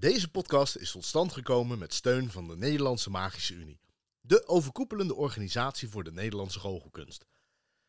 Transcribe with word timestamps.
Deze 0.00 0.30
podcast 0.30 0.76
is 0.76 0.90
tot 0.90 1.04
stand 1.04 1.32
gekomen 1.32 1.78
met 1.78 1.94
steun 1.94 2.30
van 2.30 2.48
de 2.48 2.56
Nederlandse 2.56 3.10
Magische 3.10 3.54
Unie. 3.54 3.80
De 4.20 4.48
overkoepelende 4.48 5.14
organisatie 5.14 5.88
voor 5.88 6.04
de 6.04 6.12
Nederlandse 6.12 6.58
goochelkunst. 6.58 7.26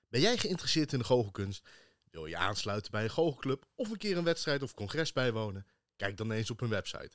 Ben 0.10 0.21
jij 0.21 0.38
geïnteresseerd 0.38 0.94
in 0.94 1.00
de 1.00 1.05
goochelkunst? 1.05 1.70
Wil 2.10 2.26
je 2.26 2.38
aansluiten 2.38 2.92
bij 2.92 3.04
een 3.04 3.10
goochelclub 3.10 3.66
of 3.76 3.89
een 3.89 3.97
keer 3.97 4.18
een 4.18 4.24
wedstrijd 4.24 4.63
of 4.63 4.74
congres 4.74 5.13
bijwonen? 5.13 5.66
Kijk 5.96 6.18
dan 6.18 6.32
eens 6.32 6.52
op 6.52 6.60
hun 6.60 6.70
website 6.70 7.11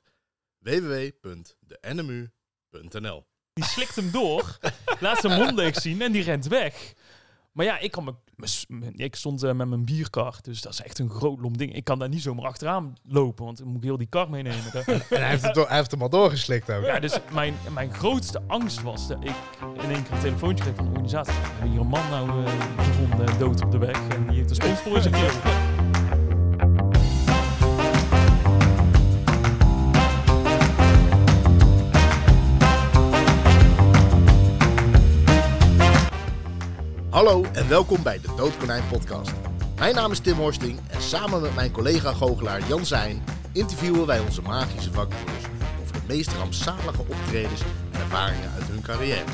www.denmu.nl 0.58 3.26
Die 3.52 3.64
slikt 3.64 3.96
hem 3.96 4.10
door, 4.10 4.58
laat 5.00 5.20
zijn 5.20 5.40
mond 5.40 5.54
leeg 5.54 5.80
zien 5.80 6.02
en 6.02 6.12
die 6.12 6.22
rent 6.22 6.46
weg. 6.46 6.94
Maar 7.56 7.64
ja, 7.66 7.78
ik, 7.78 7.90
kan 7.90 8.04
me, 8.04 8.14
me- 8.68 8.92
ik 8.94 9.14
stond 9.16 9.42
eh, 9.42 9.52
met 9.52 9.68
mijn 9.68 9.84
bierkar, 9.84 10.38
dus 10.42 10.60
dat 10.62 10.72
is 10.72 10.82
echt 10.82 10.98
een 10.98 11.10
groot 11.10 11.40
lom 11.40 11.56
ding. 11.56 11.74
Ik 11.74 11.84
kan 11.84 11.98
daar 11.98 12.08
niet 12.08 12.22
zomaar 12.22 12.44
achteraan 12.46 12.94
lopen, 13.08 13.44
want 13.44 13.58
dan 13.58 13.66
moet 13.66 13.76
ik 13.76 13.82
heel 13.82 13.96
die 13.96 14.06
kar 14.06 14.30
meenemen. 14.30 14.62
En 14.86 15.00
hij 15.08 15.28
heeft, 15.28 15.42
het 15.42 15.54
hij 15.68 15.76
heeft 15.76 15.90
hem 15.90 16.02
al 16.02 16.08
doorgeslikt 16.10 16.72
ook. 16.72 16.84
ja, 16.84 17.00
dus 17.00 17.18
mijn, 17.32 17.54
mijn 17.72 17.94
grootste 17.94 18.42
angst 18.46 18.82
was 18.82 19.08
dat 19.08 19.24
ik 19.24 19.34
in 19.82 19.90
één 19.90 20.02
keer 20.02 20.12
een 20.12 20.20
telefoontje 20.20 20.64
kreeg 20.64 20.76
van 20.76 20.84
de 20.84 20.90
organisatie. 20.90 21.32
We 21.32 21.40
hebben 21.48 21.70
hier 21.70 21.80
een 21.80 21.86
man 21.86 22.08
nou 22.10 22.44
eh, 22.44 22.52
gevonden, 22.76 23.38
dood 23.38 23.64
op 23.64 23.70
de 23.70 23.78
weg, 23.78 24.08
en 24.08 24.26
die 24.26 24.36
heeft 24.36 24.50
een 24.50 24.56
sponsor 24.76 24.96
in 24.96 25.02
zijn 25.02 25.14
keel. 25.14 25.65
Hallo 37.26 37.44
en 37.52 37.68
welkom 37.68 38.02
bij 38.02 38.20
de 38.20 38.34
Doodkonijn 38.36 38.88
podcast. 38.88 39.32
Mijn 39.76 39.94
naam 39.94 40.10
is 40.10 40.20
Tim 40.20 40.34
Horsting 40.34 40.80
en 40.88 41.02
samen 41.02 41.40
met 41.40 41.54
mijn 41.54 41.70
collega 41.70 42.12
goochelaar 42.12 42.68
Jan 42.68 42.86
Zijn 42.86 43.24
interviewen 43.52 44.06
wij 44.06 44.20
onze 44.20 44.42
magische 44.42 44.92
vakbroeders 44.92 45.44
over 45.80 45.92
de 45.92 46.06
meest 46.06 46.32
rampzalige 46.32 47.00
optredens 47.00 47.60
en 47.92 48.00
ervaringen 48.00 48.50
uit 48.50 48.68
hun 48.68 48.82
carrière. 48.82 49.24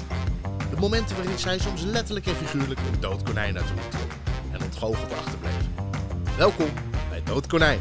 De 0.70 0.76
momenten 0.78 1.16
waarin 1.16 1.38
zij 1.38 1.58
soms 1.58 1.82
letterlijk 1.82 2.26
en 2.26 2.34
figuurlijk 2.34 2.80
een 2.80 3.00
dood 3.00 3.22
konijn 3.22 3.56
uit 3.56 3.66
de 3.66 3.72
hoek 3.72 3.90
trokken 3.90 4.18
en 4.52 4.62
ontgoocheld 4.62 5.12
achterbleven. 5.12 5.74
Welkom 6.36 6.70
bij 7.08 7.22
Doodkonijn. 7.22 7.80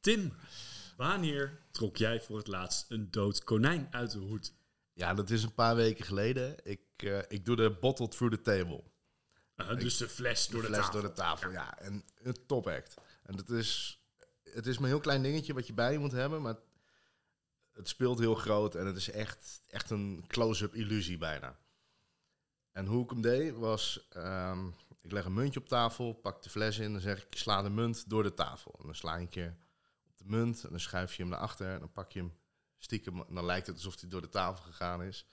Tim, 0.00 0.32
wanneer 0.96 1.58
trok 1.70 1.96
jij 1.96 2.20
voor 2.20 2.36
het 2.36 2.46
laatst 2.46 2.86
een 2.88 3.08
dood 3.10 3.44
konijn 3.44 3.88
uit 3.90 4.10
de 4.10 4.18
hoed? 4.18 4.52
Ja, 4.94 5.14
dat 5.14 5.30
is 5.30 5.42
een 5.42 5.54
paar 5.54 5.76
weken 5.76 6.04
geleden. 6.04 6.54
Ik, 6.62 6.80
eh, 7.02 7.18
ik 7.28 7.44
doe 7.44 7.56
de 7.56 7.70
bottle 7.80 8.08
through 8.08 8.34
the 8.34 8.42
table. 8.42 8.82
Uh, 9.56 9.78
dus 9.78 9.96
de 9.96 10.08
fles 10.08 10.46
door 10.46 10.60
de, 10.60 10.66
fles 10.66 10.78
tafel. 10.78 10.92
door 10.92 11.02
de 11.02 11.12
tafel, 11.12 11.50
ja. 11.50 11.78
En 11.78 12.04
een 12.22 12.46
top 12.46 12.66
act. 12.66 12.94
En 13.22 13.36
het 13.36 13.48
is, 13.48 14.00
het 14.42 14.66
is 14.66 14.74
maar 14.74 14.84
een 14.84 14.94
heel 14.94 15.02
klein 15.02 15.22
dingetje 15.22 15.54
wat 15.54 15.66
je 15.66 15.72
bij 15.72 15.92
je 15.92 15.98
moet 15.98 16.12
hebben, 16.12 16.42
maar 16.42 16.56
het 17.72 17.88
speelt 17.88 18.18
heel 18.18 18.34
groot 18.34 18.74
en 18.74 18.86
het 18.86 18.96
is 18.96 19.10
echt, 19.10 19.60
echt 19.68 19.90
een 19.90 20.24
close-up 20.26 20.74
illusie 20.74 21.18
bijna. 21.18 21.58
En 22.72 22.86
hoe 22.86 23.04
ik 23.04 23.10
hem 23.10 23.20
deed 23.20 23.54
was, 23.54 24.06
ehm, 24.10 24.66
ik 25.00 25.12
leg 25.12 25.24
een 25.24 25.34
muntje 25.34 25.60
op 25.60 25.68
tafel, 25.68 26.12
pak 26.12 26.42
de 26.42 26.50
fles 26.50 26.78
in, 26.78 26.92
dan 26.92 27.00
zeg 27.00 27.22
ik, 27.22 27.36
sla 27.36 27.62
de 27.62 27.70
munt 27.70 28.08
door 28.08 28.22
de 28.22 28.34
tafel. 28.34 28.74
En 28.78 28.86
dan 28.86 28.94
sla 28.94 29.14
je 29.14 29.20
een 29.20 29.28
keer 29.28 29.56
op 30.06 30.18
de 30.18 30.24
munt 30.26 30.64
en 30.64 30.70
dan 30.70 30.80
schuif 30.80 31.14
je 31.14 31.22
hem 31.22 31.30
naar 31.30 31.40
achter 31.40 31.72
en 31.72 31.78
dan 31.78 31.92
pak 31.92 32.12
je 32.12 32.18
hem 32.18 32.34
stiekem, 32.78 33.20
en 33.20 33.34
dan 33.34 33.44
lijkt 33.44 33.66
het 33.66 33.76
alsof 33.76 34.00
hij 34.00 34.08
door 34.08 34.20
de 34.20 34.28
tafel 34.28 34.64
gegaan 34.64 35.02
is. 35.02 35.26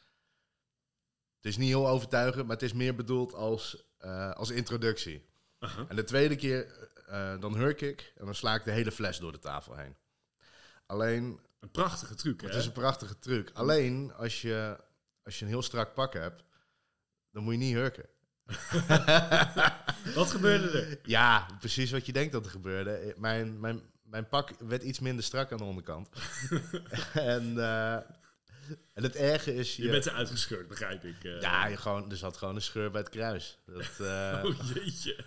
Het 1.41 1.51
is 1.51 1.57
niet 1.57 1.67
heel 1.67 1.87
overtuigend, 1.89 2.43
maar 2.45 2.55
het 2.55 2.65
is 2.65 2.73
meer 2.73 2.95
bedoeld 2.95 3.33
als, 3.33 3.83
eh, 3.97 4.31
als 4.31 4.49
introductie. 4.49 5.25
Aha. 5.59 5.85
En 5.87 5.95
de 5.95 6.03
tweede 6.03 6.35
keer, 6.35 6.89
eh, 7.07 7.39
dan 7.39 7.55
hurk 7.55 7.81
ik 7.81 8.13
en 8.17 8.25
dan 8.25 8.35
sla 8.35 8.55
ik 8.55 8.63
de 8.63 8.71
hele 8.71 8.91
fles 8.91 9.17
door 9.17 9.31
de 9.31 9.39
tafel 9.39 9.75
heen. 9.75 9.95
Alleen, 10.85 11.39
Een 11.59 11.71
prachtige 11.71 12.15
truc, 12.15 12.41
het 12.41 12.51
hè? 12.51 12.57
is 12.57 12.65
een 12.65 12.71
prachtige 12.71 13.19
truc. 13.19 13.49
Alleen, 13.53 14.13
als 14.13 14.41
je, 14.41 14.77
als 15.23 15.39
je 15.39 15.45
een 15.45 15.51
heel 15.51 15.61
strak 15.61 15.93
pak 15.93 16.13
hebt, 16.13 16.43
dan 17.31 17.43
moet 17.43 17.53
je 17.53 17.59
niet 17.59 17.75
hurken. 17.75 18.05
Wat 20.15 20.31
gebeurde 20.31 20.79
er? 20.79 20.99
Ja, 21.03 21.47
precies 21.59 21.91
wat 21.91 22.05
je 22.05 22.11
denkt 22.13 22.31
dat 22.31 22.45
er 22.45 22.51
gebeurde. 22.51 22.91
Eh, 22.91 23.17
Mijn, 23.17 23.59
mijn, 23.59 23.81
mijn 24.03 24.27
pak 24.27 24.49
werd 24.59 24.83
iets 24.83 24.99
minder 24.99 25.23
strak 25.23 25.51
aan 25.51 25.57
de 25.57 25.63
onderkant. 25.63 26.09
en, 27.13 27.53
en 28.93 29.03
het 29.03 29.15
erge 29.15 29.55
is... 29.55 29.75
Je 29.75 29.89
bent 29.89 30.05
eruit 30.05 30.29
gescheurd, 30.29 30.67
begrijp 30.67 31.03
ik. 31.03 31.23
eh. 31.23 31.41
Ja, 31.41 31.65
je 31.67 31.77
gewoon, 31.77 32.11
er 32.11 32.17
zat 32.17 32.37
gewoon 32.37 32.55
een 32.55 32.61
scheur 32.61 32.91
bij 32.91 33.01
het 33.01 33.09
kruis. 33.09 33.57
Dat, 33.65 33.99
eh, 34.07 34.41
Oh 34.45 34.73
jeetje. 34.73 35.25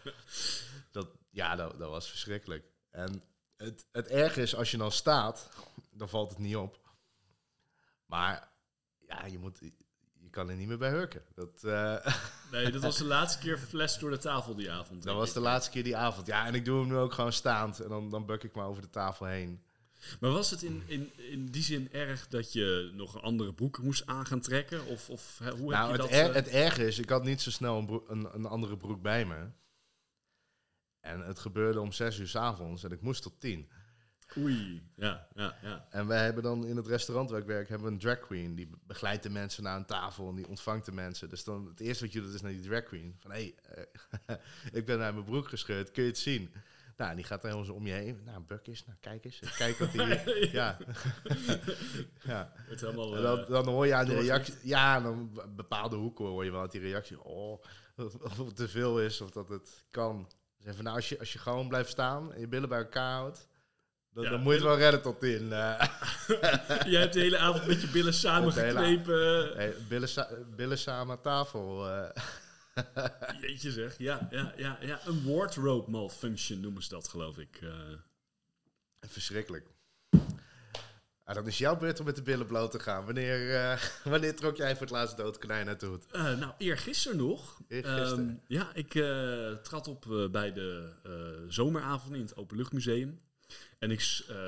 Dat, 0.91 1.09
ja, 1.31 1.57
dat, 1.57 1.79
dat 1.79 1.91
was 1.91 2.09
verschrikkelijk. 2.09 2.65
En 2.91 3.23
het, 3.57 3.87
het 3.93 4.07
erge 4.07 4.43
is, 4.43 4.55
als 4.55 4.71
je 4.71 4.77
dan 4.77 4.93
staat, 4.93 5.49
dan 5.99 6.09
valt 6.09 6.31
het 6.31 6.39
niet 6.39 6.57
op. 6.57 6.81
Maar 8.07 8.49
ja, 9.07 9.27
je, 9.27 9.39
moet, 9.39 9.59
je 10.19 10.31
kan 10.31 10.49
er 10.49 10.57
niet 10.57 10.69
meer 10.69 10.79
bij 10.79 10.91
hurken. 10.91 11.23
Dat, 11.35 11.65
eh, 11.65 12.07
Nee, 12.53 12.71
dat 12.71 12.83
was 12.83 12.97
de 12.97 13.05
laatste 13.05 13.39
keer 13.39 13.59
fles 13.59 13.99
door 13.99 14.11
de 14.11 14.19
tafel 14.19 14.55
die 14.55 14.71
avond. 14.71 15.03
dat 15.03 15.17
was 15.17 15.33
de 15.33 15.41
laatste 15.41 15.71
keer 15.71 15.85
die 15.85 15.97
avond. 15.97 16.27
Ja, 16.27 16.47
en 16.47 16.55
ik 16.55 16.65
doe 16.65 16.81
hem 16.81 16.89
nu 16.89 16.97
ook 16.97 17.13
gewoon 17.13 17.33
staand. 17.33 17.81
En 17.81 17.89
dan, 17.89 18.11
dan 18.11 18.27
buk 18.27 18.43
ik 18.43 18.55
maar 18.55 18.67
over 18.67 18.83
de 18.83 18.91
tafel 18.91 19.27
heen. 19.27 19.63
Maar 20.21 20.31
was 20.31 20.51
het 20.51 20.63
in, 20.63 20.83
in, 20.87 21.11
in 21.17 21.47
die 21.47 21.63
zin 21.63 21.93
erg 21.93 22.29
dat 22.29 22.53
je 22.53 22.91
nog 22.95 23.15
een 23.15 23.21
andere 23.21 23.53
broek 23.55 23.79
moest 23.83 24.07
aan 24.07 24.27
gaan 24.27 24.41
trekken? 24.41 24.87
Of, 24.87 25.11
of 25.11 25.39
hè, 25.43 25.51
hoe 25.51 25.71
nou, 25.71 25.87
heb 25.87 25.97
je 25.97 26.03
het, 26.03 26.11
dat... 26.11 26.21
er- 26.21 26.29
eh, 26.29 26.35
het 26.35 26.49
erge 26.49 26.87
is, 26.87 26.99
ik 26.99 27.09
had 27.09 27.25
niet 27.25 27.41
zo 27.41 27.51
snel 27.51 27.79
een, 27.79 27.87
broek- 27.87 28.09
een, 28.11 28.35
een 28.35 28.47
andere 28.47 28.77
broek 28.77 29.03
bij 29.03 29.25
me. 29.27 29.51
En 31.01 31.21
het 31.21 31.39
gebeurde 31.39 31.81
om 31.81 31.93
zes 31.93 32.19
uur 32.19 32.29
s 32.29 32.37
avonds 32.37 32.85
en 32.85 32.91
ik 32.93 33.01
moest 33.01 33.23
tot 33.23 33.41
tien. 33.41 33.71
Oei, 34.39 34.83
ja, 34.97 35.29
ja, 35.35 35.59
ja. 35.63 35.87
En 35.91 36.07
wij 36.07 36.25
hebben 36.25 36.43
dan 36.43 36.67
in 36.67 36.77
het 36.77 36.87
restaurant 36.87 37.31
waar 37.31 37.41
ik 37.41 37.47
werk, 37.47 37.69
hebben 37.69 37.87
we 37.87 37.93
een 37.93 37.99
drag 38.01 38.21
queen. 38.21 38.55
Die 38.55 38.71
begeleidt 38.87 39.23
de 39.23 39.31
mensen 39.31 39.63
naar 39.63 39.77
een 39.77 39.85
tafel 39.87 40.29
en 40.29 40.35
die 40.35 40.49
ontvangt 40.49 40.85
de 40.85 40.93
mensen. 40.93 41.29
Dus 41.29 41.45
dan 41.45 41.67
het 41.67 41.81
eerste 41.81 42.05
wat 42.05 42.13
je 42.13 42.21
doet 42.21 42.35
is 42.35 42.41
naar 42.41 42.53
die 42.53 42.61
drag 42.61 42.83
queen. 42.83 43.17
Van, 43.19 43.31
hé, 43.31 43.55
hey, 43.67 43.87
eh, 44.27 44.37
ik 44.79 44.87
ben 44.87 44.99
naar 44.99 45.13
mijn 45.15 45.25
broek 45.25 45.49
gescheurd, 45.49 45.91
kun 45.91 46.03
je 46.03 46.09
het 46.09 46.19
zien? 46.19 46.53
Nou, 46.97 47.11
en 47.11 47.17
die 47.17 47.25
gaat 47.25 47.43
helemaal 47.43 47.65
zo 47.65 47.73
om 47.73 47.87
je 47.87 47.93
heen. 47.93 48.21
Nou, 48.25 48.41
buk 48.41 48.67
eens, 48.67 48.87
nou, 48.87 48.99
kijk 49.01 49.25
eens. 49.25 49.39
Kijk 49.57 49.79
wat 49.79 49.93
die... 49.93 50.03
ja. 50.59 50.77
ja. 52.23 52.53
Het 52.71 52.81
helemaal... 52.81 53.17
En 53.17 53.23
dan, 53.23 53.39
eh, 53.39 53.49
dan 53.49 53.67
hoor 53.69 53.87
je 53.87 53.95
aan 53.95 54.05
doorgeeft. 54.07 54.27
reactie... 54.29 54.55
Ja, 54.63 55.01
dan 55.01 55.33
be- 55.33 55.49
bepaalde 55.57 55.97
hoeken 55.97 56.25
hoor 56.25 56.45
je 56.45 56.51
wel 56.51 56.61
uit 56.61 56.71
die 56.73 56.81
reactie. 56.81 57.23
Oh, 57.23 57.63
of, 57.97 58.37
het 58.47 58.57
te 58.57 58.69
veel 58.69 59.01
is 59.01 59.21
of 59.21 59.31
dat 59.31 59.49
het 59.49 59.85
kan. 59.91 60.31
Zeg 60.59 60.75
van, 60.75 60.85
nou, 60.85 60.97
als 60.97 61.09
je, 61.09 61.19
als 61.19 61.33
je 61.33 61.39
gewoon 61.39 61.69
blijft 61.69 61.91
staan 61.91 62.33
en 62.33 62.41
je 62.41 62.49
billen 62.49 62.69
bij 62.69 62.79
elkaar 62.79 63.13
houdt... 63.13 63.49
Dan, 64.15 64.25
Ja, 64.25 64.31
dan 64.31 64.41
moet 64.41 64.53
je 64.53 64.59
het 64.59 64.69
wel 64.69 64.79
redden 64.79 65.03
tot 65.03 65.23
in... 65.23 65.53
eh, 65.53 65.89
Jij 66.93 67.01
hebt 67.01 67.13
de 67.13 67.21
hele 67.21 67.39
avond 67.39 67.67
met 67.67 67.81
je 67.81 67.89
billen 67.89 68.15
samengeknepen. 68.15 69.53
Hey, 69.57 69.75
billen, 69.89 70.09
sa- 70.09 70.29
billen 70.57 70.79
samen 70.79 71.17
aan 71.17 71.23
tafel. 71.23 71.89
eh. 71.89 72.23
Jeetje 73.41 73.73
zeg, 73.73 73.99
ja, 73.99 74.29
ja, 74.31 74.53
ja, 74.57 74.79
ja. 74.81 75.01
Een 75.07 75.25
wardrobe 75.35 75.91
malfunction 75.91 76.61
noemen 76.61 76.83
ze 76.83 76.89
dat, 76.89 77.09
geloof 77.09 77.39
ik. 77.39 77.59
eh. 77.63 77.71
verschrikkelijk. 79.01 79.67
Ah, 81.25 81.35
dan 81.35 81.47
is 81.47 81.59
jouw 81.59 81.77
beurt 81.77 81.99
om 82.01 82.07
met 82.07 82.17
de 82.17 82.23
billen 82.23 82.47
bloot 82.47 82.71
te 82.71 82.79
gaan. 82.79 83.05
Wanneer, 83.05 83.55
eh, 83.55 83.83
wanneer 84.13 84.37
trok 84.37 84.57
jij 84.57 84.73
voor 84.73 84.81
het 84.81 84.91
laatst 84.91 85.17
dood 85.17 85.39
konijn 85.39 85.69
uit 85.69 85.81
de 85.81 85.87
hoed? 85.87 86.07
Eh, 86.13 86.23
nou, 86.39 86.53
eergisteren 86.59 87.17
nog. 87.19 87.61
Eergisteren. 87.69 88.29
Ehm, 88.29 88.37
ja, 88.47 88.75
ik 88.75 88.93
trad 89.63 89.89
op 89.89 90.29
bij 90.33 90.53
de 90.53 90.93
zomeravond 91.49 92.15
in 92.15 92.21
het 92.21 92.37
Openluchtmuseum. 92.37 93.21
En 93.79 93.91
ik 93.91 94.01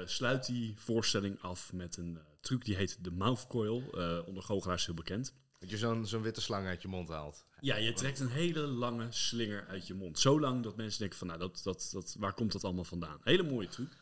sluit 0.04 0.46
die 0.46 0.74
voorstelling 0.78 1.40
af 1.42 1.72
met 1.72 1.96
een 1.96 2.18
truc 2.40 2.64
die 2.64 2.76
heet 2.76 3.04
de 3.04 3.10
mouth 3.10 3.46
coil. 3.46 3.82
eh, 3.92 4.26
onder 4.26 4.42
goochelaars 4.42 4.86
heel 4.86 4.94
bekend. 4.94 5.34
Dat 5.58 5.70
je 5.70 5.76
zo'n 5.78 6.06
zo'n 6.06 6.22
witte 6.22 6.40
slang 6.40 6.66
uit 6.66 6.82
je 6.82 6.88
mond 6.88 7.08
haalt. 7.08 7.44
Ja, 7.64 7.76
je 7.76 7.92
trekt 7.92 8.20
een 8.20 8.28
hele 8.30 8.60
lange 8.60 9.06
slinger 9.10 9.66
uit 9.66 9.86
je 9.86 9.94
mond. 9.94 10.18
Zo 10.18 10.40
lang 10.40 10.62
dat 10.62 10.76
mensen 10.76 11.00
denken 11.00 11.18
van, 11.18 11.26
nou, 11.26 11.38
dat, 11.38 11.60
dat, 11.64 11.88
dat, 11.92 12.16
waar 12.18 12.34
komt 12.34 12.52
dat 12.52 12.64
allemaal 12.64 12.84
vandaan? 12.84 13.20
Hele 13.22 13.42
mooie 13.42 13.68
truc. 13.68 13.96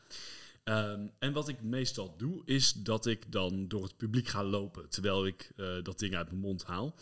Ehm, 0.64 1.06
en 1.18 1.32
wat 1.32 1.48
ik 1.48 1.62
meestal 1.62 2.16
doe, 2.16 2.42
is 2.44 2.72
dat 2.72 3.06
ik 3.06 3.32
dan 3.32 3.68
door 3.68 3.82
het 3.82 3.96
publiek 3.96 4.28
ga 4.28 4.44
lopen, 4.44 4.88
terwijl 4.88 5.26
ik 5.26 5.52
eh, 5.56 5.82
dat 5.82 5.98
ding 5.98 6.14
uit 6.14 6.26
mijn 6.28 6.40
mond 6.40 6.64
haal. 6.64 6.94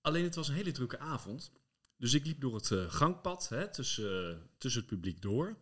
Alleen 0.00 0.24
het 0.24 0.34
was 0.34 0.48
een 0.48 0.54
hele 0.54 0.72
drukke 0.72 0.98
avond. 0.98 1.52
Dus 1.96 2.14
ik 2.14 2.26
liep 2.26 2.40
door 2.40 2.54
het 2.54 2.70
eh, 2.70 2.90
gangpad 2.90 3.48
hè, 3.48 3.70
tussen, 3.70 4.30
eh, 4.30 4.36
tussen 4.58 4.80
het 4.80 4.90
publiek 4.90 5.22
door. 5.22 5.56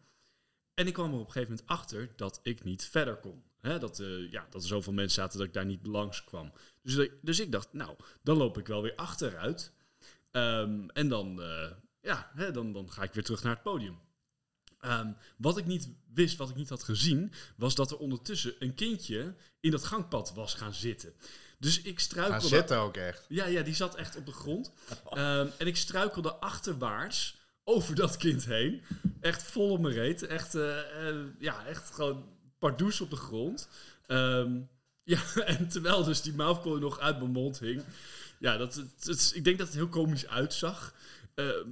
En 0.74 0.86
ik 0.86 0.92
kwam 0.92 1.12
er 1.12 1.18
op 1.18 1.26
een 1.26 1.32
gegeven 1.32 1.50
moment 1.50 1.68
achter 1.68 2.12
dat 2.16 2.40
ik 2.42 2.64
niet 2.64 2.84
verder 2.84 3.16
kon. 3.16 3.42
Hè, 3.60 3.78
dat, 3.78 4.02
ja, 4.30 4.46
dat 4.50 4.62
er 4.62 4.68
zoveel 4.68 4.92
mensen 4.92 5.22
zaten 5.22 5.38
dat 5.38 5.46
ik 5.46 5.54
daar 5.54 5.66
niet 5.66 5.86
langs 5.86 6.24
kwam. 6.24 6.52
Dus, 6.82 7.08
dus 7.22 7.40
ik 7.40 7.52
dacht, 7.52 7.72
nou, 7.72 7.96
dan 8.22 8.36
loop 8.36 8.58
ik 8.58 8.66
wel 8.66 8.82
weer 8.82 8.94
achteruit. 8.94 9.74
Ehm, 10.36 10.88
en 10.92 11.08
dan, 11.08 11.42
eh, 11.42 11.70
ja, 12.00 12.30
hè, 12.34 12.50
dan, 12.50 12.72
dan 12.72 12.92
ga 12.92 13.02
ik 13.02 13.12
weer 13.12 13.24
terug 13.24 13.42
naar 13.42 13.52
het 13.52 13.62
podium. 13.62 13.98
Ehm, 14.80 15.12
wat 15.36 15.58
ik 15.58 15.66
niet 15.66 15.88
wist, 16.12 16.36
wat 16.36 16.48
ik 16.50 16.56
niet 16.56 16.68
had 16.68 16.82
gezien, 16.82 17.32
was 17.56 17.74
dat 17.74 17.90
er 17.90 17.98
ondertussen 17.98 18.54
een 18.58 18.74
kindje 18.74 19.34
in 19.60 19.70
dat 19.70 19.84
gangpad 19.84 20.32
was 20.34 20.54
gaan 20.54 20.74
zitten. 20.74 21.12
Dus 21.58 21.78
ik 21.78 21.84
Gaan 21.84 21.98
struikelde... 21.98 22.46
zitten 22.46 22.78
ook 22.78 22.96
echt. 22.96 23.24
Ja, 23.28 23.46
ja, 23.46 23.62
die 23.62 23.74
zat 23.74 23.94
echt 23.94 24.16
op 24.16 24.26
de 24.26 24.32
grond. 24.32 24.72
Ehm, 25.10 25.48
en 25.58 25.66
ik 25.66 25.76
struikelde 25.76 26.34
achterwaarts 26.34 27.36
over 27.64 27.94
dat 27.94 28.16
kind 28.16 28.44
heen. 28.44 28.82
Echt 29.20 29.42
vol 29.42 29.70
op 29.70 29.80
mijn 29.80 29.94
reet. 29.94 30.22
Echt, 30.22 30.54
eh, 30.54 30.78
ja, 31.38 31.66
echt 31.66 31.90
gewoon 31.90 32.24
pardoes 32.58 33.00
op 33.00 33.10
de 33.10 33.16
grond. 33.16 33.68
Ja, 35.02 35.20
en 35.44 35.68
terwijl 35.68 36.04
dus 36.04 36.22
die 36.22 36.34
mouthcoil 36.34 36.78
nog 36.78 36.98
uit 37.00 37.18
mijn 37.18 37.30
mond 37.30 37.58
hing. 37.58 37.82
Ja, 38.38 38.56
dat, 38.56 38.74
het, 38.74 39.32
ik 39.34 39.44
denk 39.44 39.58
dat 39.58 39.66
het 39.66 39.76
heel 39.76 39.88
komisch 39.88 40.26
uitzag. 40.26 40.94
Ehm, 41.34 41.68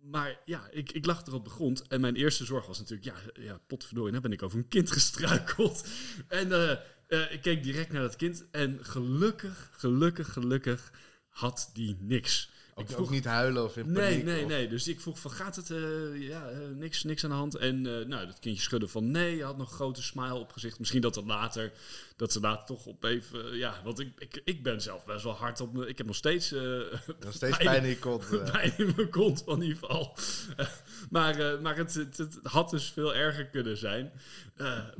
maar 0.00 0.40
ja, 0.44 0.68
ik, 0.70 0.92
ik 0.92 1.06
lag 1.06 1.26
er 1.26 1.34
op 1.34 1.44
de 1.44 1.50
grond. 1.50 1.86
En 1.88 2.00
mijn 2.00 2.16
eerste 2.16 2.44
zorg 2.44 2.66
was 2.66 2.78
natuurlijk... 2.78 3.04
Ja, 3.04 3.42
ja 3.42 3.60
potverdorie, 3.66 4.10
nou 4.10 4.22
ben 4.22 4.32
ik 4.32 4.42
over 4.42 4.58
een 4.58 4.68
kind 4.68 4.90
gestruikeld. 4.98 5.88
En 6.28 6.52
eh, 6.52 6.70
eh, 7.06 7.32
ik 7.32 7.42
keek 7.42 7.62
direct 7.62 7.92
naar 7.92 8.02
dat 8.02 8.16
kind. 8.16 8.46
En 8.50 8.78
gelukkig, 8.84 9.70
gelukkig, 9.72 10.32
gelukkig 10.32 10.92
had 11.28 11.70
die 11.72 11.96
niks. 12.00 12.50
Ook, 12.78 12.88
Ik 12.90 12.98
ook 13.00 13.10
niet 13.10 13.24
huilen 13.24 13.64
of 13.64 13.76
in 13.76 13.92
Nee, 13.92 14.08
paniek. 14.10 14.24
nee, 14.24 14.42
of- 14.42 14.48
nee. 14.50 14.68
Dus 14.68 14.88
ik 14.88 15.00
vroeg 15.00 15.18
van, 15.18 15.30
gaat 15.30 15.56
het? 15.56 15.70
eh, 15.70 16.28
ja, 16.28 16.48
eh, 16.48 16.58
niks, 16.74 17.04
niks 17.04 17.24
aan 17.24 17.30
de 17.30 17.36
hand. 17.36 17.54
En 17.54 17.86
eh, 17.86 18.06
nou, 18.06 18.26
dat 18.26 18.38
kindje 18.38 18.62
schudde 18.62 18.88
van 18.88 19.10
nee. 19.10 19.36
Je 19.36 19.44
had 19.44 19.56
nog 19.56 19.68
een 19.70 19.74
grote 19.76 20.02
smile 20.02 20.34
op 20.34 20.52
gezicht. 20.52 20.78
Misschien 20.78 21.00
dat, 21.00 21.14
dat, 21.14 21.24
later, 21.24 21.72
dat 22.16 22.32
ze 22.32 22.40
later 22.40 22.66
toch 22.66 22.86
op 22.86 23.04
even... 23.04 23.56
ja, 23.56 23.80
want 23.84 23.98
ik, 24.00 24.12
ik, 24.18 24.40
ik 24.44 24.62
ben 24.62 24.82
zelf 24.82 25.04
best 25.04 25.24
wel 25.24 25.32
hard 25.32 25.60
op 25.60 25.72
me. 25.72 25.86
Ik 25.88 25.98
heb 25.98 26.06
nog 26.06 26.16
steeds... 26.16 26.50
Nog 27.24 27.32
steeds 27.32 27.56
Pijn. 27.56 27.68
pijn 27.68 27.82
in 27.82 27.88
je 27.88 27.98
kont. 27.98 28.28
pijn 28.52 28.72
in 28.78 28.92
mijn 28.96 29.10
kont 29.10 29.42
van 29.44 29.58
die 29.60 29.76
val. 29.78 30.16
Eh, 30.56 30.66
maar 31.10 31.60
maar 31.62 31.76
het, 31.76 31.94
het, 31.94 32.16
het 32.16 32.38
had 32.42 32.70
dus 32.70 32.90
veel 32.90 33.14
erger 33.14 33.46
kunnen 33.46 33.76
zijn. 33.76 34.12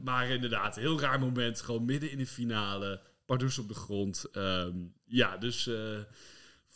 Maar 0.03 0.29
inderdaad, 0.29 0.77
heel 0.77 1.01
raar 1.01 1.19
moment. 1.21 1.61
Gewoon 1.61 1.85
midden 1.85 2.11
in 2.11 2.19
de 2.19 2.27
finale. 2.27 3.01
Pardoes 3.27 3.59
op 3.59 3.69
de 3.69 3.75
grond. 3.75 4.25
Ehm, 4.33 4.73
ja, 5.07 5.37
dus 5.37 5.71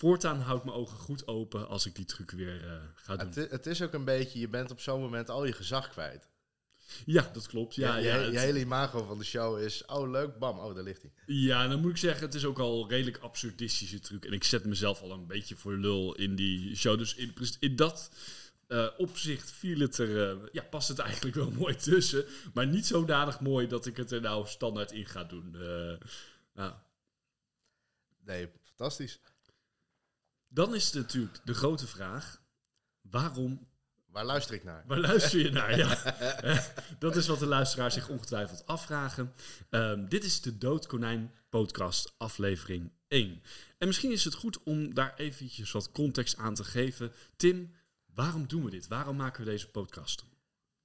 voortaan 0.00 0.40
hou 0.40 0.58
ik 0.58 0.64
mijn 0.64 0.76
ogen 0.76 0.98
goed 0.98 1.26
open 1.26 1.68
als 1.68 1.86
ik 1.86 1.94
die 1.94 2.04
truc 2.04 2.30
weer 2.30 2.66
eh, 2.66 2.76
ga 2.94 3.16
doen. 3.16 3.26
Het, 3.34 3.50
het 3.50 3.66
is 3.66 3.82
ook 3.82 3.92
een 3.92 4.04
beetje, 4.04 4.38
je 4.38 4.48
bent 4.48 4.70
op 4.70 4.80
zo'n 4.80 5.00
moment 5.00 5.28
al 5.30 5.44
je 5.44 5.52
gezag 5.52 5.88
kwijt. 5.88 6.28
Ja, 7.06 7.30
dat 7.32 7.46
klopt. 7.46 7.74
Ja, 7.74 7.96
je, 7.96 8.04
ja, 8.06 8.16
je, 8.16 8.22
het- 8.22 8.32
je 8.32 8.38
hele 8.38 8.58
imago 8.60 9.04
van 9.04 9.18
de 9.18 9.24
show 9.24 9.58
is, 9.60 9.84
oh 9.84 10.10
leuk, 10.10 10.38
bam, 10.38 10.58
oh 10.58 10.74
daar 10.74 10.84
ligt 10.84 11.02
hij. 11.02 11.12
ja, 11.26 11.68
dan 11.68 11.80
moet 11.80 11.90
ik 11.90 11.96
zeggen, 11.96 12.26
het 12.26 12.34
is 12.34 12.44
ook 12.44 12.58
al 12.58 12.82
een 12.82 12.88
redelijk 12.88 13.18
absurdistische 13.18 14.00
truc. 14.00 14.24
En 14.24 14.32
ik 14.32 14.44
zet 14.44 14.64
mezelf 14.64 15.00
al 15.02 15.10
een 15.10 15.26
beetje 15.26 15.56
voor 15.56 15.72
lul 15.72 16.14
in 16.14 16.34
die 16.34 16.76
show. 16.76 16.98
Dus 16.98 17.14
in, 17.14 17.34
in 17.60 17.76
dat 17.76 18.10
eh, 18.66 18.86
opzicht 18.98 19.50
viel 19.50 19.78
het 19.80 19.98
er, 19.98 20.30
eh, 20.30 20.36
ja, 20.52 20.62
past 20.62 20.88
het 20.88 20.98
eigenlijk 20.98 21.36
wel 21.36 21.50
mooi 21.62 21.74
tussen. 21.76 22.24
Maar 22.54 22.66
niet 22.66 22.86
zodanig 22.86 23.40
mooi 23.40 23.66
dat 23.66 23.86
ik 23.86 23.96
het 23.96 24.10
er 24.10 24.20
nou 24.20 24.46
standaard 24.46 24.92
in 24.92 25.06
ga 25.06 25.24
doen. 25.24 25.56
Ja. 26.54 26.82
Nee, 28.24 28.48
fantastisch. 28.62 29.20
Dan 30.52 30.74
is 30.74 30.84
het 30.84 30.94
natuurlijk 30.94 31.40
de 31.44 31.54
grote 31.54 31.86
vraag, 31.86 32.42
waarom 33.00 33.68
Waar 34.12 34.24
luister 34.24 34.54
ik 34.54 34.64
naar? 34.64 34.84
Waar 34.86 34.98
luister 34.98 35.38
je 35.38 35.50
naar? 35.50 35.76
Ja. 35.76 36.16
Dat 36.98 37.16
is 37.16 37.26
wat 37.26 37.38
de 37.38 37.46
luisteraars 37.46 37.94
zich 37.94 38.08
ongetwijfeld 38.08 38.66
afvragen. 38.66 39.34
Ehm, 39.70 40.08
dit 40.08 40.24
is 40.24 40.40
de 40.40 40.58
Doodkonijn 40.58 41.34
podcast 41.48 42.14
aflevering 42.16 42.92
1. 43.08 43.42
En 43.78 43.86
misschien 43.86 44.10
is 44.10 44.24
het 44.24 44.34
goed 44.34 44.62
om 44.62 44.94
daar 44.94 45.14
eventjes 45.16 45.70
wat 45.70 45.92
context 45.92 46.36
aan 46.36 46.54
te 46.54 46.64
geven. 46.64 47.12
Tim, 47.36 47.74
waarom 48.14 48.48
doen 48.48 48.64
we 48.64 48.70
dit? 48.70 48.88
Waarom 48.88 49.16
maken 49.16 49.44
we 49.44 49.50
deze 49.50 49.70
podcast? 49.70 50.24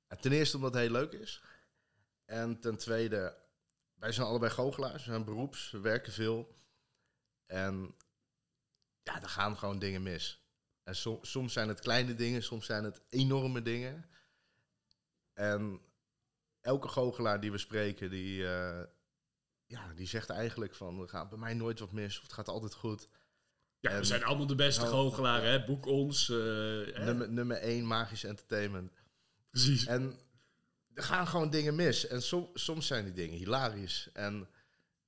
En 0.07 0.19
Ten 0.19 0.31
eerste 0.31 0.55
omdat 0.57 0.73
het 0.73 0.81
heel 0.81 0.91
leuk 0.91 1.11
is. 1.11 1.41
En 2.25 2.59
ten 2.59 2.77
tweede, 2.77 3.37
wij 3.93 4.11
zijn 4.11 4.27
allebei 4.27 4.51
goochelaars. 4.51 5.05
We 5.05 5.11
zijn 5.11 5.25
beroeps, 5.25 5.71
we 5.71 5.79
werken 5.79 6.13
veel. 6.13 6.55
En 7.45 7.95
ja, 9.05 9.21
er 9.21 9.29
gaan 9.29 9.57
gewoon 9.57 9.79
dingen 9.79 10.03
mis. 10.03 10.43
En 10.83 10.95
som- 10.95 11.19
soms 11.21 11.53
zijn 11.53 11.67
het 11.67 11.79
kleine 11.79 12.13
dingen, 12.13 12.43
soms 12.43 12.65
zijn 12.65 12.83
het 12.83 13.01
enorme 13.09 13.61
dingen. 13.61 14.05
En 15.33 15.81
elke 16.61 16.87
goochelaar 16.87 17.39
die 17.39 17.51
we 17.51 17.57
spreken, 17.57 18.09
die, 18.09 18.47
eh, 18.47 18.83
ja, 19.65 19.93
die 19.93 20.07
zegt 20.07 20.29
eigenlijk 20.29 20.75
van... 20.75 21.01
er 21.01 21.09
gaat 21.09 21.29
bij 21.29 21.37
mij 21.39 21.53
nooit 21.53 21.79
wat 21.79 21.91
mis, 21.91 22.15
of 22.17 22.23
het 22.23 22.33
gaat 22.33 22.47
altijd 22.47 22.73
goed. 22.73 23.07
Ja, 23.79 23.97
we 23.97 24.03
zijn 24.03 24.23
allemaal 24.23 24.47
de 24.47 24.55
beste 24.55 24.81
Nou, 24.81 24.93
goochelaren, 24.93 25.49
hè? 25.51 25.65
Boek 25.65 25.85
ons. 25.85 26.29
eh, 26.29 26.35
hè? 26.37 27.03
Nummer, 27.05 27.29
nummer 27.29 27.57
één, 27.57 27.87
magisch 27.87 28.23
entertainment. 28.23 28.91
Precies. 29.49 29.85
En 29.85 30.19
er 30.93 31.03
gaan 31.03 31.27
gewoon 31.27 31.49
dingen 31.49 31.75
mis. 31.75 32.07
En 32.07 32.21
som- 32.21 32.49
soms 32.53 32.87
zijn 32.87 33.03
die 33.05 33.13
dingen 33.13 33.37
hilarisch. 33.37 34.09
En 34.13 34.49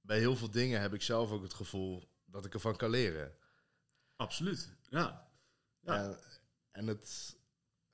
bij 0.01 0.19
heel 0.19 0.35
veel 0.35 0.51
dingen 0.51 0.81
heb 0.81 0.93
ik 0.93 1.01
zelf 1.01 1.31
ook 1.31 1.41
het 1.43 1.53
gevoel 1.53 2.09
dat 2.25 2.45
ik 2.45 2.53
ervan 2.53 2.75
kan 2.75 2.89
leren. 2.89 3.35
Absoluut, 4.17 4.69
ja. 4.89 5.27
Ja. 5.81 6.03
En, 6.03 6.19
en 6.71 6.87
het, 6.87 7.37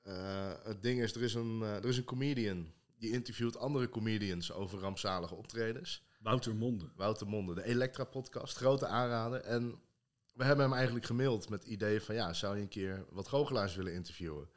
eh, 0.02 0.52
het 0.62 0.82
ding 0.82 1.00
is, 1.00 1.14
er 1.14 1.22
is, 1.22 1.34
een, 1.34 1.62
eh, 1.62 1.76
er 1.76 1.84
is 1.84 1.96
een 1.96 2.04
comedian 2.04 2.72
die 2.98 3.12
interviewt 3.12 3.56
andere 3.56 3.88
comedians 3.88 4.52
over 4.52 4.78
rampzalige 4.78 5.34
optredens. 5.34 6.02
Wouter 6.20 6.54
Monde. 6.54 6.90
Wouter 6.96 7.26
Monde, 7.26 7.54
de 7.54 7.64
Elektra-podcast, 7.64 8.56
grote 8.56 8.86
aanrader. 8.86 9.40
En 9.40 9.80
we 10.34 10.44
hebben 10.44 10.64
hem 10.64 10.74
eigenlijk 10.74 11.06
gemaild 11.06 11.48
met 11.48 11.62
het 11.62 11.72
idee 11.72 12.00
van... 12.00 12.14
ja, 12.14 12.32
zou 12.32 12.56
je 12.56 12.62
een 12.62 12.68
keer 12.68 13.04
wat 13.10 13.28
goochelaars 13.28 13.74
willen 13.74 13.92
interviewen? 13.92 14.48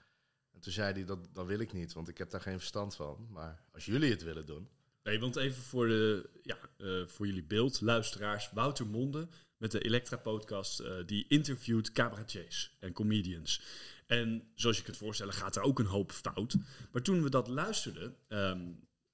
En 0.54 0.60
toen 0.60 0.72
zei 0.72 0.94
hij, 0.94 1.06
dat, 1.06 1.28
dat 1.34 1.46
wil 1.46 1.60
ik 1.60 1.74
niet, 1.74 1.94
want 1.94 2.08
ik 2.08 2.18
heb 2.18 2.30
daar 2.30 2.42
geen 2.42 2.58
verstand 2.58 2.96
van. 2.96 3.28
Maar 3.30 3.64
als 3.72 3.86
jullie 3.86 4.12
het 4.12 4.24
willen 4.24 4.46
doen... 4.46 4.69
Nee, 5.04 5.19
want 5.19 5.36
even 5.36 5.64
voor, 5.64 5.88
de, 5.88 6.30
ja, 6.42 6.58
eh, 6.78 7.08
voor 7.08 7.25
jullie 7.25 7.44
beeld, 7.44 7.81
luisteraars. 7.81 8.52
Wouter 8.52 8.88
Monde 8.88 9.28
met 9.57 9.71
de 9.71 9.80
Elektra-podcast, 9.80 10.80
eh, 10.80 10.92
die 11.06 11.25
interviewt 11.27 11.92
cabaretiers 11.92 12.75
en 12.80 12.94
comedians. 12.94 13.62
En 14.06 14.51
zoals 14.56 14.77
je 14.77 14.83
kunt 14.83 14.98
voorstellen 14.98 15.33
gaat 15.33 15.56
er 15.56 15.62
ook 15.62 15.80
een 15.80 15.86
hoop 15.86 16.12
fout. 16.12 16.56
Maar 16.92 17.01
toen 17.01 17.24
we 17.24 17.30
dat 17.30 17.48
luisterden, 17.48 18.15
ehm, 18.27 18.68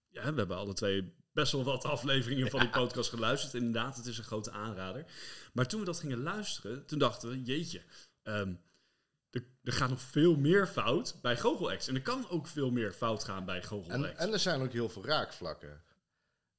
ja, 0.10 0.32
we 0.32 0.38
hebben 0.38 0.58
alle 0.58 0.74
twee 0.74 1.14
best 1.32 1.52
wel 1.52 1.64
wat 1.64 1.84
afleveringen 1.84 2.50
van 2.50 2.60
die 2.60 2.70
podcast 2.70 3.10
geluisterd. 3.10 3.54
Inderdaad, 3.54 3.96
het 3.98 4.06
is 4.06 4.18
een 4.18 4.24
grote 4.24 4.52
aanrader. 4.52 5.06
Maar 5.54 5.68
toen 5.68 5.80
we 5.80 5.86
dat 5.86 6.00
gingen 6.00 6.22
luisteren, 6.22 6.86
toen 6.86 7.00
dachten 7.00 7.30
we, 7.30 7.42
jeetje, 7.44 7.82
ehm, 8.24 8.54
er, 9.30 9.44
er 9.64 9.74
gaat 9.74 9.90
nog 9.90 10.02
veel 10.02 10.36
meer 10.36 10.68
fout 10.68 11.20
bij 11.22 11.38
Google-X. 11.38 11.88
En 11.88 11.96
er 11.96 12.02
kan 12.02 12.30
ook 12.30 12.48
veel 12.48 12.72
meer 12.72 12.92
fout 12.92 13.24
gaan 13.24 13.46
bij 13.46 13.58
En, 13.58 13.64
Google-X. 13.64 14.20
en 14.20 14.34
er 14.34 14.40
zijn 14.40 14.62
ook 14.62 14.72
heel 14.72 14.90
veel 14.90 15.06
raakvlakken. 15.06 15.82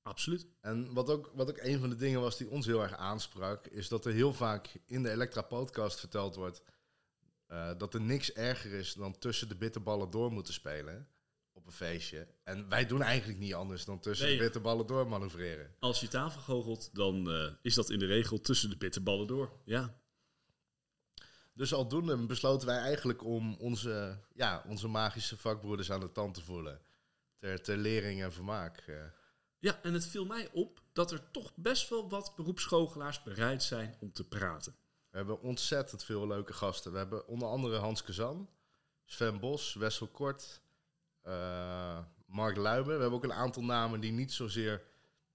Absoluut. 0.04 0.46
En 0.60 0.92
wat 0.94 1.10
ook, 1.10 1.30
wat 1.34 1.48
ook 1.48 1.58
een 1.58 1.78
van 1.78 1.88
de 1.88 1.96
dingen 1.96 2.20
was 2.20 2.36
die 2.36 2.48
ons 2.50 2.66
heel 2.66 2.82
erg 2.82 2.96
aansprak... 2.96 3.66
is 3.66 3.88
dat 3.88 4.04
er 4.06 4.12
heel 4.12 4.32
vaak 4.32 4.68
in 4.86 5.02
de 5.02 5.10
Elektra-podcast 5.10 5.98
verteld 6.00 6.34
wordt... 6.34 6.62
eh, 7.46 7.70
dat 7.78 7.94
er 7.94 8.00
niks 8.00 8.32
erger 8.32 8.72
is 8.72 8.94
dan 8.94 9.18
tussen 9.18 9.48
de 9.48 9.54
bitterballen 9.56 10.10
door 10.10 10.32
moeten 10.32 10.54
spelen... 10.54 11.08
op 11.52 11.66
een 11.66 11.72
feestje. 11.72 12.26
En 12.42 12.68
wij 12.68 12.86
doen 12.86 13.02
eigenlijk 13.02 13.38
niet 13.38 13.54
anders 13.54 13.84
dan 13.84 14.00
tussen 14.00 14.26
Nee. 14.26 14.36
de 14.36 14.42
bitterballen 14.42 14.86
door 14.86 15.08
manoeuvreren. 15.08 15.74
Als 15.78 16.00
je 16.00 16.08
tafel 16.08 16.40
goochelt, 16.40 16.94
dan 16.94 17.30
eh, 17.30 17.52
is 17.62 17.74
dat 17.74 17.90
in 17.90 17.98
de 17.98 18.06
regel 18.06 18.40
tussen 18.40 18.70
de 18.70 18.76
bitterballen 18.76 19.26
door. 19.26 19.52
Ja. 19.64 19.94
Dus 21.52 21.74
aldoende 21.74 22.16
besloten 22.26 22.66
wij 22.66 22.78
eigenlijk 22.78 23.24
om 23.24 23.54
onze, 23.54 24.18
ja, 24.34 24.64
onze 24.66 24.88
magische 24.88 25.36
vakbroeders 25.36 25.90
aan 25.90 26.00
de 26.00 26.12
tand 26.12 26.34
te 26.34 26.42
voelen. 26.42 26.80
Ter, 27.38 27.62
ter 27.62 27.76
lering 27.76 28.22
en 28.22 28.32
vermaak. 28.32 28.78
eh. 28.78 28.94
Ja, 29.64 29.78
en 29.82 29.94
het 29.94 30.06
viel 30.06 30.24
mij 30.24 30.48
op 30.52 30.82
dat 30.92 31.12
er 31.12 31.30
toch 31.30 31.52
best 31.54 31.88
wel 31.88 32.08
wat 32.08 32.32
beroepsgoochelaars 32.36 33.22
bereid 33.22 33.62
zijn 33.62 33.96
om 34.00 34.12
te 34.12 34.24
praten. 34.24 34.76
We 35.10 35.16
hebben 35.16 35.40
ontzettend 35.40 36.04
veel 36.04 36.26
leuke 36.26 36.52
gasten. 36.52 36.92
We 36.92 36.98
hebben 36.98 37.26
onder 37.26 37.48
andere 37.48 37.76
Hans 37.76 38.02
Kazan, 38.02 38.48
Sven 39.04 39.40
Bos, 39.40 39.74
Wessel 39.74 40.06
Kort, 40.06 40.60
eh, 41.22 41.98
Mark 42.26 42.56
Luiben. 42.56 42.94
We 42.94 43.00
hebben 43.00 43.18
ook 43.18 43.24
een 43.24 43.32
aantal 43.32 43.64
namen 43.64 44.00
die 44.00 44.12
niet 44.12 44.32
zozeer 44.32 44.82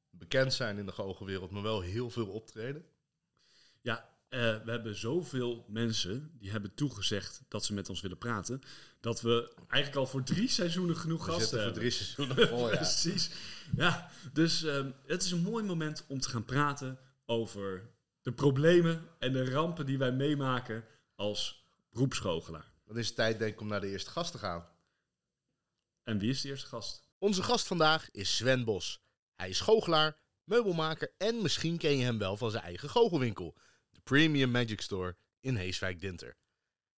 bekend 0.10 0.54
zijn 0.54 0.78
in 0.78 0.86
de 0.86 0.92
goochelwereld, 0.92 1.52
maar 1.52 1.64
wel 1.64 1.82
heel 1.82 2.10
veel 2.10 2.28
optreden. 2.28 2.86
Ja, 3.82 4.10
eh, 4.28 4.40
we 4.40 4.72
hebben 4.72 4.96
zoveel 4.96 5.66
mensen 5.68 6.32
die 6.40 6.52
hebben 6.52 6.74
toegezegd 6.74 7.42
dat 7.48 7.66
ze 7.66 7.74
met 7.74 7.90
ons 7.90 8.02
willen 8.02 8.18
praten, 8.18 8.62
dat 9.00 9.22
we 9.22 9.54
eigenlijk 9.68 9.96
al 9.96 10.12
voor 10.12 10.24
drie 10.24 10.50
seizoenen 10.50 10.96
genoeg 10.98 11.26
We 11.26 11.32
gasten 11.32 11.48
zitten 11.50 11.58
voor 11.60 11.66
hebben. 11.66 11.90
drie 11.90 11.92
seizoenen 11.92 12.48
vol, 12.48 12.70
ja. 12.70 12.76
Precies. 12.76 13.32
Ja, 13.76 14.10
dus 14.34 14.64
ehm, 14.64 14.92
het 15.06 15.24
is 15.24 15.32
een 15.32 15.42
mooi 15.42 15.64
moment 15.64 16.06
om 16.08 16.20
te 16.20 16.30
gaan 16.30 16.46
praten 16.46 17.00
over 17.26 17.90
de 18.22 18.32
problemen 18.32 19.08
en 19.20 19.34
de 19.34 19.50
rampen 19.50 19.86
die 19.86 19.98
wij 19.98 20.12
meemaken 20.12 20.86
als 21.16 21.66
beroepsgoochelaar. 21.90 22.72
Dan 22.86 22.98
is 22.98 23.08
het 23.08 23.16
tijd 23.16 23.40
denk 23.40 23.54
ik 23.54 23.62
om 23.62 23.68
naar 23.68 23.82
de 23.82 23.90
eerste 23.90 24.10
gast 24.10 24.32
te 24.32 24.38
gaan. 24.38 24.68
En 26.04 26.20
wie 26.20 26.30
is 26.30 26.42
de 26.42 26.50
eerste 26.50 26.68
gast? 26.68 27.04
Onze 27.18 27.44
gast 27.44 27.68
vandaag 27.68 28.12
is 28.12 28.36
Sven 28.36 28.64
Bos. 28.64 29.02
Hij 29.36 29.50
is 29.50 29.60
goochelaar, 29.60 30.18
meubelmaker 30.44 31.14
en 31.18 31.42
misschien 31.42 31.78
ken 31.78 31.98
je 31.98 32.04
hem 32.04 32.18
wel 32.18 32.38
van 32.38 32.52
zijn 32.52 32.64
eigen 32.64 32.90
goochelwinkel, 32.90 33.56
de 33.90 34.00
Premium 34.04 34.52
Magic 34.52 34.82
Store 34.82 35.16
in 35.40 35.56
Heeswijk-Dinter. 35.56 36.38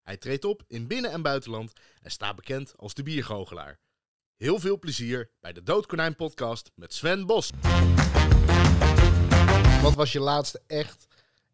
Hij 0.03 0.17
treedt 0.17 0.46
op 0.46 0.63
in 0.67 0.88
binnen- 0.88 1.12
en 1.12 1.22
buitenland 1.22 1.74
en 2.01 2.12
staat 2.12 2.36
bekend 2.36 2.74
als 2.77 2.93
de 2.93 3.03
biergoochelaar. 3.03 3.79
Heel 4.38 4.60
veel 4.60 4.79
plezier 4.79 5.29
bij 5.39 5.53
de 5.53 5.63
Doodkonijn 5.63 6.15
podcast 6.15 6.72
met 6.75 6.93
Sven 6.93 7.25
Bos. 7.25 7.51
Wat 9.81 9.96
was 9.96 10.12
je 10.12 10.20
laatste 10.20 10.62
echt, 10.67 11.08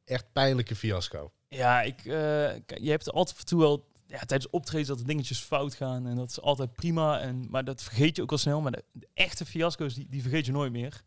echt 0.06 0.26
pijnlijke 0.34 0.76
fiasco? 0.76 1.32
Ja, 1.48 1.82
ik, 1.82 2.00
eh, 2.00 2.56
je 2.56 2.90
hebt 2.90 3.12
altijd 3.12 3.46
toe 3.48 3.60
wel 3.60 3.86
ja, 4.08 4.20
tijdens 4.20 4.50
optredens 4.50 4.88
dat 4.88 5.00
er 5.00 5.06
dingetjes 5.06 5.40
fout 5.40 5.74
gaan. 5.76 6.08
En 6.08 6.16
dat 6.16 6.30
is 6.30 6.42
altijd 6.42 6.74
prima. 6.74 7.20
En, 7.20 7.48
maar 7.50 7.64
dat 7.64 7.84
vergeet 7.84 8.16
je 8.16 8.22
ook 8.22 8.32
al 8.32 8.38
snel. 8.38 8.62
Maar 8.62 8.72
de, 8.72 8.84
de 8.92 9.08
echte 9.14 9.46
fiasco's, 9.46 9.94
die, 9.94 10.08
die 10.10 10.22
vergeet 10.22 10.46
je 10.46 10.52
nooit 10.52 10.72
meer. 10.72 11.04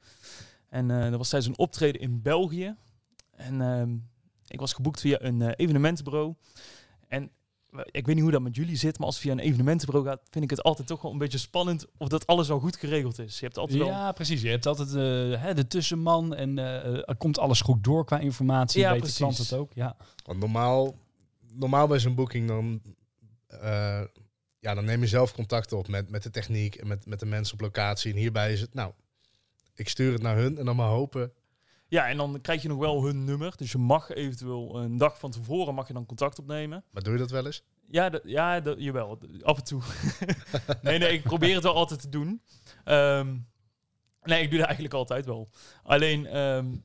En 0.69 0.91
eh 0.91 1.03
dat 1.11 1.19
was 1.19 1.29
tijdens 1.29 1.53
een 1.53 1.65
optreden 1.65 2.01
in 2.01 2.23
België. 2.23 2.77
En 3.31 3.61
ehm, 3.61 3.97
ik 4.47 4.61
was 4.61 4.73
geboekt 4.73 5.01
via 5.01 5.21
een 5.21 5.43
eh, 5.43 5.53
evenementenbureau. 5.57 6.35
En 7.11 7.31
we- 7.71 7.89
ik 7.91 8.07
weet 8.07 8.15
niet 8.15 8.23
hoe 8.25 8.33
dat 8.33 8.43
met 8.43 8.57
jullie 8.57 8.77
zit, 8.77 8.99
maar 8.99 9.07
als 9.07 9.15
het 9.15 9.25
via 9.25 9.33
een 9.33 9.39
evenementenbureau 9.39 10.09
gaat, 10.09 10.21
vind 10.31 10.45
ik 10.45 10.51
het 10.51 10.63
altijd 10.63 10.89
toch 10.89 11.03
wel 11.03 11.13
een 11.13 11.19
beetje 11.19 11.39
spannend 11.39 11.87
of 11.97 12.09
dat 12.09 12.27
alles 12.27 12.51
al 12.51 12.59
goed 12.61 12.77
geregeld 12.77 13.19
is. 13.19 13.39
Je 13.39 13.45
hebt 13.45 13.59
altijd 13.59 13.79
wel... 13.79 13.87
Ja, 13.89 14.13
precies. 14.13 14.43
Je 14.43 14.49
hebt 14.49 14.67
altijd 14.67 14.89
eh, 14.89 15.43
hè, 15.43 15.55
de 15.55 15.67
tussenman 15.67 16.35
en 16.35 16.59
eh, 16.59 17.09
er 17.09 17.17
komt 17.19 17.39
alles 17.39 17.61
goed 17.61 17.85
door 17.85 18.05
qua 18.05 18.19
informatie. 18.19 18.81
Ja, 18.81 18.91
weet 18.91 18.99
precies. 18.99 19.17
de 19.19 19.23
klant 19.25 19.39
het 19.39 19.53
ook? 19.53 19.73
Ja. 19.75 19.97
Want 20.25 20.39
normaal, 20.39 20.95
normaal 21.53 21.87
bij 21.87 21.99
zo'n 21.99 22.15
boeking 22.15 22.49
dan, 22.49 22.83
eh, 23.47 24.03
ja, 24.59 24.75
dan 24.75 24.85
neem 24.85 25.01
je 25.01 25.07
zelf 25.07 25.33
contact 25.35 25.73
op 25.73 25.89
met, 25.89 26.11
met 26.11 26.23
de 26.23 26.31
techniek 26.31 26.75
en 26.75 26.87
met, 26.87 27.07
met 27.07 27.21
de 27.21 27.27
mensen 27.27 27.55
op 27.55 27.61
locatie. 27.61 28.13
En 28.13 28.19
hierbij 28.19 28.53
is 28.53 28.61
het, 28.61 28.75
nou, 28.75 28.93
ik 29.75 29.89
stuur 29.89 30.13
het 30.13 30.23
naar 30.23 30.37
hun 30.37 30.59
en 30.59 30.65
dan 30.65 30.77
maar 30.77 30.89
hopen. 30.89 31.33
Ja, 31.91 32.09
en 32.09 32.17
dan 32.17 32.41
krijg 32.41 32.63
je 32.63 32.69
nog 32.69 32.79
wel 32.79 33.05
hun 33.05 33.25
nummer. 33.25 33.53
Dus 33.57 33.73
je 33.73 33.79
mag 33.79 34.11
eventueel 34.11 34.81
een 34.81 34.97
dag 34.97 35.19
van 35.19 35.31
tevoren 35.31 35.75
mag 35.75 35.87
je 35.87 35.93
dan 35.93 36.07
contact 36.07 36.39
opnemen. 36.39 36.85
Maar 36.91 37.03
doe 37.03 37.13
je 37.13 37.19
dat 37.19 37.31
wel 37.31 37.47
eens? 37.47 37.63
Ja, 37.89 38.11
ja 38.25 38.61
jawel. 38.77 39.19
Af 39.43 39.57
en 39.57 39.65
toe. 39.65 39.83
nee, 40.83 40.99
nee, 40.99 41.13
ik 41.13 41.23
probeer 41.23 41.55
het 41.55 41.63
wel 41.63 41.75
altijd 41.75 42.01
te 42.01 42.09
doen. 42.09 42.43
Ehm, 42.85 43.37
nee, 44.23 44.43
ik 44.43 44.49
doe 44.49 44.59
dat 44.59 44.67
eigenlijk 44.67 44.95
altijd 44.95 45.27
wel. 45.27 45.49
Alleen, 45.83 46.27
ehm, 46.27 46.77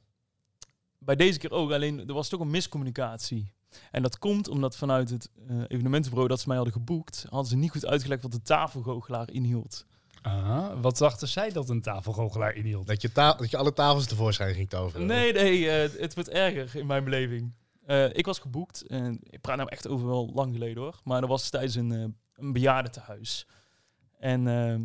bij 0.97 1.15
deze 1.15 1.39
keer 1.39 1.51
ook. 1.51 1.71
Alleen, 1.71 2.07
er 2.07 2.13
was 2.13 2.29
toch 2.29 2.39
een 2.39 2.49
miscommunicatie. 2.49 3.53
En 3.91 4.01
dat 4.01 4.17
komt 4.17 4.47
omdat 4.47 4.77
vanuit 4.77 5.09
het 5.09 5.29
eh, 5.47 5.61
evenementenbureau 5.67 6.27
dat 6.27 6.39
ze 6.39 6.47
mij 6.47 6.55
hadden 6.55 6.73
geboekt... 6.73 7.25
hadden 7.29 7.49
ze 7.49 7.55
niet 7.55 7.71
goed 7.71 7.85
uitgelegd 7.85 8.21
wat 8.21 8.31
de 8.31 8.41
tafelgoochelaar 8.41 9.31
inhield. 9.31 9.85
Ah, 10.25 10.81
wat 10.81 10.97
dachten 10.97 11.27
zij 11.27 11.51
dat 11.51 11.69
een 11.69 11.81
tafelgoochelaar 11.81 12.53
inhield? 12.55 12.87
Dat 12.87 13.01
je, 13.01 13.11
ta- 13.11 13.33
dat 13.33 13.49
je 13.51 13.57
alle 13.57 13.73
tafels 13.73 14.05
tevoorschijn 14.07 14.55
ging 14.55 14.69
toveren? 14.69 15.05
Nee, 15.05 15.33
nee, 15.33 15.69
eh, 15.69 15.99
het- 15.99 16.13
wordt 16.13 16.29
erger 16.29 16.75
in 16.79 16.85
mijn 16.85 17.03
beleving. 17.03 17.53
Eh, 17.85 18.05
ik 18.13 18.25
was 18.25 18.39
geboekt, 18.39 18.87
en 18.87 19.19
ik 19.23 19.41
praat 19.41 19.57
nou 19.57 19.69
echt 19.69 19.87
over 19.87 20.07
wel 20.07 20.31
lang 20.33 20.53
geleden 20.53 20.83
hoor, 20.83 20.99
maar 21.03 21.19
dat 21.21 21.29
was 21.29 21.49
tijdens 21.49 21.75
een, 21.75 21.91
eh 21.91 22.03
een 22.35 22.53
bejaardentehuis. 22.53 23.47
En 24.19 24.47
ehm, 24.47 24.81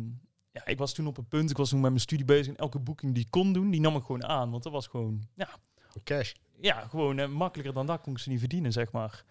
ja, 0.51 0.65
ik 0.65 0.77
was 0.77 0.93
toen 0.93 1.07
op 1.07 1.17
een 1.17 1.27
punt, 1.27 1.49
ik 1.49 1.57
was 1.57 1.69
toen 1.69 1.79
met 1.81 1.89
mijn 1.89 2.01
studie 2.01 2.25
bezig 2.25 2.47
en 2.47 2.55
elke 2.55 2.79
boeking 2.79 3.13
die 3.13 3.23
ik 3.25 3.31
kon 3.31 3.53
doen, 3.53 3.69
die 3.71 3.81
nam 3.81 3.95
ik 3.95 4.03
gewoon 4.03 4.25
aan. 4.25 4.51
Want 4.51 4.63
dat 4.63 4.71
was 4.71 4.87
gewoon, 4.87 5.27
ja, 5.35 5.49
Cash. 6.03 6.31
ja 6.59 6.87
gewoon 6.89 7.31
makkelijker 7.31 7.73
dan 7.73 7.85
dat 7.85 8.01
kon 8.01 8.13
ik 8.13 8.19
ze 8.19 8.29
niet 8.29 8.39
verdienen, 8.39 8.71
zeg 8.71 8.91
maar. 8.91 9.23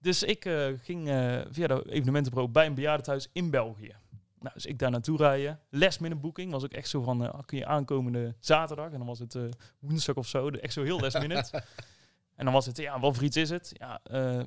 Dus 0.00 0.22
ik 0.22 0.44
eh, 0.44 0.66
ging 0.82 1.08
eh, 1.08 1.40
via 1.50 1.66
de 1.66 1.84
evenementenbureau 1.90 2.52
bij 2.52 2.66
een 2.66 2.74
bejaardentehuis 2.74 3.28
in 3.32 3.50
België. 3.50 3.96
Nou, 4.40 4.54
dus 4.54 4.66
ik 4.66 4.78
daar 4.78 4.90
naartoe 4.90 5.16
rijden. 5.16 5.60
Last 5.70 6.00
minute 6.00 6.20
boeking 6.20 6.52
was 6.52 6.64
ook 6.64 6.72
echt 6.72 6.88
zo 6.88 7.02
van, 7.02 7.24
eh, 7.24 7.38
kun 7.46 7.58
je 7.58 7.66
aankomende 7.66 8.34
zaterdag? 8.40 8.90
En 8.90 8.98
dan 8.98 9.06
was 9.06 9.18
het 9.18 9.34
eh, 9.34 9.42
woensdag 9.78 10.14
of 10.16 10.26
zo, 10.26 10.50
de- 10.50 10.60
echt 10.60 10.72
zo 10.72 10.82
heel 10.82 11.00
last 11.00 11.18
minute. 11.20 11.62
en 12.36 12.44
dan 12.44 12.52
was 12.54 12.66
het, 12.66 12.76
ja, 12.76 13.00
wat 13.00 13.14
voor 13.14 13.24
iets 13.24 13.36
is 13.36 13.50
het? 13.50 13.70
Ja, 13.78 14.00
eh 14.02 14.40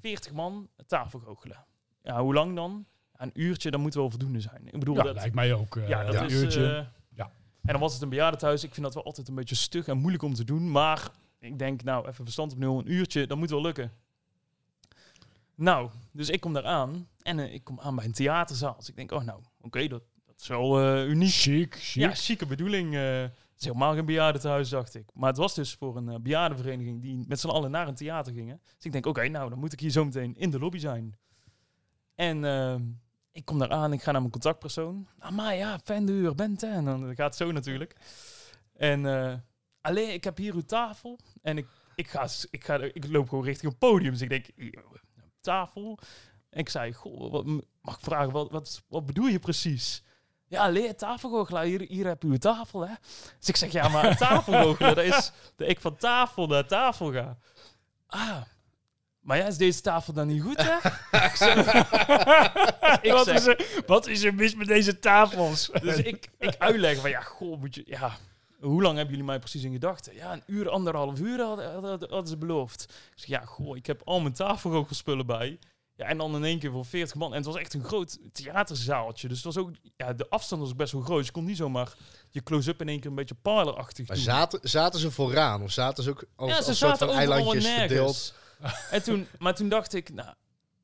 40 0.00 0.32
man 0.32 0.68
tafelgoochelen. 0.86 1.64
Ja, 2.02 2.20
hoe 2.22 2.34
lang 2.34 2.54
dan? 2.56 2.86
Ja, 3.12 3.22
een 3.24 3.30
uurtje, 3.40 3.70
dan 3.70 3.80
moet 3.80 3.94
wel 3.94 4.10
voldoende 4.10 4.40
zijn. 4.40 4.66
Ik 4.66 4.78
bedoel, 4.78 4.96
Ja, 4.96 5.02
dat, 5.02 5.14
lijkt 5.14 5.34
mij 5.34 5.54
ook. 5.54 5.78
ja, 5.86 6.04
dat 6.04 6.14
ja. 6.14 6.22
is... 6.24 6.32
uurtje. 6.32 6.88
Ja. 7.14 7.24
En 7.62 7.72
dan 7.72 7.80
was 7.80 7.92
het 7.92 8.02
een 8.02 8.08
bejaardentehuis. 8.08 8.64
Ik 8.64 8.72
vind 8.74 8.86
dat 8.86 8.94
wel 8.94 9.04
altijd 9.04 9.28
een 9.28 9.34
beetje 9.34 9.54
stug 9.54 9.86
en 9.88 9.96
moeilijk 9.98 10.22
om 10.22 10.34
te 10.34 10.44
doen. 10.44 10.70
Maar 10.70 11.10
ik 11.38 11.58
denk, 11.58 11.82
nou, 11.82 12.08
even 12.08 12.24
verstand 12.24 12.52
op 12.52 12.58
nul, 12.58 12.78
een 12.78 12.92
uurtje, 12.92 13.26
dat 13.26 13.38
moet 13.38 13.50
wel 13.50 13.60
lukken. 13.60 13.92
Nou, 15.54 15.90
dus 16.12 16.28
ik 16.30 16.40
kom 16.40 16.52
daar 16.52 16.64
aan. 16.66 17.08
En 17.26 17.38
eh, 17.38 17.54
ik 17.54 17.64
kom 17.64 17.80
aan 17.80 17.96
bij 17.96 18.04
een 18.04 18.12
theaterzaal. 18.12 18.76
Dus 18.76 18.88
ik 18.88 18.96
denk, 18.96 19.12
oh 19.12 19.22
nou, 19.22 19.40
oké, 19.60 19.88
dat, 19.88 20.02
dat 20.26 20.40
is 20.40 20.46
wel 20.46 20.80
eh, 20.80 21.08
uniek. 21.08 21.30
Chic, 21.30 21.74
chic. 21.74 22.02
Ja, 22.02 22.14
chique 22.14 22.46
bedoeling. 22.46 22.94
eh, 22.94 23.20
het 23.20 23.64
is 23.64 23.64
helemaal 23.64 23.94
geen 23.94 24.04
bejaardentehuis, 24.06 24.68
dacht 24.68 24.94
ik. 24.94 25.04
Maar 25.14 25.28
het 25.28 25.38
was 25.38 25.54
dus 25.54 25.74
voor 25.74 25.96
een 25.96 26.22
bejaardenvereniging 26.22 27.02
die 27.02 27.24
met 27.28 27.40
z'n 27.40 27.48
allen 27.48 27.70
naar 27.70 27.88
een 27.88 27.94
theater 27.94 28.32
gingen. 28.32 28.60
Dus 28.76 28.84
ik 28.84 28.92
denk, 28.92 29.06
oké, 29.06 29.28
nou, 29.28 29.50
dan 29.50 29.58
moet 29.58 29.72
ik 29.72 29.80
hier 29.80 29.90
zo 29.90 30.04
meteen 30.04 30.34
in 30.36 30.50
de 30.50 30.58
lobby 30.58 30.78
zijn. 30.78 31.16
En 32.14 32.44
ehm, 32.44 32.82
ik 33.32 33.44
kom 33.44 33.58
daar 33.58 33.70
aan, 33.70 33.92
ik 33.92 34.02
ga 34.02 34.10
naar 34.10 34.20
mijn 34.20 34.32
contactpersoon. 34.32 35.08
Ah, 35.18 35.30
maar 35.30 35.54
ja, 35.54 35.78
fijn 35.84 36.06
de 36.06 36.12
uur 36.12 36.34
bent, 36.34 36.60
hè. 36.60 36.68
En 36.68 36.84
dan 36.84 37.14
gaat 37.14 37.26
het 37.26 37.36
zo 37.36 37.52
natuurlijk. 37.52 37.96
En 38.72 39.04
alleen, 39.80 40.12
ik 40.12 40.24
heb 40.24 40.36
hier 40.36 40.54
uw 40.54 40.64
tafel. 40.66 41.18
En 41.42 41.58
ik, 41.58 41.66
ik, 41.94 42.08
ga, 42.08 42.28
ik, 42.50 42.64
ga, 42.64 42.78
ik 42.78 43.06
loop 43.08 43.28
gewoon 43.28 43.44
richting 43.44 43.72
een 43.72 43.78
podium. 43.78 44.12
Dus 44.12 44.20
ik 44.20 44.28
denk, 44.28 44.46
tafel. 45.40 45.98
En 46.56 46.62
ik 46.62 46.68
zei, 46.68 46.92
goh, 46.92 47.30
wat, 47.30 47.44
mag 47.80 47.96
ik 47.96 48.04
vragen, 48.04 48.30
wat, 48.30 48.50
wat, 48.50 48.82
wat 48.88 49.06
bedoel 49.06 49.26
je 49.26 49.38
precies? 49.38 50.02
Ja, 50.46 50.68
leer 50.68 50.96
tafelgoochelaar, 50.96 51.64
hier, 51.64 51.80
hier 51.88 52.06
heb 52.06 52.22
je 52.22 52.28
uw 52.28 52.36
tafel, 52.36 52.86
hè? 52.88 52.94
Dus 53.38 53.48
ik 53.48 53.56
zeg, 53.56 53.72
ja, 53.72 53.88
maar 53.88 54.16
tafelgoochelaar, 54.26 54.94
dat 54.94 55.04
is 55.04 55.32
dat 55.56 55.68
ik 55.68 55.80
van 55.80 55.96
tafel 55.96 56.46
naar 56.46 56.66
tafel 56.66 57.12
ga. 57.12 57.38
Ah, 58.06 58.42
maar 59.20 59.36
ja, 59.36 59.44
is 59.46 59.56
deze 59.56 59.80
tafel 59.80 60.12
dan 60.12 60.26
niet 60.26 60.42
goed, 60.42 60.62
hè? 60.62 60.76
ik 61.26 61.34
zeg, 61.34 61.56
ik 63.06 63.12
wat, 63.12 63.24
zeg- 63.24 63.36
is 63.36 63.46
er, 63.46 63.82
wat 63.86 64.06
is 64.06 64.24
er 64.24 64.34
mis 64.34 64.54
met 64.54 64.66
deze 64.66 64.98
tafels? 64.98 65.70
dus 65.82 65.96
ik, 65.96 66.28
ik 66.38 66.56
uitleg 66.58 67.00
van, 67.00 67.10
ja, 67.10 67.20
goh, 67.20 67.60
moet 67.60 67.74
je, 67.74 67.82
ja, 67.86 68.16
hoe 68.60 68.82
lang 68.82 68.96
hebben 68.96 69.14
jullie 69.14 69.28
mij 69.30 69.38
precies 69.38 69.62
in 69.62 69.72
gedachten? 69.72 70.14
Ja, 70.14 70.32
een 70.32 70.42
uur, 70.46 70.70
anderhalf 70.70 71.20
uur 71.20 71.40
hadden, 71.40 71.72
hadden, 71.72 72.10
hadden 72.10 72.28
ze 72.28 72.36
beloofd. 72.36 72.82
Ik 72.82 73.12
zeg, 73.14 73.28
ja, 73.28 73.44
goh, 73.44 73.76
ik 73.76 73.86
heb 73.86 74.02
al 74.04 74.20
mijn 74.20 74.34
tafelgoochelspullen 74.34 75.26
bij. 75.26 75.58
Ja, 75.96 76.06
en 76.06 76.18
dan 76.18 76.34
in 76.36 76.44
één 76.44 76.58
keer 76.58 76.70
voor 76.70 76.84
40 76.84 77.14
man. 77.14 77.30
En 77.30 77.36
het 77.36 77.46
was 77.46 77.56
echt 77.56 77.74
een 77.74 77.84
groot 77.84 78.18
theaterzaaltje. 78.32 79.28
Dus 79.28 79.36
het 79.36 79.54
was 79.54 79.56
ook, 79.56 79.70
ja, 79.96 80.12
de 80.12 80.28
afstand 80.28 80.62
was 80.62 80.76
best 80.76 80.92
wel 80.92 81.02
groot. 81.02 81.16
Dus 81.16 81.26
je 81.26 81.32
kon 81.32 81.44
niet 81.44 81.56
zomaar 81.56 81.92
je 82.30 82.42
close-up 82.42 82.80
in 82.80 82.88
één 82.88 83.00
keer 83.00 83.10
een 83.10 83.16
beetje 83.16 83.34
parlerachtig 83.42 84.06
Maar 84.06 84.16
doen. 84.16 84.24
zaten, 84.24 84.60
zaten 84.62 85.00
ze 85.00 85.10
vooraan? 85.10 85.62
Of 85.62 85.70
zaten 85.70 86.04
ze 86.04 86.10
ook 86.10 86.24
als, 86.36 86.50
ja, 86.50 86.62
ze 86.62 86.68
als 86.68 86.78
soort 86.78 86.90
zaten 86.90 87.06
van 87.06 87.16
eilandjes 87.16 87.66
verdeeld? 87.66 88.34
en 88.90 89.02
toen, 89.02 89.26
maar 89.38 89.54
toen 89.54 89.68
dacht 89.68 89.94
ik, 89.94 90.12
nou, 90.12 90.34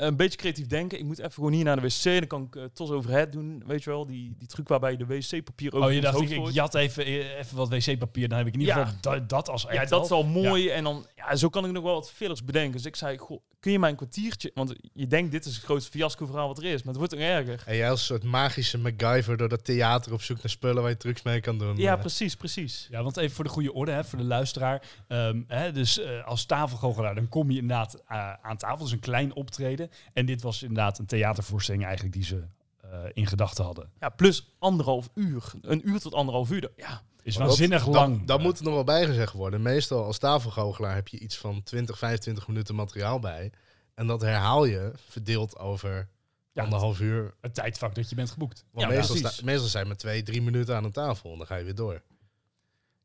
een 0.06 0.16
beetje 0.16 0.38
creatief 0.38 0.66
denken. 0.66 0.98
Ik 0.98 1.04
moet 1.04 1.18
even 1.18 1.32
gewoon 1.32 1.52
hier 1.52 1.64
naar 1.64 1.80
de 1.80 1.82
wc. 1.82 2.02
Dan 2.04 2.26
kan 2.26 2.42
ik 2.42 2.54
uh, 2.54 2.64
tos 2.74 2.90
over 2.90 3.10
het 3.10 3.32
doen. 3.32 3.62
Weet 3.66 3.84
je 3.84 3.90
wel, 3.90 4.06
die, 4.06 4.34
die 4.38 4.48
truc 4.48 4.68
waarbij 4.68 4.90
je 4.90 4.96
de 4.96 5.06
wc-papier 5.06 5.74
over 5.74 5.88
Oh, 5.88 5.94
je 5.94 6.00
dacht, 6.00 6.14
hoofd 6.18 6.30
ik, 6.30 6.48
jat 6.50 6.74
even, 6.74 7.04
eh, 7.04 7.38
even 7.38 7.56
wat 7.56 7.68
wc-papier. 7.68 8.28
Dan 8.28 8.38
heb 8.38 8.46
ik 8.46 8.54
in 8.54 8.60
ieder 8.60 8.76
Ja. 8.76 8.84
geval 8.84 9.00
dat, 9.00 9.28
dat 9.28 9.48
als 9.48 9.62
Ja, 9.62 9.68
echt 9.68 9.88
dat 9.90 10.04
is 10.04 10.10
al. 10.10 10.24
mooi. 10.24 10.68
En 10.68 10.84
dan, 10.84 11.06
ja, 11.16 11.36
zo 11.36 11.48
kan 11.48 11.64
ik 11.64 11.72
nog 11.72 11.82
wel 11.82 11.94
wat 11.94 12.10
fillers 12.12 12.44
bedenken. 12.44 12.72
Dus 12.72 12.84
ik 12.86 12.96
zei, 12.96 13.18
goh, 13.18 13.40
kun 13.60 13.72
je 13.72 13.78
mij 13.78 13.90
een 13.90 13.96
kwartiertje... 13.96 14.50
Want 14.54 14.74
je 14.92 15.06
denkt, 15.06 15.30
dit 15.32 15.44
is 15.44 15.54
het 15.54 15.64
grootste 15.64 15.90
fiasco-verhaal 15.90 16.48
wat 16.48 16.58
er 16.58 16.64
is. 16.64 16.82
Maar 16.82 16.94
het 16.94 16.96
wordt 16.96 17.12
nog 17.12 17.20
erger. 17.22 17.62
En 17.66 17.76
jij 17.76 17.90
als 17.90 18.04
soort 18.06 18.22
magische 18.24 18.78
MacGyver 18.78 19.36
door 19.36 19.48
dat 19.48 19.64
theater 19.64 20.12
op 20.12 20.22
zoek 20.22 20.36
naar 20.36 20.50
spullen 20.50 20.82
waar 20.82 20.90
je 20.90 20.96
trucs 20.96 21.22
mee 21.22 21.40
kan 21.40 21.58
doen. 21.58 21.76
Ja, 21.76 21.94
Eh, 21.94 22.00
precies, 22.00 22.34
precies. 22.36 22.86
Ja, 22.90 23.02
want 23.02 23.16
even 23.16 23.34
voor 23.34 23.44
de 23.44 23.50
goede 23.50 23.72
orde, 23.72 23.92
hè, 23.92 24.04
voor 24.04 24.18
de 24.18 24.24
luisteraar. 24.24 24.82
Ehm, 25.08 25.42
hè, 25.46 25.72
dus 25.72 26.00
als 26.24 26.44
tafelgoochelaar, 26.46 27.14
dan 27.14 27.28
kom 27.28 27.50
je 27.50 27.58
inderdaad 27.58 28.02
aan 28.42 28.56
tafel. 28.56 28.82
Dus 28.84 28.92
een 28.92 29.00
klein 29.00 29.34
optreden. 29.34 29.90
En 30.12 30.26
dit 30.26 30.42
was 30.42 30.62
inderdaad 30.62 30.98
een 30.98 31.06
theatervoorstelling 31.06 31.84
eigenlijk 31.84 32.14
die 32.14 32.24
ze 32.24 32.44
eh, 32.80 32.98
in 33.12 33.26
gedachten 33.26 33.64
hadden. 33.64 33.90
Ja, 34.00 34.08
plus 34.08 34.54
anderhalf 34.58 35.10
uur. 35.14 35.52
Een 35.60 35.88
uur 35.88 36.00
tot 36.00 36.14
anderhalf 36.14 36.50
uur. 36.50 36.72
Ja, 36.76 37.02
Is 37.22 37.34
dat- 37.36 37.46
waanzinnig 37.46 37.84
dat- 37.84 37.94
lang. 37.94 38.24
Dat 38.26 38.38
Eh, 38.38 38.44
moet 38.44 38.58
er 38.58 38.64
nog 38.64 38.74
wel 38.74 38.84
bijgezegd 38.84 39.32
worden. 39.32 39.62
Meestal 39.62 40.04
als 40.04 40.18
tafelgoochelaar 40.18 40.94
heb 40.94 41.08
je 41.08 41.18
iets 41.18 41.36
van 41.38 41.62
20, 41.62 41.98
25 41.98 42.48
minuten 42.48 42.74
materiaal 42.74 43.18
bij. 43.18 43.52
En 43.94 44.06
dat 44.06 44.20
herhaal 44.20 44.64
je 44.64 44.92
verdeeld 45.08 45.58
over 45.58 46.08
Ja, 46.52 46.62
anderhalf 46.62 47.00
uur. 47.00 47.34
het 47.40 47.54
tijdvak 47.54 47.94
dat 47.94 48.08
je 48.08 48.14
bent 48.14 48.30
geboekt. 48.30 48.64
Want 48.70 48.88
Ja, 48.90 48.94
meestal, 48.96 49.16
sta- 49.16 49.44
meestal 49.44 49.68
zijn 49.68 49.88
we 49.88 49.96
twee, 49.96 50.22
drie 50.22 50.42
minuten 50.42 50.76
aan 50.76 50.84
een 50.84 50.92
tafel. 50.92 51.32
En 51.32 51.38
dan 51.38 51.46
ga 51.46 51.56
je 51.56 51.64
weer 51.64 51.74
door. 51.74 52.02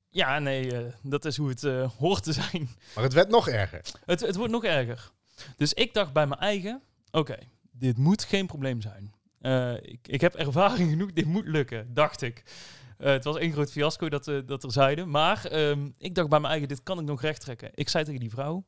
ja 0.09 0.39
nee, 0.39 0.75
eh, 0.77 0.93
dat 1.01 1.25
is 1.25 1.37
hoe 1.37 1.49
het 1.49 1.63
eh, 1.63 1.89
hoort 1.97 2.23
te 2.23 2.33
zijn. 2.33 2.69
Maar 2.95 3.03
het 3.03 3.13
werd 3.13 3.29
nog 3.29 3.47
erger. 3.47 3.81
Het, 4.05 4.19
het 4.19 4.35
wordt 4.35 4.51
nog 4.51 4.63
erger. 4.63 5.11
Dus 5.57 5.73
ik 5.73 5.93
dacht 5.93 6.13
bij 6.13 6.27
mijn 6.27 6.39
eigen, 6.39 6.81
oké, 7.11 7.37
dit 7.71 7.97
moet 7.97 8.23
geen 8.23 8.45
probleem 8.45 8.81
zijn. 8.81 9.13
Eh, 9.39 9.73
ik, 9.73 10.07
ik 10.07 10.21
heb 10.21 10.35
ervaring 10.35 10.89
genoeg, 10.93 11.11
dit 11.11 11.25
moet 11.25 11.47
lukken, 11.47 11.93
dacht 11.93 12.21
ik. 12.21 12.43
Eh, 12.97 13.11
het 13.11 13.23
was 13.23 13.37
één 13.37 13.51
groot 13.51 13.71
fiasco 13.71 14.09
dat, 14.09 14.27
eh, 14.27 14.39
dat 14.45 14.63
er 14.63 14.71
zeiden. 14.71 15.09
Maar 15.09 15.45
ehm, 15.45 15.89
ik 15.97 16.15
dacht 16.15 16.29
bij 16.29 16.39
mijn 16.39 16.51
eigen, 16.51 16.67
dit 16.69 16.83
kan 16.83 16.99
ik 16.99 17.05
nog 17.05 17.21
recht 17.21 17.41
trekken. 17.41 17.69
Ik 17.73 17.89
zei 17.89 18.03
tegen 18.03 18.19
die 18.19 18.29
vrouw, 18.29 18.65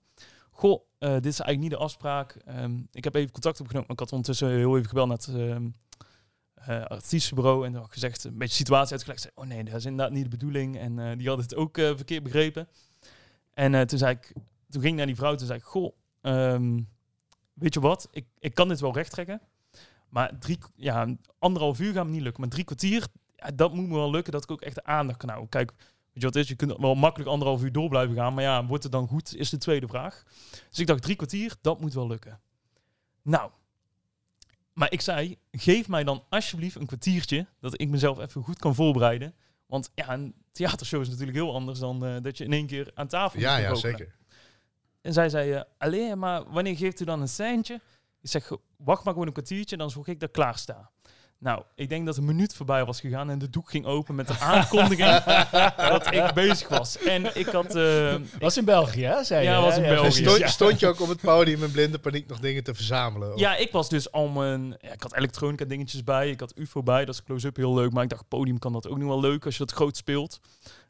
goh, 0.49 0.81
dit 0.99 1.25
is 1.25 1.39
eigenlijk 1.39 1.59
niet 1.59 1.69
de 1.69 1.77
afspraak. 1.77 2.35
Ehm, 2.45 2.77
ik 2.91 3.03
heb 3.03 3.15
even 3.15 3.31
contact 3.31 3.59
opgenomen. 3.59 3.89
Ik 3.89 3.99
had 3.99 4.11
ondertussen 4.11 4.49
heel 4.49 4.75
even 4.75 4.89
gebeld 4.89 5.07
naar 5.07 5.17
het 5.17 5.71
eh, 6.53 6.85
artiestenbureau 6.85 7.65
en 7.65 7.75
had 7.75 7.91
gezegd, 7.91 8.23
een 8.23 8.37
beetje 8.37 8.55
situatie 8.55 8.91
uitgelegd. 8.91 9.21
Zei, 9.21 9.33
oh 9.35 9.45
nee, 9.45 9.63
dat 9.63 9.73
is 9.73 9.85
inderdaad 9.85 10.11
niet 10.11 10.23
de 10.23 10.29
bedoeling. 10.29 10.77
En 10.77 11.17
die 11.17 11.27
had 11.27 11.37
het 11.37 11.55
ook 11.55 11.75
verkeerd 11.75 12.23
begrepen. 12.23 12.67
En 13.53 13.87
toen 13.87 13.99
zei 13.99 14.15
ik, 14.15 14.33
toen 14.69 14.81
ging 14.81 14.91
ik 14.91 14.97
naar 14.97 15.05
die 15.05 15.15
vrouw, 15.15 15.35
toen 15.35 15.47
zei 15.47 15.59
ik, 15.59 15.65
goh, 15.65 15.93
ehm, 16.29 16.79
weet 17.53 17.73
je 17.73 17.79
wat, 17.79 18.07
ik, 18.11 18.25
ik 18.39 18.53
kan 18.53 18.67
dit 18.67 18.79
wel 18.79 18.93
recht 18.93 19.11
trekken. 19.11 19.41
Maar 20.09 20.39
drie, 20.39 20.57
ja, 20.75 21.15
anderhalf 21.39 21.79
uur 21.79 21.93
gaat 21.93 22.05
me 22.05 22.11
niet 22.11 22.21
lukken. 22.21 22.41
Maar 22.41 22.49
drie 22.49 22.63
kwartier, 22.63 23.07
ja, 23.35 23.51
dat 23.55 23.73
moet 23.73 23.87
me 23.87 23.95
wel 23.95 24.11
lukken 24.11 24.33
dat 24.33 24.43
ik 24.43 24.51
ook 24.51 24.61
echt 24.61 24.75
de 24.75 24.83
aandacht 24.83 25.17
kan 25.17 25.29
houden. 25.29 25.49
Kijk, 25.49 25.71
weet 25.77 25.87
je 26.13 26.25
wat 26.25 26.35
is? 26.35 26.47
Je 26.47 26.55
kunt 26.55 26.77
wel 26.77 26.95
makkelijk 26.95 27.29
anderhalf 27.29 27.63
uur 27.63 27.71
door 27.71 27.89
blijven 27.89 28.15
gaan. 28.15 28.33
Maar 28.33 28.43
ja, 28.43 28.65
wordt 28.65 28.83
het 28.83 28.91
dan 28.91 29.07
goed, 29.07 29.35
is 29.35 29.49
de 29.49 29.57
tweede 29.57 29.87
vraag. 29.87 30.23
Dus 30.69 30.79
ik 30.79 30.87
dacht, 30.87 31.01
drie 31.01 31.15
kwartier, 31.15 31.55
dat 31.61 31.81
moet 31.81 31.93
wel 31.93 32.07
lukken. 32.07 32.39
Nou, 33.21 33.51
Maar 34.73 34.91
ik 34.91 35.01
zei, 35.01 35.37
geef 35.51 35.87
mij 35.87 36.03
dan 36.03 36.23
alsjeblieft 36.29 36.75
een 36.75 36.85
kwartiertje 36.85 37.47
dat 37.59 37.81
ik 37.81 37.89
mezelf 37.89 38.19
even 38.19 38.43
goed 38.43 38.59
kan 38.59 38.75
voorbereiden. 38.75 39.33
Want 39.65 39.91
ja, 39.95 40.13
een 40.13 40.33
theatershow 40.51 41.01
is 41.01 41.09
natuurlijk 41.09 41.37
heel 41.37 41.53
anders 41.53 41.79
dan 41.79 42.05
eh, 42.05 42.15
dat 42.21 42.37
je 42.37 42.43
in 42.43 42.53
één 42.53 42.67
keer 42.67 42.91
aan 42.93 43.07
tafel 43.07 43.39
Ja, 43.39 43.57
ja, 43.57 43.75
zeker. 43.75 44.15
En 45.01 45.13
zij 45.13 45.29
zei, 45.29 45.51
eh 45.51 45.61
alleen, 45.77 46.19
maar 46.19 46.43
wanneer 46.51 46.77
geeft 46.77 46.99
u 46.99 47.05
dan 47.05 47.21
een 47.21 47.27
seintje? 47.27 47.73
Ik 48.21 48.29
zeg, 48.29 48.51
wacht 48.77 49.03
maar 49.03 49.13
gewoon 49.13 49.27
een 49.27 49.33
kwartiertje, 49.33 49.77
dan 49.77 49.89
zorg 49.89 50.07
ik 50.07 50.19
dat 50.19 50.29
ik 50.29 50.35
klaar 50.35 50.57
sta. 50.57 50.89
Nou, 51.37 51.63
ik 51.75 51.89
denk 51.89 52.05
dat 52.05 52.17
een 52.17 52.25
minuut 52.25 52.55
voorbij 52.55 52.85
was 52.85 52.99
gegaan 52.99 53.29
en 53.29 53.39
de 53.39 53.49
doek 53.49 53.69
ging 53.69 53.85
open 53.85 54.15
met 54.15 54.27
de 54.27 54.37
aankondiging 54.53 55.09
dat 55.75 56.13
ik 56.13 56.33
bezig 56.33 56.67
was. 56.67 56.97
En 56.97 57.37
ik 57.37 57.45
had... 57.47 57.75
eh, 57.75 58.15
Was 58.39 58.57
in 58.57 58.65
België, 58.65 59.03
hè? 59.03 59.23
Zei 59.23 59.43
Ja, 59.45 59.55
je, 59.55 59.61
was 59.61 59.77
in 59.77 59.83
Ja, 59.83 59.89
België. 59.89 60.47
Stond, 60.47 60.79
je 60.79 60.87
ook 60.87 60.99
op 61.01 61.07
het 61.07 61.21
podium 61.21 61.63
in 61.63 61.71
blinde 61.71 61.99
paniek 61.99 62.27
nog 62.27 62.39
dingen 62.39 62.63
te 62.63 62.73
verzamelen? 62.73 63.33
Of- 63.33 63.39
Ja, 63.39 63.55
ik 63.55 63.71
was 63.71 63.89
dus 63.89 64.11
al 64.11 64.27
mijn... 64.27 64.77
Ja, 64.81 64.91
ik 64.93 65.01
had 65.01 65.15
elektronica 65.15 65.65
dingetjes 65.65 66.03
bij. 66.03 66.29
Ik 66.29 66.39
had 66.39 66.53
UFO 66.57 66.83
bij. 66.83 67.05
Dat 67.05 67.15
is 67.15 67.23
close-up 67.23 67.55
heel 67.55 67.73
leuk. 67.73 67.91
Maar 67.91 68.03
ik 68.03 68.09
dacht, 68.09 68.27
podium 68.27 68.59
kan 68.59 68.73
dat 68.73 68.87
ook 68.87 68.97
nog 68.97 69.07
wel 69.07 69.19
leuk 69.19 69.45
als 69.45 69.57
je 69.57 69.65
dat 69.65 69.75
groot 69.75 69.97
speelt. 69.97 70.39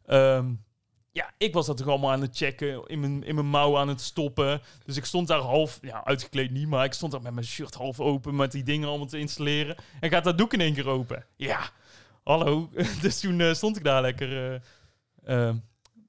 Ehm, 0.05 0.51
ja, 1.19 1.33
ik 1.37 1.53
was 1.53 1.65
dat 1.65 1.77
toch 1.77 1.87
allemaal 1.87 2.11
aan 2.11 2.21
het 2.21 2.37
checken. 2.37 2.87
In 2.87 2.99
mijn, 2.99 3.23
in 3.23 3.35
mijn 3.35 3.47
mouw 3.47 3.77
aan 3.77 3.87
het 3.87 4.01
stoppen. 4.01 4.61
Dus 4.85 4.97
ik 4.97 5.05
stond 5.05 5.27
daar 5.27 5.39
half... 5.39 5.79
Ja, 5.81 6.05
uitgekleed 6.05 6.51
niet. 6.51 6.67
Maar 6.67 6.85
ik 6.85 6.93
stond 6.93 7.11
daar 7.11 7.21
met 7.21 7.33
mijn 7.33 7.45
shirt 7.45 7.73
half 7.73 7.99
open. 7.99 8.35
Met 8.35 8.51
die 8.51 8.63
dingen 8.63 8.87
allemaal 8.89 9.07
te 9.07 9.19
installeren. 9.19 9.75
En 9.99 10.09
gaat 10.09 10.23
dat 10.23 10.37
doek 10.37 10.53
in 10.53 10.61
één 10.61 10.73
keer 10.73 10.87
open. 10.87 11.25
Ja, 11.35 11.69
hallo. 12.23 12.69
dus 13.01 13.19
toen 13.19 13.39
eh, 13.39 13.53
stond 13.53 13.77
ik 13.77 13.83
daar 13.83 14.01
lekker... 14.01 14.61
eh, 15.23 15.47
eh, 15.47 15.55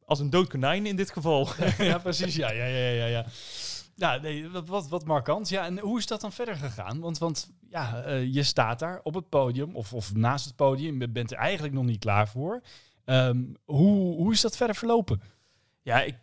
als 0.04 0.18
een 0.18 0.30
dood 0.30 0.48
konijn 0.48 0.86
in 0.86 0.96
dit 0.96 1.10
geval. 1.10 1.48
ja, 1.78 1.98
precies. 1.98 2.36
Ja, 2.36 2.50
ja, 2.50 2.64
ja, 2.64 2.90
ja. 2.90 3.06
ja. 3.06 3.26
Ja, 3.94 4.16
nee, 4.16 4.50
wat, 4.50 4.68
wat, 4.68 4.88
wat 4.88 5.04
markant. 5.04 5.48
Ja, 5.48 5.64
en 5.64 5.78
hoe 5.78 5.98
is 5.98 6.06
dat 6.06 6.20
dan 6.20 6.32
verder 6.32 6.56
gegaan? 6.56 7.00
Want, 7.00 7.18
want 7.18 7.50
ja, 7.70 8.08
je 8.08 8.42
staat 8.42 8.78
daar 8.78 9.00
op 9.02 9.14
het 9.14 9.28
podium 9.28 9.76
of, 9.76 9.92
of 9.92 10.14
naast 10.14 10.44
het 10.44 10.56
podium. 10.56 11.00
Je 11.00 11.08
bent 11.08 11.30
er 11.30 11.36
eigenlijk 11.36 11.74
nog 11.74 11.84
niet 11.84 11.98
klaar 11.98 12.28
voor. 12.28 12.62
Ehm, 13.10 13.44
hoe, 13.64 14.16
hoe 14.16 14.32
is 14.32 14.40
dat 14.40 14.56
verder 14.56 14.76
verlopen? 14.76 15.20
Ja, 15.82 16.02
ik, 16.02 16.16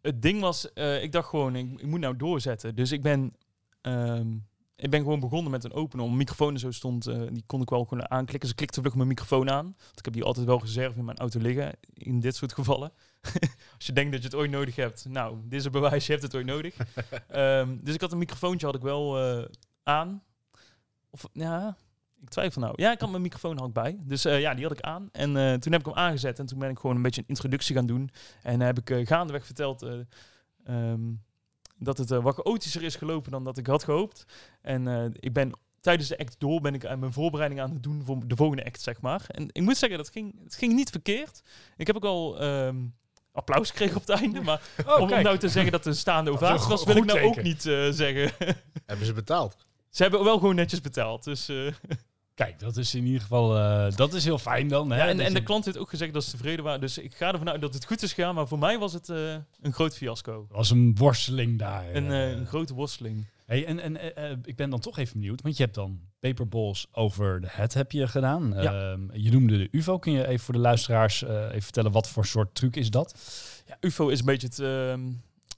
het 0.00 0.22
ding 0.22 0.40
was, 0.40 0.72
eh, 0.72 1.02
ik 1.02 1.12
dacht 1.12 1.28
gewoon, 1.28 1.56
ik, 1.56 1.80
ik 1.80 1.86
moet 1.86 2.00
nou 2.00 2.16
doorzetten. 2.16 2.74
Dus 2.74 2.92
ik 2.92 3.02
ben, 3.02 3.34
ehm, 3.80 4.34
ik 4.76 4.90
ben 4.90 5.00
gewoon 5.00 5.20
begonnen 5.20 5.50
met 5.50 5.64
een 5.64 5.72
opener. 5.72 6.06
Een 6.06 6.16
microfoon 6.16 6.52
en 6.52 6.58
zo 6.58 6.70
stond, 6.70 7.06
eh, 7.06 7.22
die 7.32 7.42
kon 7.46 7.62
ik 7.62 7.70
wel 7.70 7.84
gewoon 7.84 8.10
aanklikken. 8.10 8.48
Ze 8.48 8.54
klikte 8.54 8.80
vlug 8.80 8.94
mijn 8.94 9.08
microfoon 9.08 9.50
aan. 9.50 9.64
Want 9.64 9.98
ik 9.98 10.04
heb 10.04 10.14
die 10.14 10.24
altijd 10.24 10.46
wel 10.46 10.60
reserve 10.60 10.98
in 10.98 11.04
mijn 11.04 11.18
auto 11.18 11.40
liggen, 11.40 11.74
in 11.94 12.20
dit 12.20 12.36
soort 12.36 12.52
gevallen. 12.52 12.92
Als 13.76 13.86
je 13.86 13.92
denkt 13.92 14.12
dat 14.12 14.20
je 14.20 14.28
het 14.28 14.36
ooit 14.36 14.50
nodig 14.50 14.76
hebt, 14.76 15.06
nou, 15.08 15.36
dit 15.44 15.58
is 15.58 15.64
een 15.64 15.72
bewijs, 15.72 16.06
je 16.06 16.12
hebt 16.12 16.24
het 16.24 16.34
ooit 16.34 16.46
nodig. 16.46 16.76
Ehm, 17.28 17.76
dus 17.80 17.94
ik 17.94 18.00
had 18.00 18.12
een 18.12 18.18
microfoontje 18.18 18.66
had 18.66 18.74
ik 18.74 18.82
wel 18.82 19.18
eh, 19.18 19.44
aan. 19.82 20.22
Of, 21.10 21.28
ja, 21.32 21.76
ik 22.26 22.32
twijfel 22.32 22.60
nou. 22.60 22.72
Ja, 22.76 22.92
ik 22.92 23.00
had 23.00 23.10
mijn 23.10 23.22
microfoon 23.22 23.64
ik 23.64 23.72
bij. 23.72 23.98
Dus 24.02 24.24
eh, 24.24 24.40
ja, 24.40 24.54
die 24.54 24.62
had 24.66 24.78
ik 24.78 24.84
aan. 24.84 25.08
En 25.12 25.36
eh, 25.36 25.54
toen 25.54 25.72
heb 25.72 25.80
ik 25.80 25.86
hem 25.86 25.94
aangezet. 25.94 26.38
En 26.38 26.46
toen 26.46 26.58
ben 26.58 26.70
ik 26.70 26.78
gewoon 26.78 26.96
een 26.96 27.02
beetje 27.02 27.20
een 27.20 27.28
introductie 27.28 27.74
gaan 27.74 27.86
doen. 27.86 28.10
En 28.42 28.60
heb 28.60 28.78
ik 28.78 28.90
eh, 28.90 29.06
gaandeweg 29.06 29.44
verteld 29.44 29.82
eh, 29.82 29.92
ehm, 30.64 31.00
dat 31.78 31.98
het 31.98 32.10
eh, 32.10 32.22
wat 32.22 32.34
chaotischer 32.34 32.82
is 32.82 32.96
gelopen 32.96 33.30
dan 33.30 33.44
dat 33.44 33.58
ik 33.58 33.66
had 33.66 33.84
gehoopt. 33.84 34.24
En 34.60 34.88
eh, 34.88 35.04
ik 35.12 35.32
ben 35.32 35.50
tijdens 35.80 36.08
de 36.08 36.18
act 36.18 36.34
door 36.38 36.60
ben 36.60 36.74
ik 36.74 36.86
aan 36.86 36.98
mijn 36.98 37.12
voorbereiding 37.12 37.60
aan 37.60 37.70
het 37.70 37.82
doen 37.82 38.02
voor 38.04 38.26
de 38.26 38.36
volgende 38.36 38.64
act, 38.64 38.80
zeg 38.80 39.00
maar. 39.00 39.24
En 39.26 39.48
ik 39.52 39.62
moet 39.62 39.76
zeggen, 39.76 39.98
dat 39.98 40.10
ging, 40.10 40.40
het 40.44 40.54
ging 40.54 40.72
niet 40.72 40.90
verkeerd. 40.90 41.42
Ik 41.76 41.86
heb 41.86 41.96
ook 41.96 42.04
al 42.04 42.40
ehm, 42.40 42.76
applaus 43.32 43.70
gekregen 43.70 43.96
op 43.96 44.06
het 44.06 44.20
einde. 44.20 44.40
Maar 44.40 44.60
Oh, 44.86 45.00
om 45.00 45.08
nou 45.08 45.38
te 45.38 45.48
zeggen 45.48 45.72
dat 45.72 45.84
het 45.84 45.94
een 45.94 46.00
staande 46.00 46.30
ovatie 46.30 46.68
was, 46.68 46.84
wil 46.84 46.96
ik 46.96 47.04
nou 47.04 47.20
ook 47.20 47.42
niet 47.42 47.66
eh, 47.66 47.88
zeggen. 47.90 48.32
Hebben 48.86 49.06
ze 49.06 49.12
betaald? 49.12 49.56
Ze 49.90 50.02
hebben 50.02 50.24
wel 50.24 50.38
gewoon 50.38 50.54
netjes 50.54 50.80
betaald. 50.80 51.24
Dus, 51.24 51.48
eh, 51.48 51.56
Kijk, 52.36 52.58
dat 52.58 52.76
is 52.76 52.94
in 52.94 53.04
ieder 53.04 53.20
geval 53.20 53.56
eh, 53.56 53.96
dat 53.96 54.14
is 54.14 54.24
heel 54.24 54.38
fijn 54.38 54.68
dan. 54.68 54.90
Hè, 54.90 54.96
ja, 54.96 55.08
en, 55.08 55.20
en 55.20 55.34
de 55.34 55.42
klant 55.42 55.64
heeft 55.64 55.78
ook 55.78 55.88
gezegd 55.88 56.12
dat 56.12 56.24
ze 56.24 56.30
tevreden 56.30 56.64
waren. 56.64 56.80
Dus 56.80 56.98
ik 56.98 57.14
ga 57.14 57.32
ervan 57.32 57.50
uit 57.50 57.60
dat 57.60 57.74
het 57.74 57.84
goed 57.84 58.02
is 58.02 58.12
gegaan. 58.12 58.34
Maar 58.34 58.48
voor 58.48 58.58
mij 58.58 58.78
was 58.78 58.92
het 58.92 59.08
eh, 59.08 59.34
een 59.60 59.72
groot 59.72 59.96
fiasco. 59.96 60.46
Was 60.50 60.70
een 60.70 60.94
worsteling 60.98 61.58
daar. 61.58 61.94
Een, 61.94 62.10
eh. 62.10 62.30
een 62.30 62.46
grote 62.46 62.74
worsteling. 62.74 63.26
Hey, 63.46 63.66
en 63.66 63.78
en 63.80 64.42
ik 64.44 64.56
ben 64.56 64.70
dan 64.70 64.80
toch 64.80 64.98
even 64.98 65.12
benieuwd, 65.12 65.42
want 65.42 65.56
je 65.56 65.62
hebt 65.62 65.74
dan 65.74 66.00
Paperballs 66.20 66.86
over 66.92 67.40
de 67.40 67.46
het 67.50 67.74
heb 67.74 67.92
je 67.92 68.08
gedaan. 68.08 68.52
Ja. 68.56 68.90
Ehm, 68.90 69.00
je 69.12 69.30
noemde 69.30 69.58
de 69.58 69.68
UFO. 69.70 69.98
Kun 69.98 70.12
je 70.12 70.26
even 70.26 70.44
voor 70.44 70.54
de 70.54 70.60
luisteraars 70.60 71.22
even 71.22 71.62
vertellen 71.62 71.92
wat 71.92 72.08
voor 72.08 72.26
soort 72.26 72.54
truc 72.54 72.76
is 72.76 72.90
dat? 72.90 73.14
Ja, 73.66 73.76
UFO 73.80 74.08
is 74.08 74.18
een 74.18 74.24
beetje 74.24 74.46
het 74.46 74.58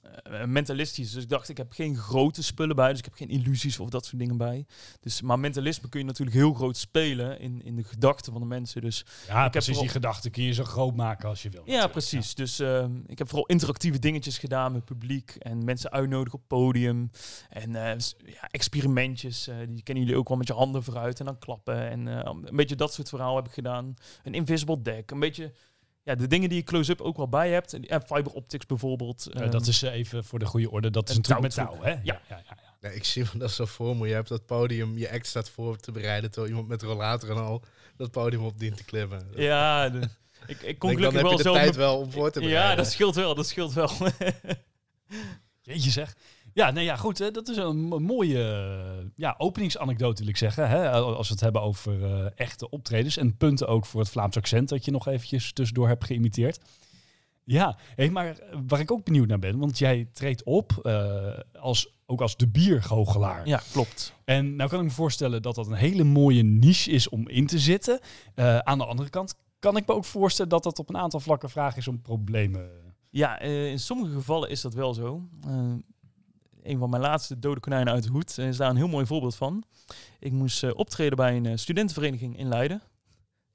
eh, 0.01 0.43
mentalistisch. 0.45 1.11
Dus 1.11 1.23
ik 1.23 1.29
dacht, 1.29 1.49
ik 1.49 1.57
heb 1.57 1.71
geen 1.71 1.95
grote 1.97 2.43
spullen 2.43 2.75
bij. 2.75 2.89
Dus 2.89 2.97
ik 2.99 3.05
heb 3.05 3.13
geen 3.13 3.29
illusies 3.29 3.79
of 3.79 3.89
dat 3.89 4.05
soort 4.05 4.19
dingen 4.19 4.37
bij. 4.37 4.65
Dus, 4.99 5.21
maar 5.21 5.39
mentalisme 5.39 5.89
kun 5.89 5.99
je 5.99 6.05
natuurlijk 6.05 6.37
heel 6.37 6.53
groot 6.53 6.77
spelen 6.77 7.39
in, 7.39 7.61
in 7.63 7.75
de 7.75 7.83
gedachten 7.83 8.31
van 8.31 8.41
de 8.41 8.47
mensen. 8.47 8.81
Dus 8.81 9.05
Ja, 9.27 9.41
heb 9.41 9.51
precies. 9.51 9.65
vooral- 9.67 9.83
Die 9.83 9.91
gedachten 9.93 10.31
kun 10.31 10.43
je 10.43 10.53
zo 10.53 10.63
groot 10.63 10.95
maken 10.95 11.29
als 11.29 11.41
je 11.43 11.49
wil. 11.49 11.63
Ja, 11.65 11.87
precies. 11.87 12.35
Dus 12.35 12.59
ehm, 12.59 12.91
ik 13.05 13.17
heb 13.17 13.27
vooral 13.27 13.45
interactieve 13.45 13.99
dingetjes 13.99 14.37
gedaan 14.37 14.71
met 14.71 14.85
publiek 14.85 15.31
en 15.39 15.63
mensen 15.63 15.91
uitnodigen 15.91 16.39
op 16.39 16.47
podium. 16.47 17.09
En 17.49 17.75
eh, 17.75 17.97
ja, 18.25 18.47
experimentjes, 18.51 19.47
eh, 19.47 19.55
die 19.69 19.83
kennen 19.83 20.03
jullie 20.03 20.19
ook 20.19 20.27
wel 20.27 20.37
met 20.37 20.47
je 20.47 20.53
handen 20.53 20.83
vooruit 20.83 21.19
en 21.19 21.25
dan 21.25 21.37
klappen. 21.39 21.89
En 21.89 22.07
een 22.27 22.55
beetje 22.55 22.75
dat 22.75 22.93
soort 22.93 23.09
verhaal 23.09 23.35
heb 23.35 23.45
ik 23.45 23.51
gedaan. 23.53 23.93
Een 24.23 24.33
invisible 24.33 24.81
deck, 24.81 25.11
een 25.11 25.19
beetje 25.19 25.53
ja, 26.09 26.15
de 26.15 26.27
dingen 26.27 26.49
die 26.49 26.57
je 26.57 26.63
close-up 26.63 27.01
ook 27.01 27.17
wel 27.17 27.29
bij 27.29 27.51
hebt. 27.51 27.73
En 27.73 27.87
en 27.87 28.01
fiber 28.01 28.31
optics 28.31 28.65
bijvoorbeeld. 28.65 29.27
Eh, 29.27 29.41
ehm, 29.41 29.51
dat 29.51 29.67
is 29.67 29.83
eh, 29.83 29.93
even 29.93 30.23
voor 30.23 30.39
de 30.39 30.45
goede 30.45 30.71
orde. 30.71 30.89
Dat 30.89 31.09
is 31.09 31.15
Een 31.15 31.21
natuurlijk 31.21 31.55
met 31.55 31.67
touw, 31.67 31.81
hè? 31.81 31.91
Ja. 31.91 31.99
ja, 32.03 32.21
ja, 32.29 32.43
ja. 32.47 32.57
Nee, 32.81 32.95
ik 32.95 33.03
zie 33.03 33.23
me 33.33 33.39
dat 33.39 33.51
zo 33.51 33.65
voor 33.65 33.97
me. 33.97 34.07
Je 34.07 34.13
hebt 34.13 34.29
dat 34.29 34.45
podium, 34.45 34.97
je 34.97 35.11
act 35.11 35.27
staat 35.27 35.49
voor 35.49 35.77
te 35.77 35.91
bereiden... 35.91 36.31
terwijl 36.31 36.51
iemand 36.51 36.69
met 36.69 36.81
rollator 36.81 37.29
en 37.29 37.37
al 37.37 37.63
dat 37.97 38.11
podium 38.11 38.43
op 38.45 38.59
dient 38.59 38.77
te 38.77 38.83
klimmen. 38.83 39.27
ja, 39.35 39.89
de- 39.89 40.09
ik, 40.47 40.61
ik 40.61 40.79
kon 40.79 40.89
Denk, 40.89 41.01
dan 41.01 41.11
gelukkig 41.11 41.13
heb 41.13 41.21
wel 41.21 41.31
je 41.31 41.37
de 41.37 41.43
zelf... 41.43 41.55
tijd 41.57 41.75
wel 41.75 41.97
om 41.97 42.11
voor 42.11 42.31
te 42.31 42.39
bereiden. 42.39 42.69
ja, 42.69 42.75
dat 42.75 42.91
scheelt 42.91 43.15
wel, 43.15 43.35
dat 43.35 43.47
scheelt 43.47 43.73
wel. 43.73 43.91
Jeetje 45.61 45.89
zeg. 45.91 46.15
Ja, 46.53 46.71
nee, 46.71 46.83
ja, 46.83 46.95
goed. 46.95 47.17
Hè, 47.17 47.31
dat 47.31 47.47
is 47.47 47.57
een 47.57 47.79
mo- 47.79 47.99
mooie 47.99 48.43
eh, 48.43 49.05
ja, 49.15 49.35
openingsanekdote, 49.37 50.19
wil 50.21 50.29
ik 50.29 50.37
zeggen. 50.37 50.69
Hè, 50.69 50.89
als 50.91 51.27
we 51.27 51.33
het 51.33 51.43
hebben 51.43 51.61
over 51.61 52.03
eh, 52.03 52.25
echte 52.35 52.69
optredens. 52.69 53.17
En 53.17 53.37
punten 53.37 53.67
ook 53.67 53.85
voor 53.85 53.99
het 53.99 54.09
Vlaams 54.09 54.37
accent 54.37 54.69
dat 54.69 54.85
je 54.85 54.91
nog 54.91 55.07
eventjes 55.07 55.53
tussendoor 55.53 55.87
hebt 55.87 56.05
geïmiteerd. 56.05 56.59
Ja, 57.43 57.77
hey, 57.95 58.09
maar 58.09 58.39
waar 58.67 58.79
ik 58.79 58.91
ook 58.91 59.03
benieuwd 59.03 59.27
naar 59.27 59.39
ben, 59.39 59.57
want 59.59 59.77
jij 59.77 60.09
treedt 60.13 60.43
op 60.43 60.71
eh, 60.83 61.37
als, 61.59 61.93
ook 62.05 62.21
als 62.21 62.37
de 62.37 62.47
biergoochelaar. 62.47 63.47
ja, 63.47 63.61
klopt. 63.71 64.13
En 64.25 64.55
nou 64.55 64.69
kan 64.69 64.79
ik 64.79 64.85
me 64.85 64.91
voorstellen 64.91 65.41
dat 65.41 65.55
dat 65.55 65.67
een 65.67 65.73
hele 65.73 66.03
mooie 66.03 66.43
niche 66.43 66.91
is 66.91 67.09
om 67.09 67.27
in 67.29 67.47
te 67.47 67.59
zitten. 67.59 67.99
Eh, 68.35 68.57
aan 68.57 68.77
de 68.77 68.85
andere 68.85 69.09
kant 69.09 69.35
kan 69.59 69.77
ik 69.77 69.87
me 69.87 69.93
ook 69.93 70.05
voorstellen 70.05 70.51
dat 70.51 70.63
dat 70.63 70.79
op 70.79 70.89
een 70.89 70.97
aantal 70.97 71.19
vlakken 71.19 71.49
vraag 71.49 71.77
is 71.77 71.87
om 71.87 72.01
problemen. 72.01 72.69
Ja, 73.09 73.39
eh, 73.39 73.69
in 73.69 73.79
sommige 73.79 74.13
gevallen 74.13 74.49
is 74.49 74.61
dat 74.61 74.73
wel 74.73 74.93
zo. 74.93 75.21
Een 76.63 76.77
van 76.77 76.89
mijn 76.89 77.01
laatste 77.01 77.39
dode 77.39 77.59
konijnen 77.59 77.93
uit 77.93 78.03
de 78.03 78.09
hoed 78.09 78.37
is 78.37 78.57
daar 78.57 78.69
een 78.69 78.75
heel 78.75 78.87
mooi 78.87 79.05
voorbeeld 79.05 79.35
van. 79.35 79.63
Ik 80.19 80.31
moest 80.31 80.63
eh, 80.63 80.71
optreden 80.75 81.17
bij 81.17 81.35
een 81.35 81.45
eh, 81.45 81.55
studentenvereniging 81.57 82.37
in 82.37 82.47
Leiden. 82.47 82.81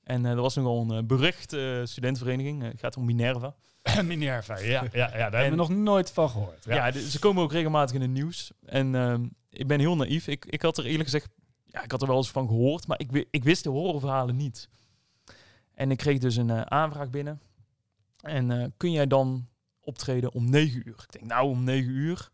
En 0.02 0.24
eh, 0.26 0.32
dat 0.32 0.40
was 0.40 0.54
nogal 0.54 0.90
een 0.90 1.06
beruchte 1.06 1.82
studentenvereniging. 1.84 2.62
Het 2.62 2.80
gaat 2.80 2.96
om 2.96 3.04
Minerva. 3.04 3.54
Minerva, 4.04 4.58
ja, 4.58 4.82
ja, 4.82 4.88
ja 4.92 5.08
daar 5.08 5.20
hebben 5.20 5.40
En- 5.40 5.50
we 5.50 5.56
nog 5.56 5.68
nooit 5.68 6.10
van 6.10 6.30
gehoord. 6.30 6.64
Ja, 6.64 6.90
de- 6.90 7.10
ze 7.10 7.18
komen 7.18 7.42
ook 7.42 7.52
regelmatig 7.52 7.94
in 7.94 8.00
het 8.00 8.10
nieuws. 8.10 8.52
En 8.64 8.94
ehm, 8.94 9.26
ik 9.50 9.66
ben 9.66 9.80
heel 9.80 9.96
naïef. 9.96 10.26
Ik, 10.26 10.44
ik 10.44 10.62
had 10.62 10.78
er 10.78 10.84
eerlijk 10.84 11.04
gezegd, 11.04 11.28
ja, 11.64 11.82
ik 11.82 11.90
had 11.90 12.00
er 12.02 12.08
wel 12.08 12.16
eens 12.16 12.30
van 12.30 12.46
gehoord, 12.46 12.86
maar 12.86 13.00
ik, 13.00 13.26
ik 13.30 13.44
wist 13.44 13.62
de 13.64 13.70
horrorverhalen 13.70 14.36
niet. 14.36 14.68
En 15.74 15.90
ik 15.90 15.96
kreeg 15.96 16.18
dus 16.18 16.36
een 16.36 16.70
aanvraag 16.70 17.10
binnen. 17.10 17.40
En 18.20 18.74
kun 18.76 18.92
jij 18.92 19.06
dan 19.06 19.48
optreden 19.80 20.32
om 20.32 20.50
9 20.50 20.82
uur? 20.88 21.04
Ik 21.06 21.12
denk, 21.12 21.24
nou, 21.24 21.48
om 21.48 21.64
9 21.64 21.90
uur, 21.90 22.30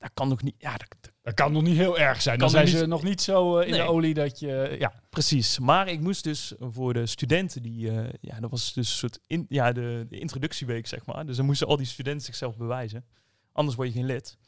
dat 0.00 0.10
kan 0.14 0.28
nog 0.28 0.42
niet. 0.42 0.54
Ja, 0.58 0.76
dat, 1.22 1.34
kan 1.34 1.52
nog 1.52 1.62
niet 1.62 1.76
heel 1.76 1.98
erg 1.98 2.22
zijn. 2.22 2.38
Dan 2.38 2.50
zijn 2.50 2.68
ze 2.68 2.86
nog 2.86 3.02
niet 3.02 3.20
zo 3.20 3.58
eh, 3.58 3.66
in 3.66 3.72
Nee. 3.72 3.80
de 3.80 3.86
olie 3.86 4.14
dat 4.14 4.38
je... 4.38 4.76
Ja, 4.78 4.92
precies. 5.10 5.58
Maar 5.58 5.88
ik 5.88 6.00
moest 6.00 6.24
dus 6.24 6.54
voor 6.58 6.92
de 6.92 7.06
studenten 7.06 7.62
die, 7.62 7.90
eh, 7.90 8.12
ja, 8.20 8.40
dat 8.40 8.50
was 8.50 8.72
dus 8.72 8.88
een 8.88 8.98
soort 8.98 9.20
in, 9.26 9.46
ja, 9.48 9.72
de, 9.72 10.06
de 10.08 10.18
introductieweek, 10.18 10.86
zeg 10.86 11.06
maar. 11.06 11.26
Dus 11.26 11.36
dan 11.36 11.46
moesten 11.46 11.66
al 11.66 11.76
die 11.76 11.86
studenten 11.86 12.24
zichzelf 12.24 12.56
bewijzen. 12.56 13.04
Anders 13.52 13.76
word 13.76 13.88
je 13.88 13.94
geen 13.94 14.06
lid. 14.06 14.38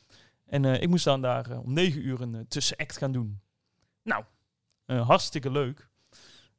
En 0.46 0.64
eh, 0.64 0.82
ik 0.82 0.88
moest 0.88 1.04
dan 1.04 1.22
daar 1.22 1.58
om 1.58 1.72
9 1.72 2.06
uur 2.06 2.20
een 2.20 2.48
tussenact 2.48 2.96
gaan 2.96 3.12
doen. 3.12 3.40
Nou, 4.02 4.24
hartstikke 4.86 5.50
leuk. 5.50 5.90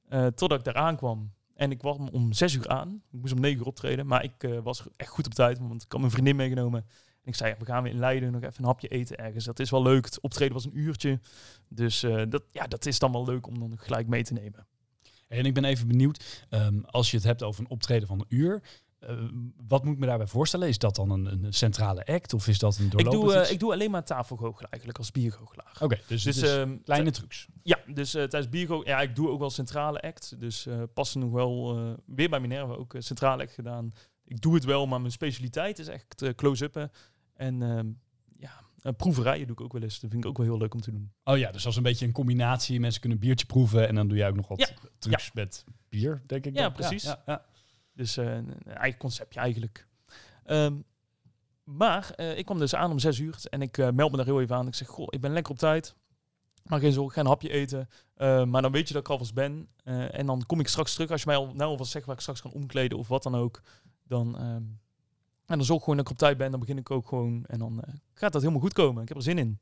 Totdat 0.09 0.59
ik 0.59 0.63
daar 0.63 0.75
aankwam. 0.75 1.33
En 1.53 1.71
ik 1.71 1.77
kwam 1.77 2.07
om 2.07 2.33
6 2.33 2.53
uur 2.53 2.67
aan. 2.67 3.03
Ik 3.11 3.19
moest 3.19 3.33
om 3.33 3.39
9 3.39 3.59
uur 3.59 3.65
optreden. 3.65 4.07
Maar 4.07 4.23
ik 4.23 4.59
was 4.63 4.83
echt 4.95 5.09
goed 5.09 5.25
op 5.25 5.33
tijd, 5.33 5.59
want 5.59 5.83
ik 5.83 5.91
had 5.91 5.99
mijn 5.99 6.11
vriendin 6.11 6.35
meegenomen. 6.35 6.85
En 7.23 7.29
ik 7.29 7.35
zei, 7.35 7.51
ja, 7.51 7.57
we 7.59 7.65
gaan 7.65 7.83
weer 7.83 7.91
in 7.91 7.99
Leiden 7.99 8.31
nog 8.31 8.41
even 8.41 8.53
een 8.57 8.65
hapje 8.65 8.87
eten 8.87 9.17
ergens. 9.17 9.45
Dat 9.45 9.59
is 9.59 9.69
wel 9.69 9.81
leuk. 9.81 10.05
Het 10.05 10.21
optreden 10.21 10.53
was 10.53 10.65
een 10.65 10.77
uurtje. 10.77 11.19
Dus 11.67 12.03
eh, 12.03 12.23
dat, 12.29 12.43
ja, 12.51 12.67
dat 12.67 12.85
is 12.85 12.99
dan 12.99 13.11
wel 13.11 13.25
leuk 13.25 13.47
om 13.47 13.59
dan 13.59 13.77
gelijk 13.77 14.07
mee 14.07 14.23
te 14.23 14.33
nemen. 14.33 14.67
en 15.27 15.45
ik 15.45 15.53
ben 15.53 15.63
even 15.63 15.87
benieuwd, 15.87 16.45
ehm, 16.49 16.79
als 16.85 17.11
je 17.11 17.17
het 17.17 17.25
hebt 17.25 17.43
over 17.43 17.61
een 17.61 17.69
optreden 17.69 18.07
van 18.07 18.19
een 18.19 18.25
uur, 18.29 18.63
eh, 18.99 19.15
wat 19.67 19.83
moet 19.83 19.93
ik 19.93 19.99
me 19.99 20.05
daarbij 20.05 20.27
voorstellen? 20.27 20.67
Is 20.67 20.77
dat 20.77 20.95
dan 20.95 21.09
een, 21.09 21.25
een 21.25 21.53
centrale 21.53 22.05
act 22.05 22.33
of 22.33 22.47
is 22.47 22.59
dat 22.59 22.77
een 22.77 22.85
Ik 22.85 22.91
doorlopend 22.91 23.21
doe, 23.21 23.33
eh, 23.33 23.51
ik 23.51 23.59
doe 23.59 23.71
alleen 23.71 23.91
maar 23.91 24.03
tafelgoochelen 24.03 24.69
eigenlijk 24.69 24.97
als 24.97 25.11
biergoochelaar. 25.11 25.77
Oké, 25.79 25.99
dus, 26.07 26.23
Dus, 26.23 26.35
dus 26.35 26.51
ehm, 26.51 26.77
kleine 26.83 27.11
trucs. 27.11 27.47
Ja, 27.63 27.79
dus 27.87 28.11
tijdens 28.11 28.49
Biergo, 28.49 28.81
ja, 28.85 29.01
ik 29.01 29.15
doe 29.15 29.29
ook 29.29 29.39
wel 29.39 29.49
centrale 29.49 30.01
act. 30.01 30.39
Dus 30.39 30.67
passen 30.93 31.19
nog 31.19 31.31
wel, 31.31 31.77
weer 32.05 32.29
bij 32.29 32.39
Minerva 32.39 32.73
ook 32.73 32.95
centrale 32.97 33.43
act 33.43 33.53
gedaan. 33.53 33.93
Ik 34.25 34.41
doe 34.41 34.53
het 34.53 34.63
wel, 34.63 34.87
maar 34.87 34.99
mijn 34.99 35.11
specialiteit 35.11 35.79
is 35.79 35.87
echt 35.87 36.33
close-uppen. 36.35 36.91
En 37.33 37.61
ehm, 37.61 37.87
ja, 38.39 38.91
proeverijen 38.91 39.47
doe 39.47 39.55
ik 39.55 39.61
ook 39.61 39.73
wel 39.73 39.81
eens. 39.81 39.99
Dat 39.99 40.09
vind 40.09 40.23
ik 40.23 40.29
ook 40.29 40.37
wel 40.37 40.45
heel 40.45 40.57
leuk 40.57 40.73
om 40.73 40.81
te 40.81 40.91
doen. 40.91 41.11
Oh 41.23 41.37
ja, 41.37 41.51
dus 41.51 41.65
als 41.65 41.75
een 41.75 41.83
beetje 41.83 42.05
een 42.05 42.11
combinatie. 42.11 42.79
Mensen 42.79 43.01
kunnen 43.01 43.19
een 43.19 43.25
biertje 43.25 43.45
proeven 43.45 43.87
en 43.87 43.95
dan 43.95 44.07
doe 44.07 44.17
jij 44.17 44.27
ook 44.29 44.35
nog 44.35 44.47
wat 44.47 44.59
Ja, 44.59 44.89
trucs 44.97 45.31
met 45.33 45.63
bier, 45.89 46.21
denk 46.25 46.45
ik. 46.45 46.55
Ja, 46.55 46.61
dan. 46.61 46.73
precies. 46.73 47.03
Ja. 47.25 47.45
Dus 47.93 48.17
eh, 48.17 48.35
een 48.35 48.63
eigen 48.63 48.99
conceptje 48.99 49.39
eigenlijk. 49.39 49.87
Ehm, 50.43 50.79
maar 51.63 52.11
eh, 52.15 52.37
ik 52.37 52.45
kwam 52.45 52.59
dus 52.59 52.75
aan 52.75 52.91
om 52.91 52.99
zes 52.99 53.19
uur 53.19 53.37
en 53.49 53.61
ik 53.61 53.77
eh, 53.77 53.89
meld 53.89 54.11
me 54.11 54.17
daar 54.17 54.25
heel 54.25 54.41
even 54.41 54.55
aan. 54.55 54.67
Ik 54.67 54.75
zeg, 54.75 54.87
goh, 54.87 55.07
ik 55.09 55.21
ben 55.21 55.33
lekker 55.33 55.51
op 55.51 55.57
tijd. 55.57 55.95
Maar 56.63 56.79
geen 56.79 56.91
zorgen, 56.91 57.09
ik 57.09 57.15
ga 57.15 57.21
een 57.21 57.27
hapje 57.27 57.49
eten. 57.49 57.89
Maar 58.49 58.61
dan 58.61 58.71
weet 58.71 58.87
je 58.87 58.93
dat 58.93 59.03
ik 59.03 59.09
alvast 59.09 59.33
ben. 59.33 59.69
En 59.83 60.25
dan 60.25 60.45
kom 60.45 60.59
ik 60.59 60.67
straks 60.67 60.93
terug. 60.93 61.11
Als 61.11 61.21
je 61.21 61.27
mij 61.27 61.35
al 61.35 61.53
nou 61.53 61.69
alvast 61.69 61.91
zegt 61.91 62.05
waar 62.05 62.15
ik 62.15 62.21
straks 62.21 62.41
kan 62.41 62.51
omkleden 62.51 62.97
of 62.97 63.07
wat 63.07 63.23
dan 63.23 63.35
ook. 63.35 63.61
Dan, 64.03 64.37
ehm, 64.37 64.63
en 65.45 65.57
dan 65.57 65.65
zorg 65.65 65.77
ik 65.77 65.83
gewoon 65.83 65.97
dat 65.97 66.05
ik 66.05 66.11
op 66.11 66.17
tijd 66.17 66.37
ben. 66.37 66.51
Dan 66.51 66.59
begin 66.59 66.77
ik 66.77 66.91
ook 66.91 67.07
gewoon. 67.07 67.45
En 67.45 67.59
dan 67.59 67.83
eh, 67.83 67.93
gaat 68.13 68.31
dat 68.31 68.41
helemaal 68.41 68.61
goed 68.61 68.73
komen. 68.73 69.01
Ik 69.01 69.07
heb 69.07 69.17
er 69.17 69.23
zin 69.23 69.37
in. 69.37 69.59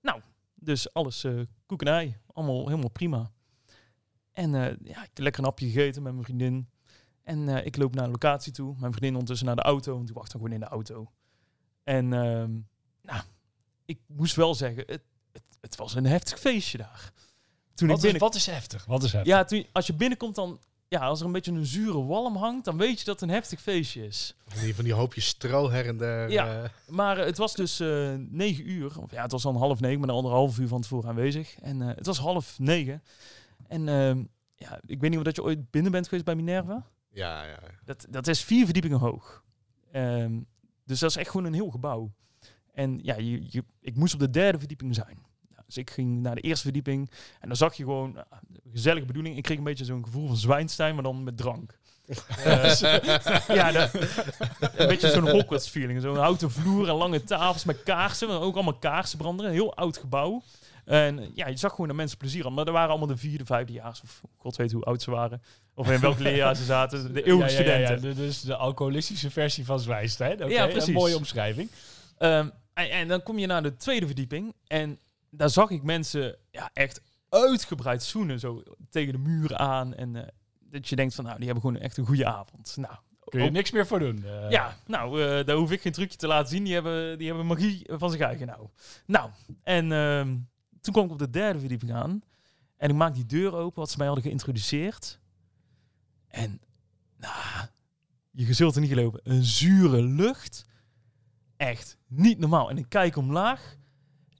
Nou, 0.00 0.20
dus 0.54 0.92
alles 0.92 1.26
koek 1.66 1.80
en 1.80 1.92
ei. 1.92 2.16
Allemaal 2.32 2.68
helemaal 2.68 2.90
prima. 2.90 3.30
En 4.32 4.54
eh, 4.54 4.76
ja, 4.82 5.02
ik 5.02 5.10
heb 5.12 5.18
lekker 5.18 5.40
een 5.42 5.48
hapje 5.48 5.70
gegeten 5.70 6.02
met 6.02 6.12
mijn 6.12 6.24
vriendin. 6.24 6.68
En 7.22 7.64
ik 7.64 7.76
loop 7.76 7.94
naar 7.94 8.04
de 8.04 8.10
locatie 8.10 8.52
toe. 8.52 8.74
Mijn 8.78 8.92
vriendin 8.92 9.12
ondertussen 9.12 9.46
naar 9.46 9.56
de 9.56 9.62
auto. 9.62 9.92
Want 9.94 10.06
die 10.06 10.14
wacht 10.14 10.32
dan 10.32 10.40
gewoon 10.40 10.56
in 10.56 10.60
de 10.60 10.66
auto. 10.66 11.10
En 11.84 12.12
ehm, 12.12 12.50
nou, 13.02 13.22
ik 13.84 14.00
moest 14.06 14.36
wel 14.36 14.54
zeggen, 14.54 14.84
het, 14.86 15.02
het, 15.32 15.44
het 15.60 15.76
was 15.76 15.94
een 15.94 16.06
heftig 16.06 16.40
feestje 16.40 16.78
daar. 16.78 17.12
Toen 17.74 17.88
Wat, 17.88 17.96
ik 17.96 18.04
is, 18.04 18.10
binnen... 18.10 18.20
wat 18.20 18.34
is 18.34 18.46
heftig? 18.46 18.84
Wat 18.84 19.02
is 19.02 19.12
heftig? 19.12 19.32
Ja, 19.32 19.44
toen, 19.44 19.66
als 19.72 19.86
je 19.86 19.94
binnenkomt 19.94 20.34
dan... 20.34 20.60
Ja, 20.92 21.00
als 21.00 21.20
er 21.20 21.26
een 21.26 21.32
beetje 21.32 21.52
een 21.52 21.66
zure 21.66 22.04
walm 22.04 22.36
hangt, 22.36 22.64
dan 22.64 22.76
weet 22.76 22.98
je 22.98 23.04
dat 23.04 23.20
het 23.20 23.28
een 23.28 23.34
heftig 23.34 23.60
feestje 23.60 24.06
is. 24.06 24.34
Van 24.46 24.62
die, 24.62 24.74
van 24.74 24.84
die 24.84 24.92
hoopjes 24.92 25.26
stro 25.26 25.70
her 25.70 25.86
en 25.86 25.96
der. 25.96 26.30
Ja. 26.30 26.62
eh, 26.62 26.68
Maar 26.88 27.18
eh, 27.18 27.24
het 27.26 27.38
was 27.38 27.54
dus 27.54 27.80
eh 27.80 28.14
negen 28.18 28.70
uur. 28.70 29.00
Of 29.00 29.10
ja, 29.10 29.22
het 29.22 29.32
was 29.32 29.42
dan 29.42 29.56
half 29.56 29.80
negen, 29.80 29.98
maar 29.98 30.06
dan 30.06 30.16
anderhalf 30.16 30.58
uur 30.58 30.68
van 30.68 30.80
tevoren 30.80 31.08
aanwezig. 31.08 31.58
En 31.60 31.80
het 31.80 32.06
was 32.06 32.18
half 32.18 32.58
negen. 32.58 33.02
En 33.68 33.88
ehm, 33.88 34.24
ja, 34.54 34.80
ik 34.86 35.00
weet 35.00 35.10
niet 35.10 35.18
of 35.18 35.24
dat 35.24 35.36
je 35.36 35.42
ooit 35.42 35.70
binnen 35.70 35.92
bent 35.92 36.04
geweest 36.04 36.24
bij 36.24 36.34
Minerva. 36.34 36.86
ja, 37.10 37.44
ja. 37.44 37.58
Dat, 37.84 38.06
dat 38.10 38.26
is 38.26 38.42
vier 38.44 38.64
verdiepingen 38.64 38.98
hoog. 38.98 39.44
Ehm, 39.92 40.40
dus 40.84 40.98
dat 41.00 41.10
is 41.10 41.16
echt 41.16 41.30
gewoon 41.30 41.46
een 41.46 41.52
heel 41.54 41.70
gebouw. 41.70 42.12
En 42.72 42.98
ja, 43.02 43.16
je, 43.16 43.44
je, 43.50 43.64
ik 43.80 43.96
moest 43.96 44.14
op 44.14 44.20
de 44.20 44.30
derde 44.30 44.58
verdieping 44.58 44.94
zijn. 44.94 45.18
Dus 45.74 45.82
ik 45.82 45.90
ging 45.90 46.20
naar 46.22 46.34
de 46.34 46.40
eerste 46.40 46.62
verdieping 46.64 47.10
en 47.40 47.48
dan 47.48 47.56
zag 47.56 47.74
je 47.74 47.82
gewoon 47.84 48.16
ah, 48.16 48.38
gezellige 48.72 49.06
bedoeling. 49.06 49.36
Ik 49.36 49.42
kreeg 49.42 49.58
een 49.58 49.64
beetje 49.64 49.84
zo'n 49.84 50.04
gevoel 50.04 50.26
van 50.26 50.36
Zwijnstein, 50.36 50.94
maar 50.94 51.02
dan 51.02 51.24
met 51.24 51.36
drank. 51.36 51.78
Eh, 52.44 52.74
ja, 53.58 53.72
dat- 53.72 53.90
een 54.76 54.86
beetje 54.86 55.10
zo'n 55.10 55.28
Hogwarts 55.30 55.68
feeling. 55.68 56.00
Zo'n 56.02 56.16
houten 56.16 56.50
vloer 56.50 56.88
en 56.88 56.94
lange 56.94 57.24
tafels 57.24 57.64
met 57.64 57.82
kaarsen. 57.82 58.28
maar 58.28 58.40
Ook 58.40 58.54
allemaal 58.54 58.78
kaarsen 58.78 59.18
branden. 59.18 59.46
Een 59.46 59.52
heel 59.52 59.74
oud 59.76 59.96
gebouw. 59.96 60.42
En 60.84 61.18
eh, 61.18 61.26
ja, 61.34 61.48
je 61.48 61.56
zag 61.56 61.70
gewoon 61.70 61.86
dat 61.86 61.96
mensen 61.96 62.18
plezier 62.18 62.42
hadden. 62.42 62.54
Maar 62.58 62.66
er 62.66 62.72
waren 62.72 62.88
allemaal 62.90 63.08
de 63.08 63.16
vierde, 63.16 63.44
vijfdejaars. 63.44 64.02
Of 64.02 64.20
god 64.36 64.56
weet 64.56 64.72
hoe 64.72 64.82
oud 64.84 65.02
ze 65.02 65.10
waren. 65.10 65.42
Of 65.74 65.90
in 65.90 66.00
welk 66.00 66.18
leerjaar 66.18 66.56
ze 66.56 66.64
zaten. 66.64 67.12
De 67.14 67.22
eeuwige 67.22 67.52
Ja, 67.52 67.60
ja, 67.60 67.70
ja, 67.72 67.78
ja. 67.78 67.86
studenten. 67.86 68.14
De- 68.16 68.26
Dus 68.26 68.40
de 68.40 68.56
alcoholistische 68.56 69.30
versie 69.30 69.64
van 69.64 69.80
Zwijnstein. 69.80 70.32
Oké, 70.44 70.52
Ja, 70.52 70.64
Een 70.64 70.70
precies. 70.70 70.94
mooie 70.94 71.16
omschrijving. 71.16 71.70
Ehm, 72.18 72.48
en, 72.74 72.90
en 72.90 73.08
dan 73.08 73.22
kom 73.22 73.38
je 73.38 73.46
naar 73.46 73.62
de 73.62 73.76
tweede 73.76 74.06
verdieping. 74.06 74.54
En 74.66 74.98
daar 75.34 75.50
zag 75.50 75.70
ik 75.70 75.82
mensen 75.82 76.36
ja, 76.50 76.70
echt 76.72 77.00
uitgebreid 77.28 78.02
zoenen. 78.02 78.40
Zo 78.40 78.62
tegen 78.90 79.12
de 79.12 79.18
muur 79.18 79.56
aan. 79.56 79.94
En 79.94 80.16
eh, 80.16 80.28
dat 80.60 80.88
je 80.88 80.96
denkt 80.96 81.14
van, 81.14 81.24
nou, 81.24 81.36
die 81.36 81.44
hebben 81.46 81.64
gewoon 81.64 81.80
echt 81.82 81.96
een 81.96 82.06
goede 82.06 82.26
avond. 82.26 82.76
Nou, 82.76 82.94
Kun 83.24 83.40
je 83.40 83.46
ook- 83.46 83.52
niks 83.52 83.70
meer 83.70 83.86
voor 83.86 83.98
doen. 83.98 84.24
eh. 84.24 84.50
ja, 84.50 84.76
nou, 84.86 85.22
eh, 85.22 85.44
daar 85.46 85.56
hoef 85.56 85.70
ik 85.70 85.80
geen 85.80 85.92
trucje 85.92 86.16
te 86.18 86.26
laten 86.26 86.48
zien. 86.50 86.64
Die 86.64 86.74
hebben, 86.74 87.18
die 87.18 87.26
hebben 87.26 87.46
magie 87.46 87.86
van 87.92 88.10
zich 88.10 88.20
eigen 88.20 88.46
nou. 88.46 88.68
Nou, 89.06 89.30
en 89.62 89.92
ehm, 89.92 90.36
toen 90.80 90.92
kwam 90.92 91.04
ik 91.04 91.10
op 91.10 91.18
de 91.18 91.30
derde 91.30 91.58
verdieping 91.58 91.92
aan. 91.92 92.22
En 92.76 92.90
ik 92.90 92.96
maak 92.96 93.14
die 93.14 93.26
deur 93.26 93.54
open, 93.54 93.80
wat 93.80 93.90
ze 93.90 93.96
mij 93.96 94.06
hadden 94.06 94.24
geïntroduceerd. 94.24 95.20
En, 96.28 96.60
nou, 97.16 97.66
je 98.30 98.52
zult 98.52 98.74
het 98.74 98.84
niet 98.84 98.92
geloven. 98.92 99.20
Een 99.22 99.44
zure 99.44 100.02
lucht. 100.02 100.66
Echt 101.56 101.96
niet 102.06 102.38
normaal. 102.38 102.70
En 102.70 102.78
ik 102.78 102.88
kijk 102.88 103.16
omlaag. 103.16 103.76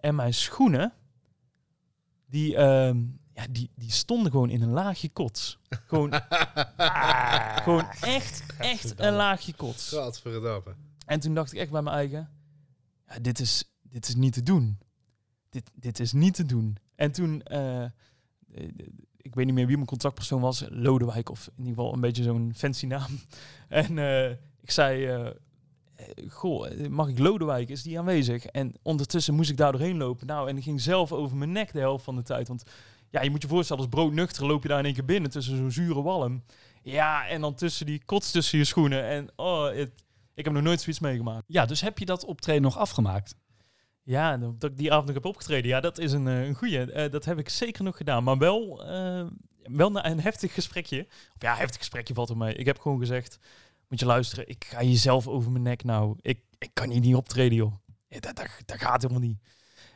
En 0.02 0.14
mijn 0.14 0.34
schoenen, 0.34 0.92
die, 2.26 2.56
ehm, 2.56 3.04
ja, 3.34 3.46
die, 3.50 3.70
die 3.74 3.90
stonden 3.90 4.32
gewoon 4.32 4.50
in 4.50 4.62
een 4.62 4.70
laagje 4.70 5.08
kots. 5.08 5.58
Gewoon, 5.86 6.12
gewoon 7.64 7.86
echt, 8.00 8.44
echt 8.58 9.00
een 9.00 9.12
laagje 9.12 9.54
kots. 9.54 9.88
Godverdamme. 9.88 10.74
En 11.06 11.20
toen 11.20 11.34
dacht 11.34 11.52
ik 11.52 11.58
echt 11.58 11.70
bij 11.70 11.82
mijn 11.82 11.96
eigen, 11.96 12.30
ja, 13.06 13.18
dit, 13.18 13.40
is, 13.40 13.64
dit 13.82 14.08
is 14.08 14.14
niet 14.14 14.32
te 14.32 14.42
doen. 14.42 14.78
Dit, 15.50 15.70
dit 15.74 16.00
is 16.00 16.12
niet 16.12 16.34
te 16.34 16.44
doen. 16.44 16.76
En 16.94 17.12
toen, 17.12 17.42
eh, 17.42 17.84
eh, 17.84 17.90
ik 19.16 19.34
weet 19.34 19.46
niet 19.46 19.54
meer 19.54 19.66
wie 19.66 19.76
mijn 19.76 19.88
contactpersoon 19.88 20.40
was, 20.40 20.64
Lodewijk 20.68 21.30
of 21.30 21.46
in 21.46 21.52
ieder 21.64 21.74
geval 21.74 21.92
een 21.94 22.00
beetje 22.00 22.22
zo'n 22.22 22.52
fancy 22.56 22.86
naam. 22.86 23.18
En 23.68 23.98
eh, 23.98 24.30
ik 24.60 24.70
zei, 24.70 25.06
goh, 26.28 26.70
eh, 26.70 26.88
mag 26.88 27.08
ik 27.08 27.18
Lodewijk? 27.18 27.68
Is 27.68 27.82
die 27.82 27.98
aanwezig? 27.98 28.44
En 28.44 28.74
ondertussen 28.82 29.34
moest 29.34 29.50
ik 29.50 29.56
daar 29.56 29.72
doorheen 29.72 29.96
lopen. 29.96 30.26
Nou, 30.26 30.48
en 30.48 30.56
ik 30.56 30.62
ging 30.62 30.80
zelf 30.80 31.12
over 31.12 31.36
mijn 31.36 31.52
nek 31.52 31.72
de 31.72 31.78
helft 31.78 32.04
van 32.04 32.16
de 32.16 32.22
tijd. 32.22 32.48
Want 32.48 32.62
ja, 33.10 33.22
je 33.22 33.30
moet 33.30 33.42
je 33.42 33.48
voorstellen, 33.48 33.82
als 33.82 33.90
broodnuchter 33.90 34.46
loop 34.46 34.62
je 34.62 34.68
daar 34.68 34.78
in 34.78 34.84
één 34.84 34.94
keer 34.94 35.04
binnen 35.04 35.30
tussen 35.30 35.56
zo'n 35.56 35.70
zure 35.70 36.02
walm. 36.02 36.42
Ja, 36.82 37.26
en 37.26 37.40
dan 37.40 37.54
tussen 37.54 37.86
die 37.86 38.04
kots 38.04 38.30
tussen 38.30 38.58
je 38.58 38.64
schoenen. 38.64 39.04
En 39.04 39.28
oh, 39.36 39.64
het, 39.64 40.04
ik 40.34 40.44
heb 40.44 40.52
nog 40.52 40.62
nooit 40.62 40.80
zoiets 40.80 41.00
meegemaakt. 41.00 41.44
Ja, 41.46 41.66
dus 41.66 41.80
heb 41.80 41.98
je 41.98 42.04
dat 42.04 42.24
optreden 42.24 42.62
nog 42.62 42.78
afgemaakt? 42.78 43.34
Ja, 44.02 44.36
dat 44.36 44.70
ik 44.70 44.76
die 44.76 44.90
avond 44.90 45.06
nog 45.06 45.14
heb 45.14 45.24
opgetreden. 45.24 45.68
Ja, 45.70 45.80
dat 45.80 45.98
is 45.98 46.12
een, 46.12 46.28
eh, 46.28 46.46
een 46.46 46.54
goeie. 46.54 46.92
Eh, 46.92 47.10
dat 47.10 47.24
heb 47.24 47.38
ik 47.38 47.48
zeker 47.48 47.84
nog 47.84 47.96
gedaan. 47.96 48.24
Maar 48.24 48.38
wel, 48.38 48.84
wel 49.62 49.90
na 49.90 50.06
een 50.06 50.20
heftig 50.20 50.54
gesprekje. 50.54 51.06
Of 51.08 51.42
ja, 51.42 51.54
heftig 51.54 51.78
gesprekje 51.78 52.14
valt 52.14 52.28
er 52.28 52.36
mee. 52.36 52.54
Ik 52.54 52.66
heb 52.66 52.78
gewoon 52.78 52.98
gezegd, 52.98 53.38
moet 53.92 54.00
je 54.00 54.06
luisteren, 54.06 54.48
ik 54.48 54.64
ga 54.64 54.82
jezelf 54.82 55.28
over 55.28 55.50
mijn 55.50 55.64
nek 55.64 55.84
nou. 55.84 56.16
Ik, 56.20 56.40
ik 56.58 56.70
kan 56.72 56.90
hier 56.90 57.00
niet 57.00 57.14
optreden, 57.14 57.56
joh. 57.56 57.72
Dat, 58.08 58.22
dat, 58.36 58.46
dat 58.64 58.78
gaat 58.80 59.02
helemaal 59.02 59.22
niet. 59.22 59.38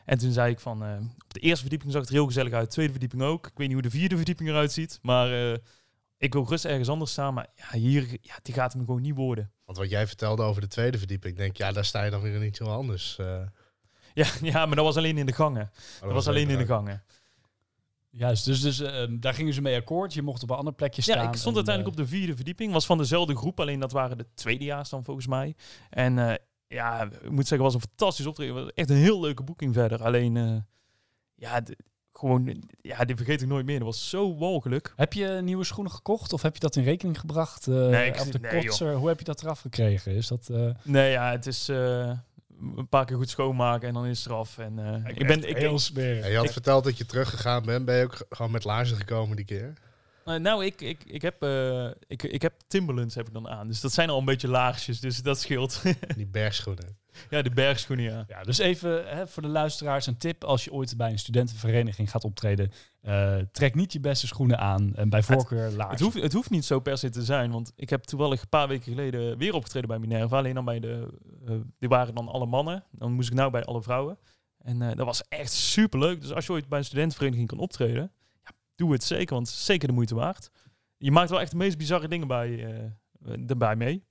En 0.05 0.19
toen 0.19 0.33
zei 0.33 0.51
ik 0.53 0.61
van, 0.61 0.85
eh, 0.85 0.97
op 1.25 1.35
de 1.35 1.41
eerste 1.41 1.61
verdieping 1.61 1.93
zag 1.93 2.01
het 2.01 2.11
er 2.11 2.17
heel 2.17 2.27
gezellig 2.27 2.53
uit. 2.53 2.71
Tweede 2.71 2.91
verdieping 2.93 3.23
ook. 3.23 3.47
Ik 3.47 3.53
weet 3.55 3.67
niet 3.67 3.77
hoe 3.77 3.83
de 3.91 3.91
vierde 3.99 4.17
verdieping 4.17 4.49
eruit 4.49 4.73
ziet. 4.73 4.99
Maar 5.03 5.53
eh, 5.53 5.59
ik 6.19 6.33
wil 6.33 6.45
gerust 6.45 6.65
ergens 6.65 6.89
anders 6.89 7.11
staan. 7.11 7.35
Maar 7.35 7.47
ja, 7.55 7.79
hier, 7.79 8.07
ja, 8.21 8.35
die 8.43 8.55
gaat 8.55 8.73
hem 8.73 8.85
gewoon 8.85 9.03
niet 9.03 9.15
worden. 9.15 9.53
Want 9.65 9.79
wat 9.79 9.91
jij 9.91 10.07
vertelde 10.07 10.43
over 10.43 10.61
de 10.61 10.69
tweede 10.69 10.99
verdieping, 10.99 11.33
ik 11.33 11.39
denk 11.39 11.57
ja, 11.57 11.73
daar 11.73 11.85
sta 11.85 12.03
je 12.03 12.11
dan 12.11 12.21
weer 12.21 12.39
niet 12.41 12.59
heel 12.59 12.73
anders. 12.73 13.19
eh. 13.19 13.43
Ja, 14.15 14.27
ja, 14.53 14.67
maar 14.67 14.77
dat 14.77 14.85
was 14.85 14.97
alleen 14.97 15.19
in 15.19 15.27
de 15.27 15.33
gangen. 15.33 15.71
Oh, 15.97 16.01
Dat 16.03 16.13
was 16.13 16.29
alleen 16.29 16.51
in 16.51 16.59
de 16.59 16.67
gangen. 16.67 17.05
Juist, 18.19 18.45
dus, 18.45 18.61
dus 18.61 18.81
ehm, 18.81 19.19
daar 19.21 19.35
gingen 19.35 19.55
ze 19.55 19.61
mee 19.61 19.77
akkoord. 19.77 20.15
Je 20.15 20.23
mocht 20.23 20.43
op 20.43 20.51
een 20.51 20.57
ander 20.57 20.73
plekje 20.75 21.03
staan. 21.03 21.23
Ja, 21.23 21.29
ik 21.29 21.37
stond 21.37 21.57
uiteindelijk 21.57 21.97
op 21.99 22.03
de 22.05 22.09
vierde 22.11 22.37
verdieping. 22.37 22.73
Was 22.73 22.87
van 22.87 22.99
dezelfde 22.99 23.37
groep, 23.37 23.61
alleen 23.61 23.81
dat 23.81 23.93
waren 23.93 24.19
de 24.19 24.27
tweedejaars 24.35 24.89
dan 24.89 25.05
volgens 25.05 25.27
mij. 25.27 25.55
En 25.91 26.19
eh, 26.19 26.35
ja, 26.67 27.03
ik 27.03 27.31
moet 27.31 27.47
zeggen, 27.47 27.67
was 27.67 27.75
een 27.75 27.81
fantastisch 27.89 28.27
optreden. 28.27 28.73
Echt 28.75 28.91
een 28.91 28.97
heel 28.97 29.21
leuke 29.21 29.43
boeking 29.43 29.75
verder. 29.75 30.03
Alleen, 30.03 30.37
eh, 30.37 30.57
ja, 31.35 31.63
gewoon, 32.13 32.63
ja, 32.81 33.05
die 33.05 33.17
vergeet 33.17 33.43
ik 33.43 33.49
nooit 33.49 33.67
meer. 33.67 33.79
Dat 33.79 33.87
was 33.89 34.09
zo 34.09 34.37
walgelijk. 34.37 34.93
Heb 34.97 35.13
je 35.13 35.29
nieuwe 35.43 35.65
schoenen 35.65 35.93
gekocht 35.93 36.33
of 36.33 36.43
heb 36.43 36.55
je 36.55 36.61
dat 36.61 36.77
in 36.77 36.85
rekening 36.85 37.21
gebracht? 37.21 37.67
eh, 37.67 37.75
Nee, 37.75 38.07
ik- 38.09 38.21
of 38.21 38.29
de 38.31 38.39
nee, 38.39 38.65
kotser, 38.67 38.95
hoe 38.95 39.09
heb 39.09 39.19
je 39.19 39.25
dat 39.25 39.43
eraf 39.43 39.61
gekregen? 39.61 40.13
Is 40.13 40.27
dat, 40.29 40.49
eh, 40.49 40.71
Nee, 40.83 41.11
ja, 41.11 41.31
het 41.31 41.47
is 41.47 41.69
eh, 41.69 42.11
een 42.77 42.89
paar 42.89 43.05
keer 43.05 43.17
goed 43.17 43.31
schoonmaken 43.31 43.89
en 43.89 43.95
dan 43.95 44.07
is 44.07 44.19
het 44.19 44.27
eraf. 44.27 44.59
En, 44.59 44.79
eh, 44.79 45.11
ik 45.15 45.27
ben, 45.27 45.49
ik, 45.49 45.57
heel 45.57 45.79
smerig. 45.79 46.25
Ja, 46.25 46.31
je 46.31 46.37
had 46.37 46.53
verteld 46.53 46.85
dat 46.85 46.99
je 46.99 47.07
teruggegaan 47.07 47.63
bent. 47.65 47.85
Ben 47.85 47.97
je 47.97 48.05
ook 48.05 48.27
gewoon 48.29 48.51
met 48.51 48.65
laarzen 48.65 48.97
gekomen 48.97 49.37
die 49.37 49.45
keer? 49.45 49.73
Nou, 50.25 50.65
ik, 50.65 50.81
ik, 50.81 51.05
ik, 51.05 51.23
heb, 51.23 51.43
eh, 51.43 51.91
ik, 52.07 52.23
ik 52.23 52.43
heb 52.43 52.53
Timberlands 52.67 53.15
heb 53.15 53.27
ik 53.27 53.33
dan 53.33 53.49
aan. 53.49 53.67
Dus 53.69 53.81
dat 53.81 53.93
zijn 53.93 54.11
al 54.11 54.19
een 54.19 54.25
beetje 54.25 54.49
laarsjes, 54.49 55.01
dus 55.01 55.23
dat 55.23 55.41
scheelt. 55.41 55.83
Die 56.17 56.27
bergschoenen. 56.27 56.97
ja, 57.31 57.43
de 57.43 57.51
bergschoenen, 57.51 58.05
ja. 58.05 58.25
Ja, 58.29 58.43
dus 58.43 58.59
even 58.59 59.17
hè, 59.17 59.27
voor 59.27 59.43
de 59.43 59.49
luisteraars 59.49 60.07
een 60.07 60.17
tip. 60.17 60.45
Als 60.45 60.65
je 60.65 60.73
ooit 60.73 60.97
bij 60.97 61.11
een 61.11 61.19
studentenvereniging 61.19 62.11
gaat 62.11 62.25
optreden, 62.25 62.71
eh, 63.01 63.37
trek 63.53 63.75
niet 63.75 63.93
je 63.93 64.01
beste 64.01 64.27
schoenen 64.27 64.59
aan. 64.59 64.95
En 64.95 65.09
bij 65.09 65.23
voorkeur 65.23 65.71
laarzen. 65.71 65.91
Het 65.91 66.01
hoeft, 66.01 66.21
het 66.21 66.33
hoeft 66.33 66.51
niet 66.51 66.65
zo 66.65 66.81
per 66.81 66.99
se 66.99 67.11
te 67.11 67.25
zijn, 67.25 67.51
want 67.51 67.73
ik 67.77 67.91
heb 67.91 68.05
toevallig 68.05 68.41
een 68.41 68.49
paar 68.49 68.69
weken 68.69 68.93
geleden 68.93 69.39
weer 69.39 69.55
opgetreden 69.55 69.89
bij 69.89 69.99
Minerva. 69.99 70.37
Alleen 70.37 70.55
dan 70.55 70.65
bij 70.65 70.81
de, 70.81 71.09
eh, 71.47 71.55
die 71.79 71.89
waren 71.89 72.15
dan 72.15 72.29
alle 72.29 72.47
mannen. 72.47 72.85
Dan 72.91 73.13
moest 73.13 73.29
ik 73.29 73.35
nou 73.35 73.51
bij 73.51 73.65
alle 73.65 73.83
vrouwen. 73.83 74.19
En 74.59 74.83
eh, 74.83 74.97
dat 74.97 75.07
was 75.07 75.23
echt 75.29 75.53
super 75.53 75.99
leuk. 75.99 76.21
Dus 76.21 76.33
als 76.33 76.47
je 76.47 76.53
ooit 76.53 76.69
bij 76.69 76.79
een 76.79 76.85
studentenvereniging 76.85 77.49
kan 77.49 77.59
optreden, 77.59 78.13
ja, 78.45 78.51
doe 78.75 78.93
het 78.93 79.05
zeker, 79.05 79.35
want 79.35 79.47
het 79.47 79.57
is 79.57 79.65
zeker 79.65 79.89
de 79.89 79.95
moeite 79.95 80.15
waard. 80.15 80.51
Je 80.99 81.11
maakt 81.11 81.31
wel 81.31 81.41
echt 81.41 81.51
de 81.51 81.57
meest 81.57 81.79
bizarre 81.79 82.09
dingen 82.09 82.27
bij, 82.27 82.93
erbij 83.47 83.77
mee. 83.77 84.05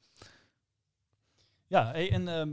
Ja, 1.67 1.91
hey, 1.91 2.11
en 2.11 2.27
ehm, 2.27 2.49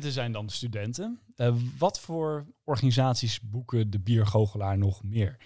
dit 0.00 0.12
zijn 0.12 0.32
dan 0.32 0.48
studenten. 0.48 1.20
Eh, 1.36 1.54
wat 1.78 2.00
voor 2.00 2.46
organisaties 2.64 3.40
boeken 3.40 3.90
de 3.90 4.00
biergoochelaar 4.00 4.78
nog 4.78 5.02
meer? 5.02 5.36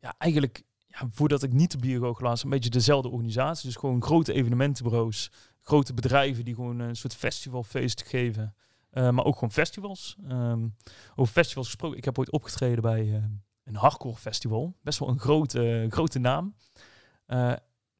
Ja, 0.00 0.14
eigenlijk, 0.18 0.62
ja, 0.86 1.08
voordat 1.10 1.42
ik 1.42 1.52
niet 1.52 1.70
de 1.70 1.78
biergoochelaar 1.78 2.30
was, 2.30 2.44
een 2.44 2.50
beetje 2.50 2.70
dezelfde 2.70 3.08
organisatie. 3.08 3.66
Dus 3.66 3.76
gewoon 3.76 4.02
grote 4.02 4.32
evenementenbureaus, 4.32 5.30
grote 5.60 5.94
bedrijven 5.94 6.44
die 6.44 6.54
gewoon 6.54 6.78
een 6.78 6.96
soort 6.96 7.14
festivalfeest 7.14 8.02
geven. 8.02 8.54
Eh, 8.90 9.10
maar 9.10 9.24
ook 9.24 9.34
gewoon 9.34 9.52
festivals. 9.52 10.16
Ehm, 10.28 10.68
over 11.14 11.32
festivals 11.32 11.66
gesproken, 11.66 11.98
ik 11.98 12.04
heb 12.04 12.18
ooit 12.18 12.30
opgetreden 12.30 12.82
bij 12.82 13.14
eh, 13.14 13.24
een 13.64 13.76
hardcore 13.76 14.16
festival. 14.16 14.76
Best 14.82 14.98
wel 14.98 15.08
een 15.08 15.20
grote, 15.20 15.86
grote 15.88 16.18
naam. 16.18 16.54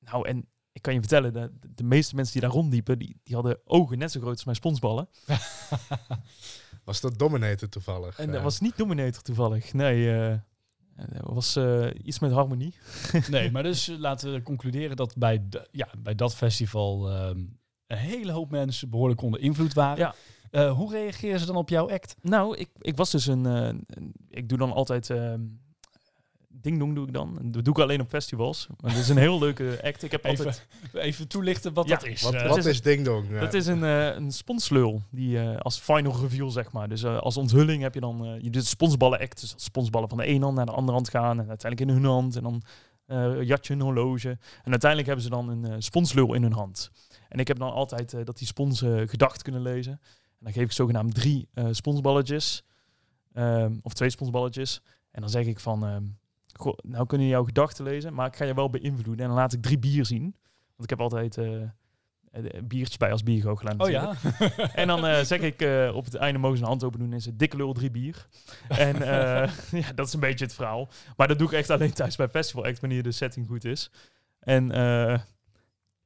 Nou, 0.07 0.29
en 0.29 0.49
ik 0.75 0.83
kan 0.83 0.95
je 0.95 1.01
vertellen, 1.01 1.33
de, 1.33 1.51
de 1.75 1.85
meeste 1.85 2.15
mensen 2.15 2.33
die 2.33 2.43
daar 2.43 2.51
rondliepen, 2.51 2.99
die, 2.99 3.21
die 3.23 3.35
hadden 3.35 3.59
ogen 3.65 3.99
net 3.99 4.11
zo 4.13 4.21
groot 4.21 4.33
als 4.35 4.45
mijn 4.45 4.57
sponsballen. 4.57 5.09
Was 6.85 7.01
dat 7.01 7.19
Dominator 7.19 7.69
toevallig? 7.69 8.19
En 8.19 8.33
dat 8.33 8.43
was 8.43 8.61
niet 8.61 8.77
Dominator 8.77 9.23
toevallig. 9.23 9.73
Nee, 9.73 10.17
eh 10.17 10.35
dat 10.97 11.35
was 11.35 11.57
eh, 11.57 11.87
iets 12.03 12.19
met 12.19 12.31
harmonie. 12.33 12.75
Nee, 13.31 13.51
maar 13.51 13.63
dus 13.63 13.89
eh, 13.89 13.99
laten 13.99 14.33
we 14.33 14.43
concluderen 14.43 14.97
dat 14.97 15.17
bij, 15.17 15.49
de, 15.49 15.69
ja, 15.71 15.89
bij 15.99 16.15
dat 16.15 16.35
festival 16.35 17.11
ehm, 17.11 17.39
een 17.87 17.97
hele 17.97 18.33
hoop 18.33 18.51
mensen 18.51 18.91
behoorlijk 18.91 19.23
onder 19.23 19.41
invloed 19.41 19.73
waren. 19.73 19.99
Ja. 19.99 20.15
Eh, 20.51 20.73
hoe 20.77 20.93
reageren 20.93 21.41
ze 21.41 21.47
dan 21.47 21.57
op 21.57 21.69
jouw 21.69 21.91
act? 21.91 22.17
Nou, 22.21 22.57
ik, 22.57 22.69
ik 22.81 22.97
was 22.97 23.11
dus 23.11 23.27
een, 23.27 23.47
eh, 23.47 23.67
een- 23.87 24.15
Ik 24.29 24.49
doe 24.49 24.59
dan 24.59 24.73
altijd. 24.73 25.11
ehm 25.11 25.41
Ding 26.65 26.79
dong 26.79 26.95
doe 26.95 27.07
ik 27.07 27.13
dan. 27.13 27.39
Dat 27.43 27.65
doe 27.65 27.75
ik 27.75 27.81
alleen 27.81 28.01
op 28.01 28.09
festivals. 28.09 28.67
Maar 28.81 28.91
dat 28.91 29.01
is 29.01 29.09
een 29.09 29.17
heel 29.17 29.39
leuke 29.39 29.81
act. 29.83 30.03
Ik 30.03 30.11
heb 30.11 30.25
Even, 30.25 30.45
altijd. 30.47 30.67
even 30.93 31.29
toelichten 31.29 31.73
wat 31.73 31.89
Ja, 31.89 31.97
dat 31.97 32.07
is. 32.07 32.23
Wat, 32.23 32.35
Eh, 32.35 32.49
wat 32.49 32.57
is 32.59 32.67
is, 32.67 32.83
Ding 32.83 33.05
Dong? 33.05 33.27
Ja. 33.31 33.41
Dat 33.41 33.55
is 33.55 33.67
een, 33.67 33.85
eh 33.85 34.15
een 34.15 34.33
sponslul. 34.33 35.03
Die 35.11 35.39
eh, 35.41 35.57
als 35.59 35.79
final 35.79 36.21
reveal, 36.21 36.51
zeg 36.51 36.73
maar. 36.73 36.89
Dus 36.89 37.03
eh, 37.03 37.19
als 37.19 37.37
onthulling 37.37 37.83
heb 37.83 37.95
je 37.95 38.01
dan. 38.01 38.25
eh, 38.27 38.41
je 38.43 38.51
doet 38.51 38.67
sponsballen 38.67 39.19
act. 39.21 39.41
Dus 39.41 39.55
sponsballen 39.57 40.09
van 40.09 40.19
de 40.19 40.25
ene 40.25 40.45
hand 40.45 40.57
naar 40.57 40.67
de 40.67 40.73
andere 40.73 40.93
hand 40.93 41.09
gaan. 41.09 41.41
En 41.41 41.49
uiteindelijk 41.49 41.91
in 41.91 41.97
hun 41.97 42.11
hand. 42.13 42.37
En 42.37 42.43
dan 42.43 42.63
eh 43.07 43.43
jat 43.43 43.67
je 43.67 43.73
een 43.73 43.81
horloge. 43.81 44.29
En 44.63 44.71
uiteindelijk 44.71 45.07
hebben 45.07 45.25
ze 45.25 45.31
dan 45.31 45.49
een 45.49 45.65
eh 45.65 45.75
sponslul 45.79 46.35
in 46.35 46.43
hun 46.43 46.53
hand. 46.53 46.91
En 47.29 47.39
ik 47.39 47.49
heb 47.49 47.59
dan 47.59 47.73
altijd 47.73 48.15
eh, 48.15 48.25
dat 48.25 48.39
die 48.39 48.47
spons 48.47 48.85
gedacht 49.07 49.43
kunnen 49.43 49.63
lezen. 49.63 49.93
En 49.93 50.41
dan 50.41 50.53
geef 50.53 50.63
ik 50.65 50.73
zogenaamd 50.73 51.15
drie 51.15 51.49
eh 51.55 51.67
sponsballetjes. 51.71 52.63
Ehm, 53.33 53.73
of 53.83 53.93
twee 53.93 54.11
sponsballetjes. 54.11 54.81
En 55.11 55.21
dan 55.21 55.31
zeg 55.31 55.47
ik 55.47 55.61
van... 55.61 55.85
ehm, 55.87 56.03
goh, 56.59 56.79
nou 56.83 57.07
kunnen 57.07 57.27
jouw 57.27 57.45
gedachten 57.45 57.85
lezen, 57.85 58.15
maar 58.15 58.27
ik 58.27 58.37
ga 58.37 58.45
je 58.45 58.55
wel 58.55 58.71
beïnvloeden. 58.71 59.25
En 59.25 59.27
dan 59.31 59.39
laat 59.39 59.53
ik 59.53 59.63
drie 59.63 59.79
bier 59.79 60.07
zien. 60.07 60.23
Want 60.77 60.83
ik 60.83 60.91
heb 60.91 61.01
altijd 61.01 61.39
eh, 61.39 61.63
eh, 62.35 62.63
biertjes 62.65 62.97
bij 62.97 63.11
als 63.13 63.23
biergoochelaar 63.23 63.75
oh 63.79 63.91
ja? 63.91 64.15
En 64.75 64.87
dan 64.87 65.07
eh, 65.07 65.25
zeg 65.25 65.41
ik 65.41 65.61
eh, 65.63 65.91
op 65.95 66.05
het 66.05 66.15
einde 66.15 66.39
mogen 66.39 66.57
ze 66.57 66.63
een 66.63 66.69
hand 66.69 66.85
open 66.85 66.99
doen 66.99 67.11
en 67.11 67.17
is 67.17 67.25
het 67.25 67.39
dikke 67.39 67.57
lul 67.57 67.73
drie 67.73 67.91
bier. 67.91 68.29
En 68.69 69.03
eh, 69.03 69.51
ja, 69.83 69.93
dat 69.95 70.07
is 70.07 70.13
een 70.13 70.21
beetje 70.21 70.45
het 70.45 70.55
verhaal. 70.55 70.89
Maar 71.17 71.29
dat 71.29 71.39
doe 71.39 71.47
ik 71.47 71.53
echt 71.53 71.71
alleen 71.71 71.93
thuis 71.93 72.17
bij 72.17 72.29
festival 72.29 72.65
act 72.65 72.81
wanneer 72.81 73.03
de 73.03 73.13
setting 73.13 73.47
goed 73.47 73.65
is. 73.65 73.91
En 74.41 74.71
eh, 74.71 75.19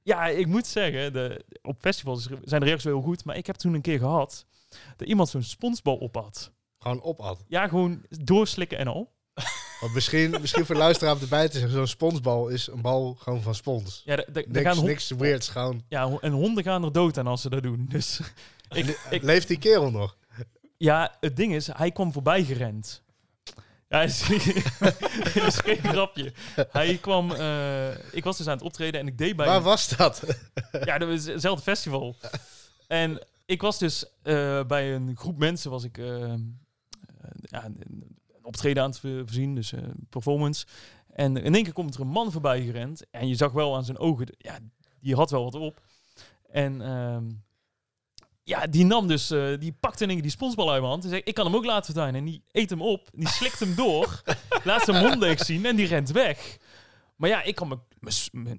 ja, 0.02 0.26
ik 0.26 0.46
moet 0.46 0.66
zeggen, 0.66 1.12
de, 1.12 1.44
op 1.62 1.78
festivals 1.80 2.28
zijn 2.42 2.60
de 2.60 2.66
reacties 2.66 2.84
wel 2.84 2.94
heel 2.94 3.08
goed. 3.08 3.24
Maar 3.24 3.36
ik 3.36 3.46
heb 3.46 3.56
toen 3.56 3.74
een 3.74 3.80
keer 3.80 3.98
gehad 3.98 4.46
dat 4.96 5.08
iemand 5.08 5.28
zo'n 5.28 5.42
sponsbal 5.42 5.96
op 5.96 6.14
had. 6.14 6.52
Gewoon 6.78 7.02
opat. 7.02 7.44
Ja, 7.48 7.68
gewoon 7.68 8.04
doorslikken 8.08 8.78
en 8.78 8.86
al. 8.86 9.12
Want 9.80 9.94
misschien, 9.94 10.30
misschien 10.40 10.66
voor 10.66 10.74
de 10.74 10.80
luisteraar 10.80 11.14
om 11.14 11.20
erbij 11.20 11.48
te 11.48 11.52
zeggen, 11.58 11.70
zo'n 11.76 11.86
sponsbal 11.86 12.48
is 12.48 12.66
een 12.66 12.80
bal 12.80 13.14
gewoon 13.18 13.42
van 13.42 13.54
spons. 13.54 14.02
Ja, 14.04 14.16
da- 14.16 14.22
da- 14.26 14.32
daar 14.32 14.44
Niks, 14.62 14.76
gaan 14.76 14.84
niks 14.84 15.10
weirds, 15.10 15.48
gewoon. 15.48 15.82
ja, 15.88 16.18
en 16.20 16.32
honden 16.32 16.64
gaan 16.64 16.84
er 16.84 16.92
dood 16.92 17.18
aan 17.18 17.26
als 17.26 17.40
ze 17.42 17.50
dat 17.50 17.62
doen. 17.62 17.86
Dus 17.88 18.20
ik, 18.70 19.00
ik, 19.10 19.22
Leeft 19.22 19.48
die 19.48 19.58
kerel 19.58 19.90
nog? 19.90 20.16
Ja, 20.76 21.16
het 21.20 21.36
ding 21.36 21.54
is, 21.54 21.66
hij 21.66 21.90
kwam 21.90 22.12
voorbij 22.12 22.44
gerend. 22.44 23.02
Ja, 23.88 24.02
is, 24.02 24.28
is 25.48 25.56
geen 25.58 25.78
grapje. 25.82 26.32
Hij 26.70 26.96
kwam, 26.96 27.32
eh, 27.32 27.88
ik 28.14 28.24
was 28.24 28.36
dus 28.36 28.46
aan 28.46 28.56
het 28.56 28.62
optreden 28.62 29.00
en 29.00 29.06
ik 29.06 29.18
deed 29.18 29.36
bij, 29.36 29.46
Waar 29.46 29.62
was 29.62 29.88
dat? 29.88 30.22
ja, 30.84 30.98
dat 30.98 31.08
was 31.08 31.24
hetzelfde 31.24 31.62
festival. 31.62 32.16
En 32.86 33.26
ik 33.46 33.60
was 33.60 33.78
dus 33.78 34.04
eh, 34.22 34.64
bij 34.64 34.94
een 34.94 35.16
groep 35.16 35.38
mensen, 35.38 35.70
was 35.70 35.84
ik 35.84 35.98
eh, 35.98 36.34
ja, 37.42 37.68
optreden 38.48 38.82
aan 38.82 38.90
het 38.90 38.98
ver- 38.98 39.18
voorzien, 39.18 39.54
dus 39.54 39.72
eh, 39.72 39.80
performance. 40.08 40.66
En 41.12 41.36
in 41.36 41.54
één 41.54 41.64
keer 41.64 41.72
komt 41.72 41.94
er 41.94 42.00
een 42.00 42.06
man 42.08 42.32
voorbij 42.32 42.62
gerend 42.62 43.10
en 43.10 43.28
je 43.28 43.34
zag 43.34 43.52
wel 43.52 43.76
aan 43.76 43.84
zijn 43.84 43.98
ogen, 43.98 44.26
ja, 44.38 44.58
die 45.00 45.14
had 45.14 45.30
wel 45.30 45.44
wat 45.44 45.54
op. 45.54 45.80
En 46.50 46.80
ehm, 46.82 47.24
ja, 48.42 48.66
die 48.66 48.84
nam 48.84 49.06
dus, 49.06 49.30
eh, 49.30 49.58
die 49.58 49.72
pakte 49.80 50.04
in 50.04 50.10
één 50.10 50.22
die 50.22 50.30
sponsbal 50.30 50.70
uit 50.70 50.80
mijn 50.80 50.92
hand 50.92 51.04
zei, 51.04 51.20
ik 51.24 51.34
kan 51.34 51.46
hem 51.46 51.56
ook 51.56 51.64
laten 51.64 51.84
verdwijnen. 51.84 52.20
En 52.20 52.26
die 52.26 52.42
eet 52.50 52.70
hem 52.70 52.82
op, 52.82 53.08
die 53.12 53.28
slikt 53.28 53.60
hem 53.60 53.74
door, 53.74 54.22
laat 54.64 54.82
zijn 54.84 55.04
mond 55.04 55.40
zien 55.40 55.66
en 55.66 55.76
die 55.76 55.86
rent 55.86 56.10
weg. 56.10 56.56
Maar 57.16 57.28
ja, 57.28 57.42
ik, 57.42 57.54
kan 57.54 57.68
me- 57.68 57.78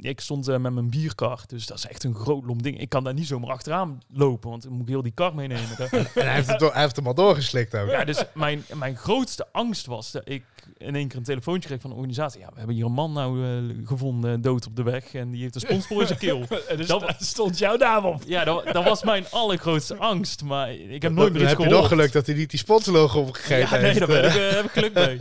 ik 0.01 0.19
stond 0.19 0.47
eh, 0.47 0.57
met 0.57 0.73
mijn 0.73 0.89
bierkar, 0.89 1.39
dus 1.47 1.65
dat 1.67 1.77
is 1.77 1.85
echt 1.87 2.03
een 2.03 2.15
groot 2.15 2.45
lom 2.45 2.61
ding. 2.61 2.79
Ik 2.79 2.89
kan 2.89 3.03
daar 3.03 3.13
niet 3.13 3.27
zomaar 3.27 3.49
achteraan 3.49 4.01
lopen, 4.13 4.49
want 4.49 4.63
dan 4.63 4.71
moet 4.71 4.81
ik 4.81 4.87
heel 4.87 5.01
die 5.01 5.11
kar 5.11 5.35
meenemen. 5.35 5.67
En 5.79 6.07
hij 6.13 6.33
heeft, 6.33 6.47
het 6.47 6.59
hij 6.73 6.81
heeft 6.81 6.95
hem 6.95 7.07
al 7.07 7.13
doorgeslikt 7.13 7.75
ook. 7.75 7.89
ja, 7.89 8.03
dus 8.03 8.23
mijn, 8.33 8.63
mijn 8.73 8.95
grootste 8.95 9.47
angst 9.51 9.85
was 9.85 10.11
dat 10.11 10.21
ik 10.25 10.43
in 10.77 10.95
één 10.95 11.07
keer 11.07 11.17
een 11.17 11.23
telefoontje 11.23 11.67
kreeg 11.69 11.81
van 11.81 11.89
de 11.89 11.95
organisatie. 11.95 12.39
Ja, 12.39 12.47
we 12.51 12.57
hebben 12.57 12.75
hier 12.75 12.85
een 12.85 12.91
man 12.91 13.13
nou 13.13 13.43
eh, 13.45 13.75
gevonden, 13.87 14.41
dood 14.41 14.65
op 14.67 14.75
de 14.75 14.83
weg, 14.83 15.13
en 15.13 15.31
die 15.31 15.41
heeft 15.41 15.55
een 15.55 15.61
sponsor 15.61 16.01
in 16.01 16.07
zijn 16.07 16.19
keel. 16.19 16.45
En 16.69 16.77
dus 16.77 16.87
Dat- 16.87 17.15
stond 17.19 17.57
jouw 17.57 17.75
naam 17.77 18.05
op. 18.05 18.21
Ja, 18.25 18.43
dat, 18.43 18.65
dat 18.71 18.83
was 18.83 19.03
mijn 19.03 19.25
allergrootste 19.31 19.95
angst, 19.97 20.43
maar 20.43 20.71
ik 20.73 21.01
heb 21.01 21.11
nooit 21.11 21.33
meer 21.33 21.41
iets 21.41 21.51
heb 21.51 21.59
je 21.59 21.67
nog 21.69 21.87
geluk 21.87 22.11
dat 22.11 22.25
hij 22.25 22.35
niet 22.35 22.49
die 22.49 22.59
sponsorlogo 22.59 23.19
opgegeten 23.21 23.59
Ja, 23.59 23.81
nee, 23.81 23.91
heeft. 23.93 24.07
daar 24.07 24.23
ik, 24.25 24.35
eh, 24.35 24.55
heb 24.55 24.65
ik 24.65 24.71
geluk 24.71 24.93
mee. 25.05 25.17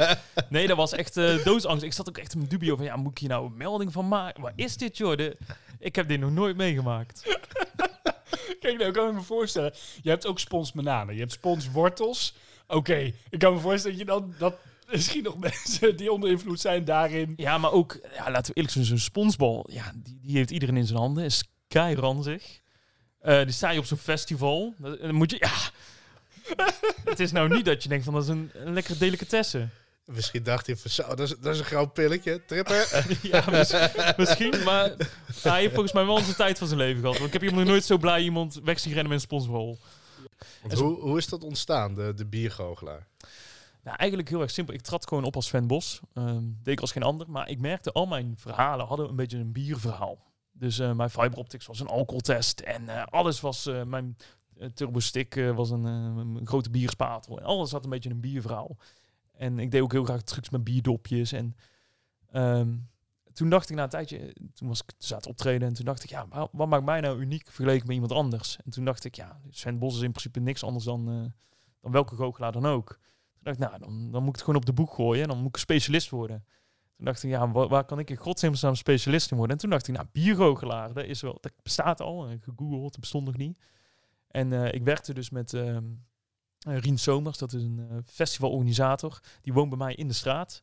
Nee, 0.48 0.66
dat 0.66 0.76
was 0.76 0.92
echt 0.92 1.16
eh 1.16 1.44
doodsangst. 1.44 1.83
Ik 1.85 1.92
zat 1.92 2.09
ook 2.09 2.18
echt 2.18 2.33
in 2.33 2.38
mijn 2.38 2.50
dubio 2.50 2.76
van, 2.76 2.85
ja, 2.85 2.96
moet 2.96 3.11
ik 3.11 3.18
hier 3.18 3.28
nou 3.28 3.46
een 3.46 3.57
melding 3.57 3.92
van 3.92 4.08
maken? 4.09 4.42
Wat 4.42 4.53
is 4.57 4.77
dit, 4.77 4.97
joh? 4.97 5.16
De- 5.16 5.37
ik 5.79 5.97
heb 5.97 6.09
dit 6.09 6.21
nog 6.21 6.31
nooit 6.31 6.57
meegemaakt. 6.57 7.23
Kijk, 8.61 8.79
nou 8.79 8.90
kan 8.90 9.09
ik 9.09 9.14
me 9.14 9.21
voorstellen. 9.21 9.73
Je 10.03 10.11
hebt 10.11 10.27
ook 10.27 10.38
spons 10.38 10.73
bananen. 10.73 11.14
Je 11.14 11.21
hebt 11.21 11.33
spons 11.33 11.71
wortels. 11.71 12.35
Oké, 12.66 13.12
ik 13.31 13.38
kan 13.38 13.53
me 13.55 13.59
voorstellen 13.61 13.99
dat 13.99 14.07
je 14.07 14.12
dan... 14.12 14.35
Dat 14.38 14.55
misschien 14.92 15.23
nog 15.23 15.38
mensen 15.38 15.97
die 15.97 16.12
onder 16.12 16.31
invloed 16.31 16.61
zijn 16.61 16.85
daarin... 16.85 17.33
Ja, 17.37 17.59
maar 17.59 17.73
ook, 17.73 17.99
ja, 18.14 18.31
laten 18.31 18.47
we 18.47 18.53
eerlijk 18.55 18.73
zijn, 18.75 18.85
zo'n 18.85 18.99
sponsbal, 18.99 19.66
ja, 19.71 19.92
die, 19.94 20.18
die 20.23 20.37
heeft 20.37 20.51
iedereen 20.51 20.77
in 20.77 20.87
zijn 20.87 20.99
handen. 20.99 21.25
Is 21.25 21.44
keiranzig. 21.68 22.61
Eh 23.21 23.42
die 23.42 23.53
sta 23.53 23.71
je 23.71 23.79
op 23.79 23.85
zo'n 23.85 23.99
festival. 23.99 24.75
Dan 24.79 25.14
moet 25.14 25.31
je, 25.31 25.37
ja... 25.40 25.71
Het 27.11 27.21
is 27.21 27.33
nou 27.33 27.49
niet 27.49 27.64
dat 27.64 27.83
je 27.83 27.88
denkt 27.88 28.05
van, 28.05 28.14
dat 28.14 28.23
is 28.23 28.29
een, 28.29 28.51
een 28.55 28.73
lekkere 28.73 28.99
delicatesse. 28.99 29.68
Misschien 30.09 30.42
dacht 30.42 30.66
hij 30.66 30.77
van 30.77 30.90
zo, 30.90 31.03
dat 31.09 31.21
is, 31.21 31.35
dat 31.40 31.55
is 31.55 31.59
een 31.61 31.64
groot 31.64 31.92
pilletje. 31.92 32.44
Tripper. 32.44 33.07
Ja, 33.23 33.44
mis- 33.51 33.75
misschien, 34.16 34.62
maar 34.64 34.94
hij 35.42 35.61
heeft 35.61 35.73
volgens 35.73 35.92
mij 35.92 36.07
wel 36.07 36.18
zijn 36.18 36.37
tijd 36.37 36.59
van 36.59 36.66
zijn 36.66 36.79
leven 36.79 37.01
gehad. 37.01 37.14
Want 37.18 37.27
ik 37.27 37.33
heb 37.33 37.42
hier 37.42 37.55
nog 37.59 37.64
nooit 37.64 37.85
zo 37.85 37.99
blij 37.99 38.23
iemand 38.23 38.61
weg 38.64 38.79
zien 38.79 38.92
rennen 38.92 39.12
met 39.12 39.23
een 39.23 39.29
zo- 40.77 40.85
hoe, 40.85 41.01
hoe 41.01 41.18
is 41.18 41.27
dat 41.29 41.42
ontstaan, 41.44 41.94
de, 41.94 42.12
de 42.16 42.27
biergoochelaar? 42.27 43.07
Nou, 43.83 43.97
eigenlijk 43.97 44.29
heel 44.29 44.40
erg 44.40 44.51
simpel. 44.51 44.75
Ik 44.75 44.81
trad 44.83 45.09
gewoon 45.09 45.25
op 45.25 45.35
als 45.37 45.47
Sven 45.47 45.66
Bos. 45.66 46.01
Ehm, 46.14 46.42
deed 46.62 46.75
ik 46.75 46.81
als 46.81 46.92
geen 46.92 47.03
ander. 47.03 47.31
Maar 47.31 47.49
ik 47.49 47.61
merkte, 47.61 47.92
al 47.92 48.07
mijn 48.07 48.35
verhalen 48.38 48.87
hadden 48.87 49.09
een 49.09 49.16
beetje 49.16 49.38
een 49.38 49.53
bierverhaal. 49.53 50.18
Dus 50.53 50.79
eh, 50.79 50.92
mijn 50.92 51.11
fiber 51.11 51.38
optics 51.38 51.66
was 51.66 51.81
een 51.81 51.87
alcoholtest. 51.88 52.61
En 52.61 52.88
eh, 52.88 53.03
alles 53.05 53.40
was... 53.40 53.66
eh, 53.66 53.83
mijn 53.83 54.16
uh, 54.59 54.66
turbostick 54.66 55.35
was 55.55 55.71
een, 55.71 55.85
een 55.85 56.40
grote 56.44 56.71
bierspatel. 56.71 57.38
En 57.38 57.44
alles 57.44 57.71
had 57.71 57.85
een 57.85 57.90
beetje 57.90 58.11
een 58.11 58.21
bierverhaal. 58.21 58.77
En 59.38 59.59
ik 59.59 59.70
deed 59.70 59.81
ook 59.83 59.92
heel 59.92 60.05
graag 60.05 60.22
trucs 60.22 60.51
met 60.51 60.64
bierdopjes. 60.64 61.33
En 61.33 61.57
ehm, 62.31 62.77
toen 63.33 63.51
dacht 63.51 63.70
ik 63.70 63.77
na 63.77 63.83
een 63.83 63.88
tijdje... 63.88 64.35
Toen 64.55 64.68
was 64.68 64.83
ik 64.83 64.92
het 65.09 65.27
optreden. 65.27 65.68
En 65.68 65.74
toen 65.74 65.85
dacht 65.85 66.05
ik, 66.05 66.11
ja, 66.11 66.48
wat 66.53 66.68
maakt 66.68 66.85
mij 66.85 67.01
nou 67.01 67.20
uniek 67.20 67.44
vergeleken 67.44 67.87
met 67.87 67.94
iemand 67.94 68.12
anders? 68.12 68.59
En 68.64 68.70
toen 68.70 68.85
dacht 68.85 69.05
ik, 69.05 69.14
ja, 69.14 69.40
Sven 69.51 69.79
Bos 69.79 69.96
is 69.96 70.03
in 70.03 70.11
principe 70.11 70.40
niks 70.40 70.62
anders 70.62 70.85
dan, 70.85 71.09
eh, 71.09 71.42
dan 71.81 71.92
welke 71.92 72.16
goochelaar 72.16 72.53
dan 72.53 72.66
ook. 72.66 72.88
Toen 72.88 73.42
dacht 73.42 73.57
ik, 73.61 73.68
nou, 73.68 73.79
dan, 73.79 74.11
dan 74.11 74.20
moet 74.20 74.29
ik 74.29 74.35
het 74.35 74.44
gewoon 74.44 74.61
op 74.61 74.66
de 74.66 74.72
boek 74.72 74.92
gooien. 74.92 75.22
En 75.22 75.29
dan 75.29 75.38
moet 75.38 75.48
ik 75.48 75.57
specialist 75.57 76.11
worden. 76.11 76.44
Toen 76.96 77.07
dacht 77.07 77.22
ik, 77.22 77.31
ja, 77.31 77.51
waar, 77.51 77.85
kan 77.85 77.98
ik 77.98 78.11
in 78.11 78.16
godsnaam 78.16 78.74
specialist 78.74 79.31
in 79.31 79.37
worden? 79.37 79.57
En 79.57 79.62
toen 79.62 79.70
dacht 79.70 79.88
ik, 79.88 79.94
nou, 79.94 80.07
biergoochelaar, 80.12 80.92
dat, 80.92 81.05
is 81.05 81.20
wel, 81.20 81.38
dat 81.40 81.53
bestaat 81.62 82.01
al. 82.01 82.29
En 82.29 82.40
gegoogeld, 82.40 83.01
bestond 83.01 83.27
nog 83.27 83.37
niet. 83.37 83.59
En 84.29 84.53
eh, 84.53 84.74
ik 84.74 84.83
werkte 84.83 85.14
dus 85.14 85.31
met 85.31 85.55
ehm 85.55 85.77
eh, 85.77 85.83
Rien 86.76 86.98
Somers, 86.98 87.38
dat 87.38 87.52
is 87.52 87.62
een 87.62 87.87
eh, 87.90 87.96
festivalorganisator. 88.07 89.20
Die 89.42 89.52
woont 89.52 89.68
bij 89.68 89.78
mij 89.78 89.94
in 89.94 90.09
de 90.09 90.14
straat. 90.14 90.62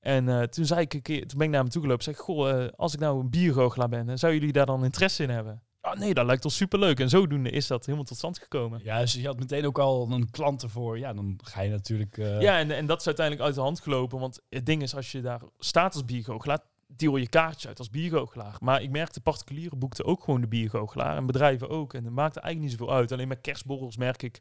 En 0.00 0.28
eh, 0.28 0.42
toen 0.42 0.64
zei 0.64 0.80
ik 0.80 0.94
een 0.94 1.02
keer, 1.02 1.26
toen 1.26 1.38
ben 1.38 1.46
ik 1.46 1.52
naar 1.52 1.62
hem 1.62 1.70
toe 1.70 1.82
gelopen. 1.82 2.04
Zeg, 2.04 2.14
ik, 2.14 2.20
goh, 2.20 2.50
eh, 2.64 2.68
als 2.76 2.94
ik 2.94 3.00
nou 3.00 3.20
een 3.20 3.30
biergoochelaar 3.30 3.88
ben, 3.88 4.08
eh, 4.08 4.16
zou 4.16 4.32
jullie 4.32 4.52
daar 4.52 4.66
dan 4.66 4.84
interesse 4.84 5.22
in 5.22 5.30
hebben? 5.30 5.62
Ah, 5.80 5.98
nee, 5.98 6.14
dat 6.14 6.26
lijkt 6.26 6.44
ons 6.44 6.56
superleuk. 6.56 7.00
En 7.00 7.08
zodoende 7.08 7.50
is 7.50 7.66
dat 7.66 7.84
helemaal 7.84 8.06
tot 8.06 8.16
stand 8.16 8.38
gekomen. 8.38 8.80
Ja, 8.84 9.00
dus 9.00 9.12
je 9.12 9.26
had 9.26 9.38
meteen 9.38 9.66
ook 9.66 9.78
al 9.78 10.10
een 10.10 10.30
klant 10.30 10.62
ervoor. 10.62 10.98
Ja, 10.98 11.12
dan 11.12 11.38
ga 11.44 11.60
je 11.60 11.70
natuurlijk... 11.70 12.18
eh, 12.18 12.40
Ja, 12.40 12.58
en, 12.58 12.70
en 12.70 12.86
dat 12.86 13.00
is 13.00 13.06
uiteindelijk 13.06 13.46
uit 13.46 13.54
de 13.54 13.60
hand 13.60 13.80
gelopen. 13.80 14.18
Want 14.18 14.40
het 14.48 14.66
ding 14.66 14.82
is, 14.82 14.94
als 14.94 15.12
je 15.12 15.20
daar 15.20 15.40
staat 15.58 15.94
als 15.94 16.04
biergoochelaar, 16.04 16.58
deel 16.86 17.16
je 17.16 17.28
kaartjes 17.28 17.66
uit 17.66 17.78
als 17.78 17.90
biergoochelaar. 17.90 18.56
Maar 18.60 18.82
ik 18.82 18.90
merkte, 18.90 19.20
particulieren 19.20 19.78
boekten 19.78 20.04
ook 20.04 20.24
gewoon 20.24 20.40
de 20.40 20.48
biergoochelaar. 20.48 21.16
En 21.16 21.26
bedrijven 21.26 21.68
ook. 21.68 21.94
En 21.94 22.02
dat 22.02 22.12
maakte 22.12 22.40
eigenlijk 22.40 22.72
niet 22.72 22.80
zoveel 22.80 22.96
uit. 22.96 23.12
Alleen 23.12 23.28
met 23.28 23.40
kerstborrels 23.40 23.96
merk 23.96 24.22
ik... 24.22 24.40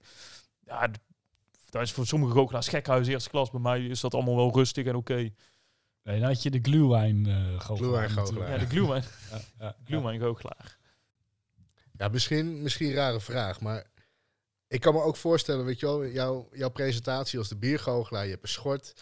Ja, 0.65 0.91
dat 1.69 1.82
is 1.82 1.91
voor 1.91 2.06
sommige 2.06 2.34
goochelaars 2.34 2.67
gekhuis 2.67 3.08
eerste 3.08 3.30
klas. 3.30 3.51
Bij 3.51 3.60
mij 3.60 3.86
is 3.86 3.99
dat 3.99 4.13
allemaal 4.13 4.36
wel 4.36 4.54
rustig 4.54 4.86
en 4.86 4.95
oké. 4.95 5.13
Nee, 6.04 6.19
dan 6.19 6.21
had 6.30 6.43
je 6.43 6.51
de 6.51 6.60
glühwein 6.62 7.25
eh 7.25 7.60
goochelaar. 7.60 8.49
Ja, 8.51 8.58
de 8.58 8.65
glühwein, 8.65 9.04
Ja, 9.60 9.75
goochelaar. 10.19 10.78
Ja, 11.97 12.08
misschien, 12.08 12.62
misschien 12.62 12.88
een 12.88 12.93
rare 12.93 13.19
vraag, 13.19 13.62
maar 13.62 13.86
ik 14.67 14.82
kan 14.82 14.93
me 14.93 15.01
ook 15.01 15.15
voorstellen, 15.15 15.65
weet 15.65 15.80
je 15.80 15.86
wel, 15.86 16.06
jouw, 16.08 16.47
jouw 16.51 16.69
presentatie 16.69 17.39
als 17.39 17.47
de 17.47 17.56
biergoochelaar, 17.56 18.23
je 18.23 18.30
hebt 18.30 18.43
een 18.43 18.49
schort. 18.49 18.93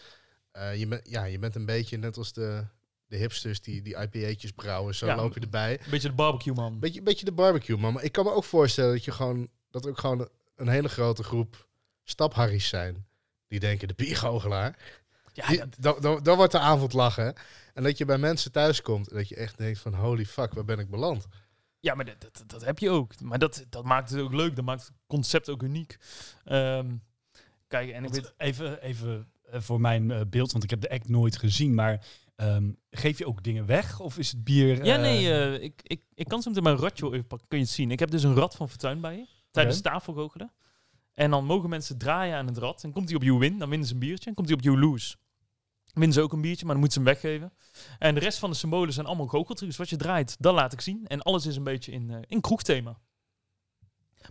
eh, 0.51 0.75
je, 0.79 0.87
bent 0.87 1.09
ja, 1.09 1.23
je 1.23 1.39
bent 1.39 1.55
een 1.55 1.65
beetje 1.65 1.97
net 1.97 2.17
als 2.17 2.33
de, 2.33 2.65
de 3.07 3.17
hipsters 3.17 3.61
die, 3.61 3.81
die 3.81 3.97
IPA'tjes 3.97 4.51
brouwen, 4.51 4.95
zo 4.95 5.05
Ja. 5.05 5.15
loop 5.15 5.33
je 5.33 5.39
erbij. 5.39 5.71
Een 5.83 5.89
beetje 5.89 6.07
de 6.09 6.13
barbecue 6.15 6.53
man. 6.53 6.79
Beetje, 6.79 7.01
beetje 7.01 7.25
de 7.25 7.31
barbecue, 7.31 7.77
man. 7.77 7.93
Maar 7.93 8.03
ik 8.03 8.11
kan 8.11 8.25
me 8.25 8.31
ook 8.31 8.43
voorstellen 8.43 8.91
dat, 8.93 9.05
je 9.05 9.11
gewoon, 9.11 9.47
dat 9.71 9.83
er 9.83 9.89
ook 9.89 9.99
gewoon 9.99 10.29
een 10.55 10.67
hele 10.67 10.89
grote 10.89 11.23
groep 11.23 11.67
stapharries 12.03 12.67
zijn. 12.67 13.05
Die 13.47 13.59
denken, 13.59 13.87
de 13.87 13.93
biergoochelaar. 13.93 14.77
Ja, 15.33 15.47
Die- 15.47 15.57
dat- 15.57 15.75
dan, 15.79 15.95
dan, 16.01 16.23
dan 16.23 16.37
wordt 16.37 16.51
de 16.51 16.59
avond 16.59 16.93
lachen. 16.93 17.33
En 17.73 17.83
dat 17.83 17.97
je 17.97 18.05
bij 18.05 18.17
mensen 18.17 18.51
thuis 18.51 18.81
komt 18.81 19.07
en 19.09 19.15
dat 19.15 19.27
je 19.29 19.35
echt 19.35 19.57
denkt 19.57 19.79
van, 19.79 19.93
holy 19.93 20.25
fuck, 20.25 20.53
waar 20.53 20.65
ben 20.65 20.79
ik 20.79 20.89
beland? 20.89 21.25
Ja, 21.79 21.95
maar 21.95 22.05
dat, 22.05 22.21
dat, 22.21 22.43
dat 22.47 22.65
heb 22.65 22.79
je 22.79 22.89
ook. 22.89 23.19
Maar 23.21 23.39
dat, 23.39 23.65
dat 23.69 23.83
maakt 23.83 24.09
het 24.09 24.19
ook 24.19 24.33
leuk. 24.33 24.55
Dat 24.55 24.65
maakt 24.65 24.81
het 24.81 24.91
concept 25.07 25.49
ook 25.49 25.63
uniek. 25.63 25.97
Ehm, 26.45 26.95
kijk, 27.67 27.89
en 27.89 28.03
ik 28.03 28.13
weet... 28.13 28.33
even 28.37 28.81
even 28.81 29.31
eh, 29.43 29.61
voor 29.61 29.81
mijn 29.81 30.11
eh, 30.11 30.21
beeld, 30.29 30.51
want 30.51 30.63
ik 30.63 30.69
heb 30.69 30.81
de 30.81 30.89
act 30.89 31.09
nooit 31.09 31.37
gezien. 31.37 31.73
Maar 31.73 32.05
ehm, 32.35 32.71
geef 32.91 33.17
je 33.17 33.27
ook 33.27 33.43
dingen 33.43 33.65
weg? 33.65 33.99
Of 33.99 34.17
is 34.17 34.31
het 34.31 34.43
bier... 34.43 34.85
Ja, 34.85 34.95
eh, 34.95 35.01
nee, 35.01 35.59
ik, 35.59 35.79
ik, 35.83 36.01
ik 36.13 36.27
kan 36.27 36.41
zo 36.41 36.49
meteen 36.49 36.63
mijn 36.63 36.77
ratje 36.77 37.05
even 37.05 37.27
pakken. 37.27 37.47
Kun 37.47 37.57
je 37.57 37.63
het 37.63 37.73
zien? 37.73 37.91
Ik 37.91 37.99
heb 37.99 38.11
dus 38.11 38.23
een 38.23 38.35
rad 38.35 38.55
van 38.55 38.69
Fortuin 38.69 39.01
bij 39.01 39.15
je. 39.15 39.25
Tijdens 39.53 39.81
tafelgoochelen. 39.81 40.51
En 41.13 41.31
dan 41.31 41.45
mogen 41.45 41.69
mensen 41.69 41.97
draaien 41.97 42.37
aan 42.37 42.47
het 42.47 42.57
rad. 42.57 42.83
En 42.83 42.91
komt 42.91 43.07
hij 43.07 43.17
op 43.17 43.23
you 43.23 43.37
win, 43.37 43.57
dan 43.59 43.69
winnen 43.69 43.87
ze 43.87 43.93
een 43.93 43.99
biertje. 43.99 44.29
En 44.29 44.35
komt 44.35 44.47
hij 44.47 44.57
op 44.57 44.63
you 44.63 44.79
lose. 44.79 45.15
Winnen 45.93 46.13
ze 46.13 46.21
ook 46.21 46.33
een 46.33 46.41
biertje, 46.41 46.65
maar 46.65 46.73
dan 46.73 46.83
moeten 46.83 47.03
ze 47.03 47.09
hem 47.09 47.19
weggeven. 47.21 47.53
En 47.99 48.13
de 48.13 48.19
rest 48.19 48.39
van 48.39 48.49
de 48.49 48.55
symbolen 48.55 48.93
zijn 48.93 49.05
allemaal 49.05 49.27
goocheltrucs. 49.27 49.77
Wat 49.77 49.89
je 49.89 49.97
draait, 49.97 50.35
dat 50.39 50.53
laat 50.53 50.73
ik 50.73 50.81
zien. 50.81 51.07
En 51.07 51.21
alles 51.21 51.45
is 51.45 51.55
een 51.55 51.63
beetje 51.63 51.91
in, 51.91 52.09
eh, 52.09 52.17
in 52.27 52.41
kroegthema. 52.41 52.99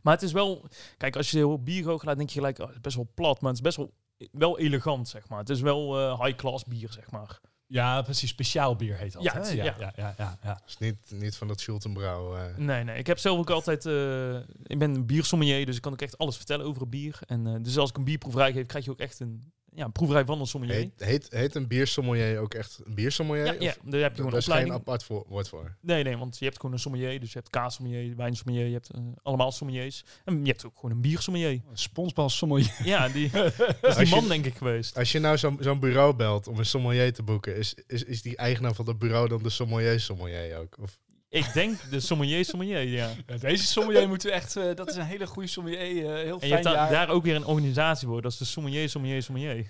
Maar 0.03 0.15
het 0.15 0.23
is 0.23 0.33
wel... 0.33 0.69
Kijk, 0.97 1.17
als 1.17 1.31
je 1.31 1.37
heel 1.37 1.63
bier 1.63 1.85
laat, 1.85 2.17
denk 2.17 2.31
je 2.31 2.39
gelijk... 2.39 2.59
Oh, 2.59 2.67
het 2.67 2.75
is 2.75 2.81
best 2.81 2.97
wel 2.97 3.11
plat, 3.15 3.41
maar 3.41 3.53
het 3.53 3.59
is 3.59 3.65
best 3.65 3.77
wel, 3.77 3.93
wel 4.33 4.59
elegant, 4.59 5.09
zeg 5.09 5.29
maar. 5.29 5.39
Het 5.39 5.51
is 5.51 5.61
wel 5.61 6.01
eh, 6.01 6.21
high-class 6.21 6.65
bier, 6.65 6.93
zeg 6.93 7.11
maar. 7.11 7.41
Ja, 7.73 8.03
precies. 8.03 8.31
Speciaal 8.31 8.77
bier 8.77 8.97
heet 8.97 9.13
dat. 9.13 9.23
Ja, 9.23 9.47
ja, 9.47 9.65
ja. 9.65 9.93
ja, 9.97 10.15
ja, 10.19 10.39
ja, 10.43 10.61
is 10.67 10.79
niet, 10.79 10.97
niet 11.11 11.37
van 11.37 11.49
dat 11.49 11.61
Schultenbrouw. 11.61 12.37
eh 12.37 12.57
Nee, 12.57 12.85
nee. 12.85 12.99
Ik 12.99 13.07
heb 13.07 13.19
zelf 13.19 13.39
ook 13.39 13.51
altijd... 13.51 13.87
eh, 13.87 14.35
ik 14.65 14.79
ben 14.79 14.95
een 14.95 15.07
biersommelier, 15.07 15.67
dus 15.67 15.77
ik 15.77 15.83
kan 15.83 15.93
ook 15.93 16.01
echt 16.01 16.19
alles 16.19 16.37
vertellen 16.37 16.67
over 16.67 16.81
het 16.81 16.91
bier. 16.91 17.19
En 17.27 17.47
eh, 17.47 17.55
dus 17.63 17.79
als 17.79 17.91
ik 17.91 17.97
een 17.97 18.05
bierproeverij 18.05 18.53
geef, 18.53 18.67
krijg 18.67 18.85
je 18.85 18.91
ook 18.91 18.99
echt 19.01 19.21
een, 19.21 19.53
ja, 19.75 19.85
een 19.85 19.93
proeverij 19.93 20.25
van 20.25 20.41
een 20.41 20.47
sommelier. 20.47 20.77
heet, 20.77 20.91
heet, 20.97 21.27
heet 21.31 21.55
een 21.55 21.67
biersommelier 21.69 22.39
ook 22.39 22.55
echt 22.55 22.81
een 22.85 22.95
biersommelier? 22.95 23.45
ja, 23.45 23.53
ja, 23.53 23.75
daar 23.85 24.01
heb 24.01 24.11
je 24.11 24.17
gewoon 24.17 24.33
een 24.33 24.39
is 24.39 24.45
geen 24.45 24.55
opleiding. 24.55 24.75
apart 24.75 25.05
voor, 25.05 25.25
woord 25.29 25.49
voor. 25.49 25.77
Nee, 25.81 26.03
nee, 26.05 26.17
want 26.17 26.39
je 26.39 26.45
hebt 26.45 26.57
gewoon 26.57 26.73
een 26.73 26.81
sommelier. 26.81 27.21
Dus 27.21 27.33
je 27.33 27.39
hebt 27.39 27.51
kaassommelier, 27.51 28.17
wijnsommelier, 28.17 28.67
je 28.67 28.73
hebt 28.73 28.91
eh, 28.91 29.01
allemaal 29.23 29.53
sommeliers. 29.53 30.05
En 30.25 30.41
je 30.45 30.51
hebt 30.51 30.67
ook 30.67 30.75
gewoon 30.75 30.91
een 30.91 31.01
biersommelier. 31.01 31.61
Sponsbal 31.73 32.29
sommelier. 32.29 32.75
Ja, 32.85 33.09
die, 33.09 33.31
dat 33.31 33.53
is 33.83 33.97
die 33.97 34.07
je- 34.07 34.15
man 34.15 34.29
denk 34.29 34.45
ik 34.47 34.55
geweest. 34.57 34.97
Als 34.99 35.13
je 35.13 35.19
nou 35.19 35.39
zo'n 35.39 35.57
zo'n 35.61 35.81
bureau 35.81 36.15
belt 36.15 36.49
om 36.49 36.59
een 36.59 36.67
sommelier 36.67 37.13
te 37.13 37.23
boeken, 37.23 37.57
is, 37.57 37.75
is, 37.87 38.05
is 38.05 38.23
die 38.23 38.37
eigenaar 38.37 38.75
van 38.75 38.85
dat 38.85 38.99
bureau 38.99 39.29
dan 39.29 39.43
de 39.43 39.51
sommelier 39.51 40.01
sommelier 40.01 40.57
ook? 40.59 40.77
Of, 40.81 40.99
Ik 41.33 41.53
denk 41.53 41.91
de 41.91 42.01
sommelier 42.01 42.45
sommelier, 42.45 42.83
ja. 42.83 43.11
Deze 43.39 43.67
sommelier 43.67 44.09
moeten 44.09 44.29
we 44.29 44.35
echt... 44.35 44.57
eh, 44.57 44.75
dat 44.75 44.89
is 44.91 44.97
een 44.97 45.05
hele 45.05 45.27
goede 45.27 45.49
sommelier. 45.49 45.79
eh, 45.81 46.13
heel 46.25 46.25
En 46.25 46.27
je 46.33 46.39
fijn 46.39 46.53
hebt 46.53 46.65
da- 46.65 46.73
jaar. 46.73 46.91
daar 46.91 47.09
ook 47.09 47.23
weer 47.25 47.35
een 47.37 47.45
organisatie 47.47 48.09
voor. 48.09 48.23
Dat 48.23 48.33
is 48.33 48.39
de 48.39 48.45
sommelier, 48.45 48.89
sommelier, 48.89 49.23
sommelier. 49.23 49.67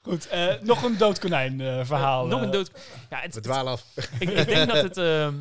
Goed, 0.00 0.28
eh, 0.28 0.60
nog 0.60 0.82
een 0.82 0.96
doodkonijn 0.98 1.60
eh, 1.60 1.84
verhaal. 1.84 2.26
Nog 2.26 2.40
een 2.42 2.50
dood... 2.50 2.70
Ja, 3.10 3.20
het, 3.20 3.34
we 3.34 3.40
dwalen 3.40 3.72
af. 3.72 3.86
ik, 4.18 4.28
ik 4.30 4.46
denk 4.46 4.68
dat 4.72 4.82
het 4.82 4.96
ehm 4.96 5.34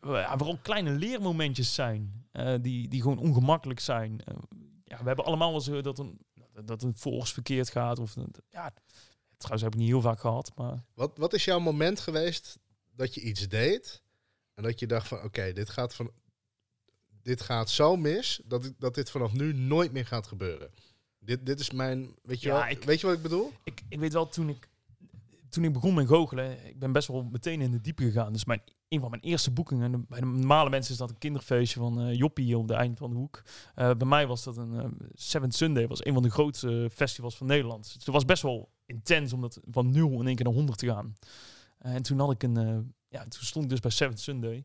ja, 0.00 0.36
vooral 0.36 0.58
kleine 0.62 0.90
leermomentjes 0.90 1.74
zijn 1.74 2.26
eh, 2.32 2.54
die, 2.60 2.88
die 2.88 3.02
gewoon 3.02 3.18
ongemakkelijk 3.18 3.80
zijn. 3.80 4.20
Ja, 4.84 4.98
we 4.98 5.06
hebben 5.06 5.24
allemaal 5.24 5.52
wel 5.52 5.72
eens 5.74 5.82
dat 5.82 5.98
een, 5.98 6.18
dat 6.64 6.82
een 6.82 6.94
volks 6.96 7.32
verkeerd 7.32 7.70
gaat. 7.70 7.98
Of, 7.98 8.14
ja, 8.50 8.72
trouwens 9.36 9.62
heb 9.62 9.72
ik 9.72 9.78
niet 9.78 9.88
heel 9.88 10.00
vaak 10.00 10.20
gehad, 10.20 10.52
maar 10.56 10.84
Wat, 10.94 11.12
wat 11.16 11.32
is 11.34 11.44
jouw 11.44 11.58
moment 11.60 12.00
geweest 12.00 12.58
dat 12.94 13.14
je 13.14 13.20
iets 13.20 13.48
deed 13.48 14.02
en 14.58 14.64
dat 14.64 14.78
je 14.80 14.86
dacht 14.86 15.08
van 15.08 15.22
oké, 15.22 15.52
dit 15.52 15.70
gaat 15.70 15.94
van 15.94 16.10
dit 17.22 17.40
gaat 17.40 17.70
zo 17.70 17.96
mis 17.96 18.40
dat, 18.44 18.64
ik- 18.64 18.74
dat 18.78 18.94
dit 18.94 19.10
vanaf 19.10 19.32
nu 19.32 19.52
nooit 19.52 19.92
meer 19.92 20.06
gaat 20.06 20.26
gebeuren. 20.26 20.70
Dit, 21.18 21.46
dit 21.46 21.60
is 21.60 21.70
mijn, 21.70 22.14
weet 22.22 22.40
je 22.40 22.48
Ja, 22.48 22.54
wel, 22.54 22.68
ik- 22.68 22.84
weet 22.84 23.00
je 23.00 23.06
wat 23.06 23.16
ik 23.16 23.22
bedoel? 23.22 23.52
ik, 23.64 23.82
ik 23.88 23.98
weet 23.98 24.12
wel, 24.12 24.28
toen 24.28 24.48
ik, 24.48 24.68
toen 25.48 25.64
ik 25.64 25.72
begon 25.72 25.94
met 25.94 26.06
goochelen, 26.06 26.66
ik 26.66 26.78
ben 26.78 26.92
best 26.92 27.08
wel 27.08 27.22
meteen 27.22 27.60
in 27.60 27.70
de 27.70 27.80
diepe 27.80 28.02
gegaan. 28.02 28.32
Dus 28.32 28.44
mijn, 28.44 28.62
een 28.88 29.00
van 29.00 29.10
mijn 29.10 29.22
eerste 29.22 29.50
boekingen, 29.50 29.92
de- 29.92 29.98
bij 30.08 30.20
de 30.20 30.26
normale 30.26 30.70
mensen 30.70 30.92
is 30.92 30.98
dat 30.98 31.10
een 31.10 31.18
kinderfeestje 31.18 31.80
van 31.80 32.00
eh 32.00 32.14
Joppie 32.14 32.58
op 32.58 32.68
de 32.68 32.74
eind 32.74 32.98
van 32.98 33.10
de 33.10 33.16
hoek. 33.16 33.42
Eh, 33.74 33.94
bij 33.94 34.08
mij 34.08 34.26
was 34.26 34.44
dat 34.44 34.56
een 34.56 34.74
eh, 34.80 34.88
Seventh 35.14 35.54
Sunday, 35.54 35.86
was 35.86 36.04
een 36.04 36.14
van 36.14 36.22
de 36.22 36.30
grootste 36.30 36.90
festivals 36.92 37.36
van 37.36 37.46
Nederland. 37.46 37.82
Dus 37.84 37.92
het 37.92 38.06
was 38.06 38.24
best 38.24 38.42
wel 38.42 38.70
intens 38.86 39.32
om 39.32 39.40
dat 39.40 39.60
van 39.70 39.90
0 39.90 40.20
in 40.20 40.26
één 40.26 40.36
keer 40.36 40.44
naar 40.44 40.54
100 40.54 40.78
te 40.78 40.86
gaan. 40.86 41.14
En 41.78 42.02
toen 42.02 42.18
had 42.18 42.30
ik 42.32 42.42
een, 42.42 42.94
ja, 43.08 43.20
toen 43.20 43.42
stond 43.42 43.64
ik 43.64 43.70
dus 43.70 43.80
bij 43.80 43.90
Seventh 43.90 44.20
Sunday. 44.20 44.64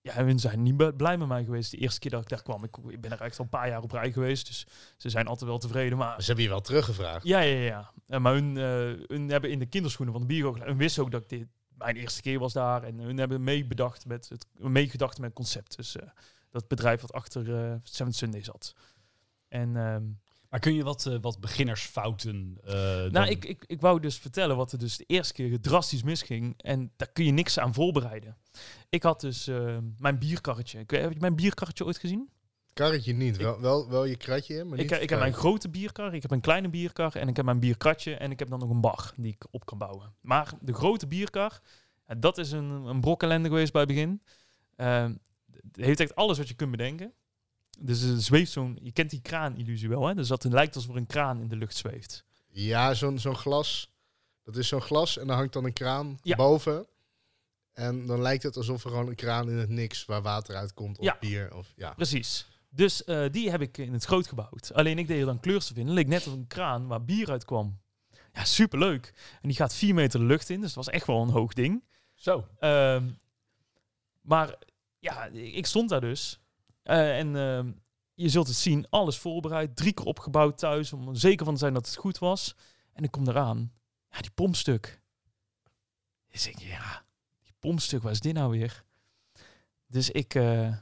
Ja, 0.00 0.24
hun 0.24 0.38
zijn 0.38 0.62
niet 0.62 0.96
blij 0.96 1.18
met 1.18 1.28
mij 1.28 1.44
geweest 1.44 1.70
de 1.70 1.76
eerste 1.76 2.00
keer 2.00 2.10
dat 2.10 2.22
ik 2.22 2.28
daar 2.28 2.42
kwam. 2.42 2.64
Ik, 2.64 2.76
ik 2.88 3.00
ben 3.00 3.10
er 3.10 3.20
echt 3.20 3.38
al 3.38 3.44
een 3.44 3.50
paar 3.50 3.68
jaar 3.68 3.82
op 3.82 3.90
rij 3.90 4.12
geweest, 4.12 4.46
dus 4.46 4.66
ze 4.96 5.10
zijn 5.10 5.26
altijd 5.26 5.50
wel 5.50 5.58
tevreden. 5.58 5.98
Maar 5.98 6.20
Ze 6.20 6.26
hebben 6.26 6.44
je 6.44 6.50
wel 6.50 6.60
teruggevraagd. 6.60 7.26
ja, 7.26 7.40
ja, 7.40 7.58
ja. 7.58 7.92
Eh, 8.06 8.20
maar 8.20 8.32
hun, 8.32 8.56
eh, 8.56 9.06
hun 9.06 9.28
hebben 9.28 9.50
in 9.50 9.58
de 9.58 9.66
kinderschoenen 9.66 10.14
van 10.14 10.22
de 10.22 10.28
biergoochelaar... 10.34 10.68
Hun 10.68 10.76
wisten 10.76 11.02
ook 11.02 11.10
dat 11.10 11.28
dit 11.28 11.46
mijn 11.68 11.96
eerste 11.96 12.22
keer 12.22 12.38
was 12.38 12.52
daar. 12.52 12.82
En 12.82 12.98
hun 12.98 13.18
hebben 13.18 13.44
meebedacht 13.44 14.06
met 14.06 14.28
het, 14.28 14.46
meegedacht 14.52 15.16
met 15.18 15.26
het 15.26 15.34
concept. 15.34 15.76
Dus 15.76 15.96
eh, 15.96 16.08
dat 16.50 16.68
bedrijf 16.68 17.00
wat 17.00 17.12
achter 17.12 17.54
eh 17.54 17.74
Seven 17.82 18.12
Sunday 18.12 18.42
zat. 18.42 18.74
En 19.48 19.76
ehm, 19.76 20.04
Maar 20.52 20.60
kun 20.60 20.74
je 20.74 20.82
wat, 20.84 21.06
eh, 21.06 21.16
wat 21.20 21.40
beginnersfouten... 21.40 22.58
eh, 22.64 22.72
nou, 22.74 23.10
dan- 23.10 23.28
ik, 23.28 23.44
ik, 23.44 23.64
ik 23.66 23.80
wou 23.80 24.00
dus 24.00 24.18
vertellen 24.18 24.56
wat 24.56 24.72
er 24.72 24.78
dus 24.78 24.96
de 24.96 25.04
eerste 25.06 25.32
keer 25.32 25.60
drastisch 25.60 26.02
misging. 26.02 26.54
En 26.56 26.92
daar 26.96 27.08
kun 27.12 27.24
je 27.24 27.30
niks 27.30 27.58
aan 27.58 27.74
voorbereiden. 27.74 28.36
Ik 28.88 29.02
had 29.02 29.20
dus 29.20 29.46
eh, 29.46 29.76
mijn 29.98 30.18
bierkarretje. 30.18 30.78
Ik, 30.78 30.90
heb 30.90 31.12
je 31.12 31.20
mijn 31.20 31.36
bierkarretje 31.36 31.84
ooit 31.84 31.98
gezien? 31.98 32.28
Karretje 32.72 33.12
niet, 33.12 33.36
wel, 33.36 33.60
wel, 33.60 33.88
wel 33.88 34.04
je 34.04 34.16
kratje 34.16 34.56
in, 34.58 34.68
maar 34.68 34.78
Ik, 34.78 34.90
niet 34.90 35.00
ik 35.00 35.10
heb 35.10 35.18
mijn 35.18 35.32
grote 35.34 35.68
bierkar, 35.68 36.14
ik 36.14 36.22
heb 36.22 36.30
een 36.30 36.40
kleine 36.40 36.68
bierkar 36.68 37.14
en 37.16 37.28
ik 37.28 37.36
heb 37.36 37.44
mijn 37.44 37.60
bierkratje 37.60 38.14
en 38.14 38.30
ik 38.30 38.38
heb 38.38 38.48
dan 38.48 38.58
nog 38.58 38.70
een 38.70 38.80
bar 38.80 39.12
die 39.16 39.32
ik 39.32 39.44
op 39.50 39.66
kan 39.66 39.78
bouwen. 39.78 40.14
Maar 40.20 40.52
de 40.60 40.72
grote 40.74 41.06
bierkar, 41.06 41.60
dat 42.18 42.38
is 42.38 42.52
een, 42.52 42.70
een 42.70 43.00
brok 43.00 43.22
ellende 43.22 43.48
geweest 43.48 43.72
bij 43.72 43.80
het 43.82 43.90
begin. 43.90 44.22
Ehm, 44.76 45.14
het 45.72 45.76
heeft 45.84 46.00
echt 46.00 46.14
alles 46.14 46.38
wat 46.38 46.48
je 46.48 46.54
kunt 46.54 46.70
bedenken. 46.70 47.12
Dus 47.84 48.02
er 48.02 48.20
zweeft 48.20 48.52
zo'n, 48.52 48.78
je 48.82 48.92
kent 48.92 49.10
die 49.10 49.20
kraan-illusie 49.20 49.88
wel, 49.88 50.06
hè? 50.06 50.14
Dus 50.14 50.28
dat 50.28 50.42
het 50.42 50.52
lijkt 50.52 50.74
alsof 50.74 50.90
er 50.90 50.96
een 50.96 51.06
kraan 51.06 51.40
in 51.40 51.48
de 51.48 51.56
lucht 51.56 51.76
zweeft. 51.76 52.24
Ja, 52.48 52.94
zo'n 52.94 53.18
zo'n 53.18 53.36
glas. 53.36 53.90
Dat 54.44 54.56
is 54.56 54.68
zo'n 54.68 54.80
glas 54.80 55.18
en 55.18 55.26
dan 55.26 55.36
hangt 55.36 55.52
dan 55.52 55.64
een 55.64 55.72
kraan 55.72 56.18
Ja. 56.22 56.36
boven. 56.36 56.86
En 57.72 58.06
dan 58.06 58.22
lijkt 58.22 58.42
het 58.42 58.56
alsof 58.56 58.84
er 58.84 58.90
gewoon 58.90 59.08
een 59.08 59.14
kraan 59.14 59.50
in 59.50 59.56
het 59.56 59.68
niks 59.68 60.04
waar 60.04 60.22
water 60.22 60.56
uitkomt 60.56 60.98
of 60.98 61.04
Ja. 61.04 61.16
bier. 61.20 61.54
Of, 61.54 61.72
ja. 61.76 61.90
Precies. 61.94 62.46
Dus 62.68 63.04
eh, 63.04 63.24
die 63.30 63.50
heb 63.50 63.60
ik 63.60 63.78
in 63.78 63.92
het 63.92 64.04
groot 64.04 64.26
gebouwd. 64.26 64.72
Alleen 64.74 64.98
ik 64.98 65.06
deed 65.06 65.20
er 65.20 65.26
dan 65.26 65.40
kleurstof 65.40 65.76
in. 65.76 65.86
Het 65.86 65.94
leek 65.94 66.06
net 66.06 66.26
op 66.26 66.32
een 66.32 66.46
kraan 66.46 66.86
waar 66.86 67.04
bier 67.04 67.30
uit 67.30 67.44
kwam. 67.44 67.80
Ja, 68.32 68.44
superleuk. 68.44 69.12
En 69.42 69.48
die 69.48 69.56
gaat 69.56 69.74
vier 69.74 69.94
meter 69.94 70.20
de 70.20 70.26
lucht 70.26 70.50
in, 70.50 70.60
dus 70.60 70.72
dat 70.74 70.84
was 70.84 70.94
echt 70.94 71.06
wel 71.06 71.22
een 71.22 71.28
hoog 71.28 71.52
ding. 71.52 71.84
Zo. 72.14 72.46
Ehm, 72.58 73.08
maar 74.20 74.58
ja, 74.98 75.24
ik 75.32 75.66
stond 75.66 75.88
daar 75.88 76.00
dus. 76.00 76.40
Eh, 76.82 77.18
en 77.18 77.36
ehm, 77.36 77.72
je 78.14 78.28
zult 78.28 78.46
het 78.46 78.56
zien, 78.56 78.86
alles 78.88 79.18
voorbereid, 79.18 79.76
drie 79.76 79.92
keer 79.92 80.06
opgebouwd 80.06 80.58
thuis, 80.58 80.92
om 80.92 81.08
er 81.08 81.18
zeker 81.18 81.44
van 81.44 81.54
te 81.54 81.60
zijn 81.60 81.74
dat 81.74 81.86
het 81.86 81.96
goed 81.96 82.18
was. 82.18 82.54
En 82.92 83.04
ik 83.04 83.10
kom 83.10 83.28
eraan. 83.28 83.72
Ja, 84.08 84.20
die 84.20 84.30
pompstuk. 84.30 85.00
Dus 86.28 86.46
ik, 86.46 86.58
ja, 86.58 87.04
die 87.42 87.52
pompstuk, 87.58 88.02
waar 88.02 88.12
is 88.12 88.20
dit 88.20 88.34
nou 88.34 88.50
weer? 88.50 88.84
Dus 89.86 90.10
ik, 90.10 90.34
eh, 90.34 90.76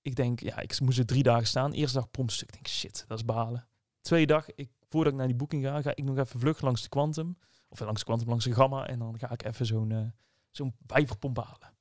ik 0.00 0.14
denk, 0.14 0.40
ja, 0.40 0.58
ik 0.58 0.80
moest 0.80 0.98
er 0.98 1.06
drie 1.06 1.22
dagen 1.22 1.46
staan. 1.46 1.72
Eerste 1.72 1.98
dag 1.98 2.10
pompstuk. 2.10 2.48
Ik 2.48 2.54
denk, 2.54 2.68
shit, 2.68 3.04
dat 3.08 3.18
is 3.18 3.24
balen. 3.24 3.68
Tweede 4.00 4.32
dag, 4.32 4.54
ik, 4.54 4.70
voordat 4.88 5.12
ik 5.12 5.18
naar 5.18 5.28
die 5.28 5.36
boeking 5.36 5.64
ga, 5.64 5.82
ga 5.82 5.90
ik 5.94 6.04
nog 6.04 6.18
even 6.18 6.40
vlug 6.40 6.60
langs 6.60 6.82
de 6.82 6.88
Quantum. 6.88 7.36
Of 7.68 7.80
langs 7.80 7.98
de 7.98 8.06
Quantum, 8.06 8.28
langs 8.28 8.44
de 8.44 8.54
Gamma. 8.54 8.86
En 8.86 8.98
dan 8.98 9.18
ga 9.18 9.30
ik 9.30 9.44
even 9.44 9.66
zo'n 9.66 9.92
eh, 9.92 10.06
zo'n 10.50 10.74
vijverpomp 10.86 11.36
halen. 11.36 11.71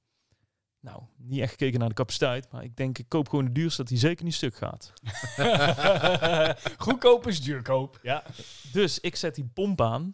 Nou, 0.81 1.01
niet 1.17 1.39
echt 1.39 1.51
gekeken 1.51 1.79
naar 1.79 1.89
de 1.89 1.95
capaciteit, 1.95 2.51
maar 2.51 2.63
ik 2.63 2.75
denk, 2.75 2.97
ik 2.97 3.05
koop 3.09 3.29
gewoon 3.29 3.45
de 3.45 3.51
duurste, 3.51 3.81
dat 3.81 3.87
die 3.89 3.97
zeker 3.99 4.25
niet 4.25 4.33
stuk 4.33 4.55
gaat. 4.55 4.93
Goedkoop 6.77 7.27
is 7.27 7.41
duurkoop. 7.41 7.99
Ja. 8.01 8.23
Dus 8.71 8.99
ik 8.99 9.15
zet 9.15 9.35
die 9.35 9.49
pomp 9.53 9.81
aan. 9.81 10.13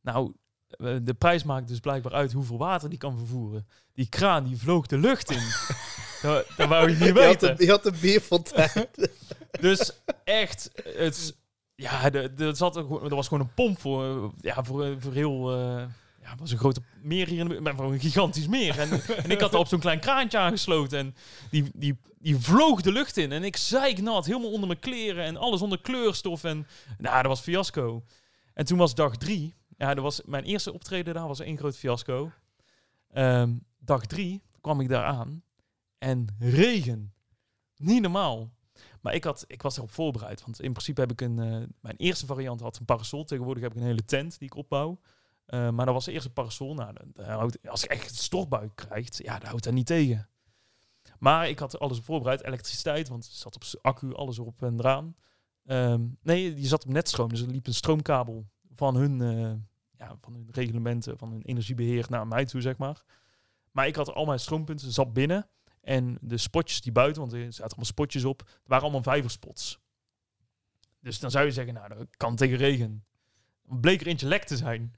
Nou, 0.00 0.34
eh, 0.68 0.96
de 1.02 1.14
prijs 1.14 1.42
maakt 1.44 1.68
dus 1.68 1.80
blijkbaar 1.80 2.12
uit 2.12 2.32
hoeveel 2.32 2.58
water 2.58 2.88
die 2.88 2.98
kan 2.98 3.18
vervoeren. 3.18 3.68
Die 3.92 4.08
kraan 4.08 4.44
die 4.44 4.56
vloog 4.56 4.86
de 4.86 4.98
lucht 4.98 5.30
in. 5.30 5.42
dat, 6.22 6.46
dat 6.56 6.68
wou 6.68 6.90
je 6.90 6.96
niet 7.04 7.12
weten. 7.14 7.50
een, 7.50 7.56
je 7.64 7.70
had 7.70 7.86
een 7.86 8.00
bierfontein. 8.00 8.86
Dus 9.60 9.92
echt, 10.24 10.70
het, 10.84 11.36
ja, 11.74 12.12
er, 12.12 12.56
zat 12.56 12.76
er, 12.76 12.82
gewoon- 12.82 13.04
er 13.04 13.14
was 13.14 13.28
gewoon 13.28 13.42
een 13.44 13.54
pomp 13.54 13.80
voor, 13.80 14.04
eh, 14.04 14.28
ja, 14.40 14.64
voor, 14.64 14.84
eh, 14.84 14.92
voor 14.98 15.12
heel, 15.12 15.52
eh, 15.56 15.84
ja, 16.28 16.36
was 16.36 16.50
een 16.50 16.58
grote 16.58 16.80
meer 17.02 17.28
hier, 17.28 17.38
in 17.38 17.48
de, 17.48 17.60
maar 17.60 17.74
voor 17.74 17.92
een 17.92 18.00
gigantisch 18.00 18.46
meer. 18.46 18.78
En, 18.78 18.90
en 19.24 19.30
ik 19.30 19.40
had 19.40 19.52
er 19.52 19.58
op 19.58 19.66
zo'n 19.66 19.80
klein 19.80 20.00
kraantje 20.00 20.38
aangesloten 20.38 20.98
en 20.98 21.14
die, 21.50 21.70
die, 21.74 21.98
die 22.18 22.36
vloog 22.36 22.80
de 22.80 22.92
lucht 22.92 23.16
in. 23.16 23.32
En 23.32 23.44
ik 23.44 23.56
zeiknat, 23.56 24.26
helemaal 24.26 24.52
onder 24.52 24.66
mijn 24.66 24.80
kleren 24.80 25.24
en 25.24 25.36
alles 25.36 25.62
onder 25.62 25.80
kleurstof. 25.80 26.44
En 26.44 26.66
nou, 26.98 27.16
dat 27.16 27.26
was 27.26 27.40
fiasco. 27.40 28.04
En 28.54 28.64
toen 28.64 28.78
was 28.78 28.94
dag 28.94 29.16
drie, 29.16 29.54
ja, 29.76 29.94
dat 29.94 30.04
was 30.04 30.20
mijn 30.24 30.44
eerste 30.44 30.72
optreden 30.72 31.14
daar, 31.14 31.26
was 31.26 31.40
één 31.40 31.58
groot 31.58 31.76
fiasco. 31.76 32.32
Ehm, 33.08 33.54
dag 33.78 34.06
drie 34.06 34.42
kwam 34.60 34.80
ik 34.80 34.88
daar 34.88 35.04
aan 35.04 35.42
en 35.98 36.36
regen. 36.38 37.12
Niet 37.76 38.02
normaal. 38.02 38.50
Maar 39.00 39.14
ik, 39.14 39.24
had, 39.24 39.44
ik 39.46 39.62
was 39.62 39.76
erop 39.76 39.90
voorbereid. 39.90 40.44
Want 40.44 40.60
in 40.60 40.72
principe 40.72 41.00
heb 41.00 41.10
ik 41.10 41.20
een... 41.20 41.38
eh, 41.38 41.68
mijn 41.80 41.96
eerste 41.96 42.26
variant 42.26 42.60
had 42.60 42.78
een 42.78 42.84
parasol. 42.84 43.24
Tegenwoordig 43.24 43.62
heb 43.62 43.72
ik 43.72 43.78
een 43.78 43.86
hele 43.86 44.04
tent 44.04 44.38
die 44.38 44.48
ik 44.48 44.54
opbouw. 44.54 45.00
Eh, 45.48 45.70
maar 45.70 45.84
dat 45.84 45.94
was 45.94 46.06
eerst 46.06 46.26
een 46.26 46.32
parasol. 46.32 46.74
Nou, 46.74 47.52
als 47.68 47.84
ik 47.84 47.90
echt 47.90 48.14
stortbuik 48.14 48.72
krijgt, 48.74 49.20
ja, 49.22 49.38
dan 49.38 49.48
houdt 49.48 49.64
dat 49.64 49.72
niet 49.72 49.86
tegen. 49.86 50.28
Maar 51.18 51.48
ik 51.48 51.58
had 51.58 51.78
alles 51.78 51.98
voorbereid. 51.98 52.42
Elektriciteit, 52.42 53.08
want 53.08 53.24
het 53.24 53.34
zat 53.34 53.54
op 53.54 53.62
accu, 53.82 54.14
alles 54.14 54.38
erop 54.38 54.62
en 54.62 54.78
eraan. 54.78 55.16
Ehm, 55.64 56.06
nee, 56.22 56.54
die 56.54 56.66
zat 56.66 56.84
op 56.84 56.92
netstroom. 56.92 57.28
Dus 57.28 57.40
er 57.40 57.48
liep 57.48 57.66
een 57.66 57.74
stroomkabel 57.74 58.46
van 58.74 58.96
hun, 58.96 59.20
eh, 59.20 59.52
ja, 59.98 60.16
van 60.20 60.32
hun 60.32 60.48
reglementen, 60.50 61.18
van 61.18 61.30
hun 61.30 61.42
energiebeheer 61.42 62.06
naar 62.08 62.26
mij 62.26 62.44
toe, 62.44 62.60
zeg 62.60 62.76
maar. 62.76 63.02
Maar 63.70 63.86
ik 63.86 63.96
had 63.96 64.12
al 64.12 64.24
mijn 64.24 64.40
stroompunten, 64.40 64.92
zat 64.92 65.12
binnen. 65.12 65.48
En 65.80 66.18
de 66.20 66.38
spotjes 66.38 66.80
die 66.80 66.92
buiten, 66.92 67.20
want 67.20 67.32
er 67.32 67.42
zaten 67.42 67.64
allemaal 67.64 67.84
spotjes 67.84 68.24
op, 68.24 68.42
waren 68.64 68.84
allemaal 68.84 69.02
vijverspots. 69.02 69.80
Dus 71.00 71.18
dan 71.18 71.30
zou 71.30 71.44
je 71.44 71.52
zeggen, 71.52 71.74
nou, 71.74 71.88
dat 71.88 72.06
kan 72.16 72.36
tegen 72.36 72.56
regen. 72.56 73.04
Bleek 73.62 74.00
er 74.00 74.06
eentje 74.06 74.26
lek 74.26 74.44
te 74.44 74.56
zijn. 74.56 74.94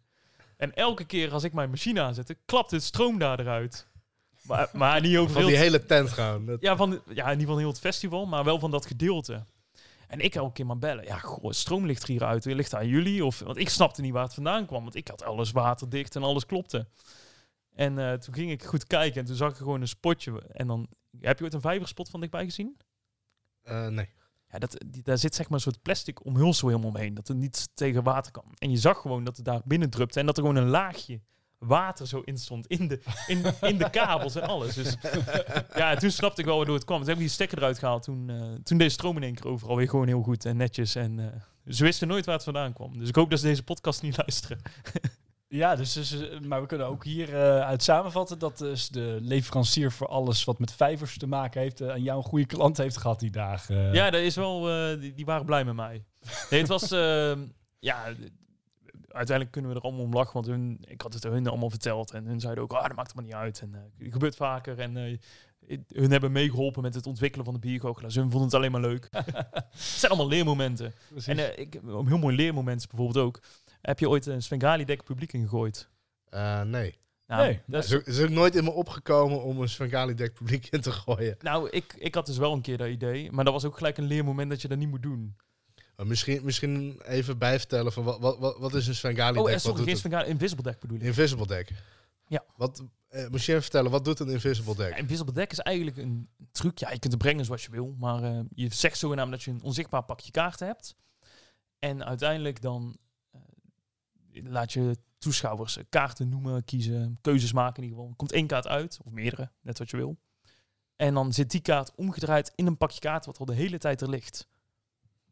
En 0.61 0.75
elke 0.75 1.05
keer 1.05 1.33
als 1.33 1.45
ik 1.45 1.53
mijn 1.53 1.71
machine 1.71 2.01
aanzette, 2.01 2.37
klapte 2.45 2.75
het 2.75 2.85
stroom 2.85 3.19
daar 3.19 3.41
eruit. 3.41 3.89
Maar, 4.43 4.69
maar 4.73 5.01
niet 5.01 5.17
over 5.17 5.33
Van 5.33 5.47
die 5.47 5.57
hele 5.57 5.87
tent. 5.87 6.17
Dat- 6.47 6.61
ja, 6.61 6.77
van, 6.77 7.03
ja, 7.15 7.35
niet 7.35 7.47
van 7.47 7.59
heel 7.59 7.69
het 7.69 7.79
festival, 7.79 8.27
maar 8.27 8.45
wel 8.45 8.59
van 8.59 8.71
dat 8.71 8.87
gedeelte. 8.87 9.45
En 10.09 10.21
ik 10.21 10.35
elke 10.35 10.53
keer 10.53 10.67
maar 10.67 10.79
bellen. 10.79 11.05
Ja, 11.05 11.19
goh, 11.19 11.51
stroom 11.53 11.87
ligt 11.87 12.03
er 12.03 12.09
hier 12.09 12.25
uit. 12.25 12.45
Ligt 12.45 12.75
aan 12.75 12.87
jullie? 12.89 13.25
Of, 13.25 13.39
want 13.39 13.57
ik 13.57 13.69
snapte 13.69 14.01
niet 14.01 14.13
waar 14.13 14.25
het 14.25 14.35
vandaan 14.35 14.67
kwam. 14.67 14.83
Want 14.83 14.95
ik 14.95 15.09
had 15.09 15.25
alles 15.25 15.51
waterdicht 15.51 16.17
en 16.17 16.23
alles 16.23 16.47
klopte. 16.47 16.87
En 17.75 17.99
eh, 17.99 18.13
toen 18.13 18.35
ging 18.35 18.51
ik 18.51 18.65
goed 18.65 18.87
kijken 18.87 19.21
en 19.21 19.27
toen 19.27 19.37
zag 19.37 19.51
ik 19.51 19.57
gewoon 19.57 19.81
een 19.81 19.89
spotje. 19.89 20.43
En 20.53 20.67
dan, 20.67 20.89
heb 21.21 21.39
je 21.39 21.45
ooit 21.45 21.55
een 21.55 21.61
vijverspot 21.61 22.09
van 22.11 22.21
dichtbij 22.21 22.45
gezien? 22.45 22.77
Eh, 23.63 23.87
nee. 23.87 24.09
Ja, 24.53 24.59
dat, 24.59 24.85
daar 24.87 25.19
zit 25.19 25.35
zeg 25.35 25.49
maar 25.49 25.55
een 25.55 25.65
soort 25.65 25.83
plastic 25.83 26.25
omhulsel 26.25 26.69
helemaal 26.69 26.91
omheen. 26.91 27.15
Dat 27.15 27.29
het 27.29 27.37
niet 27.37 27.69
tegen 27.75 28.03
water 28.03 28.33
kan. 28.33 28.45
En 28.59 28.71
je 28.71 28.77
zag 28.77 29.01
gewoon 29.01 29.25
dat 29.25 29.37
het 29.37 29.45
daar 29.45 29.61
binnen 29.65 29.91
drupte. 29.91 30.21
En 30.21 30.27
dat 30.27 30.37
er 30.37 30.43
gewoon 30.43 30.63
een 30.63 30.69
laagje 30.69 31.21
water 31.59 32.07
zo 32.07 32.21
in 32.25 32.39
stond. 32.39 32.67
In 32.67 32.89
de, 32.89 33.01
in, 33.27 33.45
in 33.61 33.79
de 33.79 33.91
kabels 33.91 34.35
en 34.35 34.43
alles. 34.43 34.75
Dus 34.75 34.97
ja, 35.75 35.97
toen 35.97 36.11
snapte 36.11 36.41
ik 36.41 36.47
wel 36.47 36.57
waardoor 36.57 36.75
het 36.75 36.85
kwam. 36.85 36.99
Toen 36.99 37.09
heb 37.09 37.17
ik 37.17 37.23
die 37.23 37.33
stekker 37.33 37.59
eruit 37.59 37.79
gehaald. 37.79 38.03
Toen, 38.03 38.31
eh, 38.31 38.53
toen 38.63 38.79
deed 38.79 38.93
stroom 38.93 39.17
in 39.17 39.23
één 39.23 39.35
keer 39.35 39.51
overal 39.51 39.77
weer 39.77 39.89
gewoon 39.89 40.07
heel 40.07 40.23
goed 40.23 40.45
en 40.45 40.57
netjes. 40.57 40.95
En 40.95 41.19
eh, 41.19 41.41
ze 41.73 41.85
wisten 41.85 42.09
nooit 42.09 42.25
waar 42.25 42.35
het 42.35 42.45
vandaan 42.45 42.73
kwam. 42.73 42.99
Dus 42.99 43.09
ik 43.09 43.15
hoop 43.15 43.31
dat 43.31 43.41
ze 43.41 43.47
deze 43.47 43.63
podcast 43.63 44.03
niet 44.03 44.17
luisteren. 44.17 44.61
Ja, 45.53 45.77
dus, 45.77 45.93
dus, 45.93 46.13
eh, 46.13 46.41
maar 46.41 46.61
we 46.61 46.67
kunnen 46.67 46.87
ook 46.87 47.05
hier 47.05 47.35
eh, 47.35 47.61
uit 47.61 47.83
samenvatten 47.83 48.39
dat 48.39 48.59
dus 48.59 48.89
de 48.89 49.19
leverancier 49.21 49.93
voor 49.93 50.09
alles 50.09 50.45
wat 50.45 50.59
met 50.59 50.73
vijvers 50.73 51.19
te 51.19 51.27
maken 51.27 51.61
heeft, 51.61 51.81
eh, 51.81 51.91
aan 51.91 52.03
jou 52.03 52.19
een 52.19 52.29
goede 52.29 52.47
klant 52.47 52.77
heeft 52.77 52.97
gehad 52.97 53.21
die 53.21 53.31
dagen. 53.31 53.93
Ja, 53.93 54.11
dat 54.11 54.21
is 54.21 54.37
wel, 54.37 54.63
die, 54.99 55.15
die 55.15 55.25
waren 55.25 55.47
blij 55.47 55.65
met 55.65 55.75
mij. 55.75 56.05
Nee, 56.51 56.61
het 56.61 56.69
was, 56.69 56.91
eh, 56.93 57.33
ja, 57.79 58.05
uiteindelijk 59.09 59.51
kunnen 59.51 59.71
we 59.71 59.77
er 59.77 59.83
allemaal 59.83 60.05
om 60.05 60.13
lachen, 60.13 60.33
want 60.33 60.47
hun, 60.47 60.79
ik 60.81 61.01
had 61.01 61.13
het 61.13 61.23
hun 61.23 61.47
allemaal 61.47 61.71
verteld 61.71 62.11
en 62.11 62.27
hun 62.27 62.41
zeiden 62.41 62.63
ook, 62.63 62.73
ah, 62.73 62.87
dat 62.87 62.97
maakt 62.97 63.07
het 63.07 63.17
maar 63.17 63.25
niet 63.25 63.35
uit. 63.35 63.61
En 63.61 63.93
het 63.99 64.13
gebeurt 64.13 64.37
vaker 64.37 64.79
en 64.79 65.19
hun 65.89 66.11
hebben 66.11 66.33
meegeholpen 66.33 66.83
met 66.83 66.95
het 66.95 67.07
ontwikkelen 67.07 67.45
van 67.45 67.55
de 67.55 67.61
biergoochelaars. 67.61 68.15
Hun 68.15 68.31
vonden 68.31 68.49
het 68.49 68.55
alleen 68.55 68.71
maar 68.71 68.81
leuk. 68.81 69.09
het 69.11 69.65
zijn 69.73 70.13
allemaal 70.13 70.29
leermomenten. 70.29 70.95
Precies. 71.09 71.27
En 71.27 71.39
eh, 71.39 71.59
ik, 71.59 71.75
een 71.75 72.07
heel 72.07 72.19
mooi 72.19 72.37
leermoment 72.37 72.81
is 72.81 72.87
bijvoorbeeld 72.87 73.25
ook, 73.25 73.41
heb 73.83 73.99
je 73.99 74.09
ooit 74.09 74.27
een 74.27 74.43
Svengali-dek 74.43 75.05
publiek 75.05 75.33
ingegooid? 75.33 75.89
Eh, 76.29 76.63
nee. 76.63 76.99
Nou, 77.27 77.43
Nee, 77.43 77.61
dat 77.67 77.85
is, 77.85 77.91
is, 77.91 77.97
ook- 77.97 78.07
is 78.07 78.29
nooit 78.29 78.57
in 78.57 78.65
me 78.65 78.71
opgekomen 78.71 79.43
om 79.43 79.61
een 79.61 79.69
Svengali 79.69 80.15
deck 80.15 80.35
publiek 80.35 80.67
in 80.67 80.81
te 80.81 80.93
gooien. 80.93 81.37
nou 81.41 81.69
ik, 81.71 81.95
ik 81.99 82.15
had 82.15 82.27
dus 82.27 82.37
wel 82.39 82.53
een 82.53 82.61
keer 82.61 82.77
dat 82.79 82.89
idee, 82.89 83.33
maar 83.33 83.45
dat 83.45 83.53
was 83.53 83.65
ook 83.65 83.77
gelijk 83.77 83.99
een 83.99 84.05
leermoment 84.05 84.51
dat 84.51 84.63
je 84.63 84.69
dat 84.69 84.79
niet 84.79 84.89
moet 84.89 85.03
doen. 85.03 85.37
Maar 85.97 86.07
misschien, 86.07 86.45
misschien 86.45 87.01
even 87.05 87.39
bijvertellen 87.39 87.93
van 87.93 88.05
wat, 88.05 88.19
wat, 88.21 88.39
wat, 88.39 88.59
wat 88.59 88.75
is 88.75 88.87
een 88.87 88.95
Svengali 88.95 89.39
Oh, 89.39 89.45
deck? 89.45 89.55
en 89.55 89.61
sorry, 89.61 89.77
wat 89.79 89.87
geen 89.87 89.97
Svengali, 89.97 90.29
invisible 90.29 90.63
deck 90.65 90.81
bedoel 90.81 90.97
ik. 90.97 91.03
Invisible 91.03 91.47
deck. 91.47 91.71
Ja. 92.27 92.45
Wat, 92.57 92.83
eh, 93.09 93.29
moet 93.29 93.45
je 93.45 93.51
even 93.51 93.63
vertellen, 93.63 93.91
wat 93.91 94.05
doet 94.05 94.21
een 94.21 94.29
invisible 94.29 94.75
deck? 94.77 94.91
Ja, 94.91 94.97
Invisible 94.97 95.33
deck 95.33 95.51
is 95.53 95.59
eigenlijk 95.59 95.97
een 95.97 96.29
truc. 96.53 96.79
Ja, 96.79 96.91
je 96.91 96.99
kunt 96.99 97.13
het 97.13 97.23
brengen 97.23 97.45
zoals 97.45 97.65
je 97.65 97.71
wil. 97.71 97.95
Maar 97.99 98.23
eh, 98.23 98.41
je 98.55 98.75
zegt 98.75 98.99
zogenaamd 98.99 99.31
dat 99.31 99.43
je 99.43 99.51
een 99.51 99.63
onzichtbaar 99.63 100.03
pakje 100.03 100.31
kaarten 100.31 100.67
hebt. 100.67 100.95
En 101.79 102.05
uiteindelijk 102.05 102.61
dan 102.63 102.97
laat 104.33 104.73
je 104.73 104.97
toeschouwers 105.19 105.77
eh, 105.77 105.85
kaarten 105.89 106.29
noemen, 106.29 106.65
kiezen, 106.65 107.19
keuzes 107.21 107.53
maken 107.53 107.77
in 107.77 107.83
ieder 107.83 107.97
geval. 107.97 108.11
Er 108.11 108.17
komt 108.17 108.33
één 108.33 108.47
kaart 108.47 108.67
uit, 108.67 108.99
of 109.05 109.13
meerdere, 109.13 109.51
net 109.61 109.79
wat 109.79 109.91
je 109.91 109.97
wil. 109.97 110.19
En 110.97 111.15
dan 111.15 111.33
zit 111.33 111.51
die 111.51 111.61
kaart 111.61 111.95
omgedraaid 111.95 112.53
in 112.55 112.67
een 112.67 112.77
pakje 112.77 113.01
kaarten 113.01 113.31
wat 113.31 113.41
al 113.41 113.47
de 113.47 113.55
hele 113.55 113.79
tijd 113.79 114.01
er 114.01 114.11
ligt. 114.11 114.49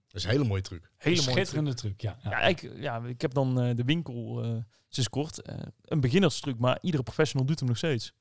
Dat 0.07 0.17
is 0.17 0.25
een 0.25 0.31
hele 0.31 0.45
mooie 0.45 0.63
truc. 0.63 0.91
Hele 0.97 1.17
mooie 1.17 1.23
truc. 1.23 1.37
schitterende 1.37 1.75
truc, 1.75 2.01
ja. 2.01 2.19
ja. 2.23 2.31
Ja, 2.31 2.41
ik, 2.41 2.73
ja, 2.77 3.03
ik 3.05 3.21
heb 3.21 3.35
dan 3.35 3.61
eh, 3.61 3.77
de 3.77 3.85
winkel, 3.85 4.43
eh 4.45 4.57
sinds 4.89 5.09
kort, 5.09 5.43
eh, 5.43 5.59
een 5.85 6.01
beginnerstruc, 6.01 6.59
maar 6.59 6.79
iedere 6.81 7.03
professional 7.03 7.47
doet 7.47 7.59
hem 7.59 7.69
nog 7.69 7.77
steeds. 7.77 8.13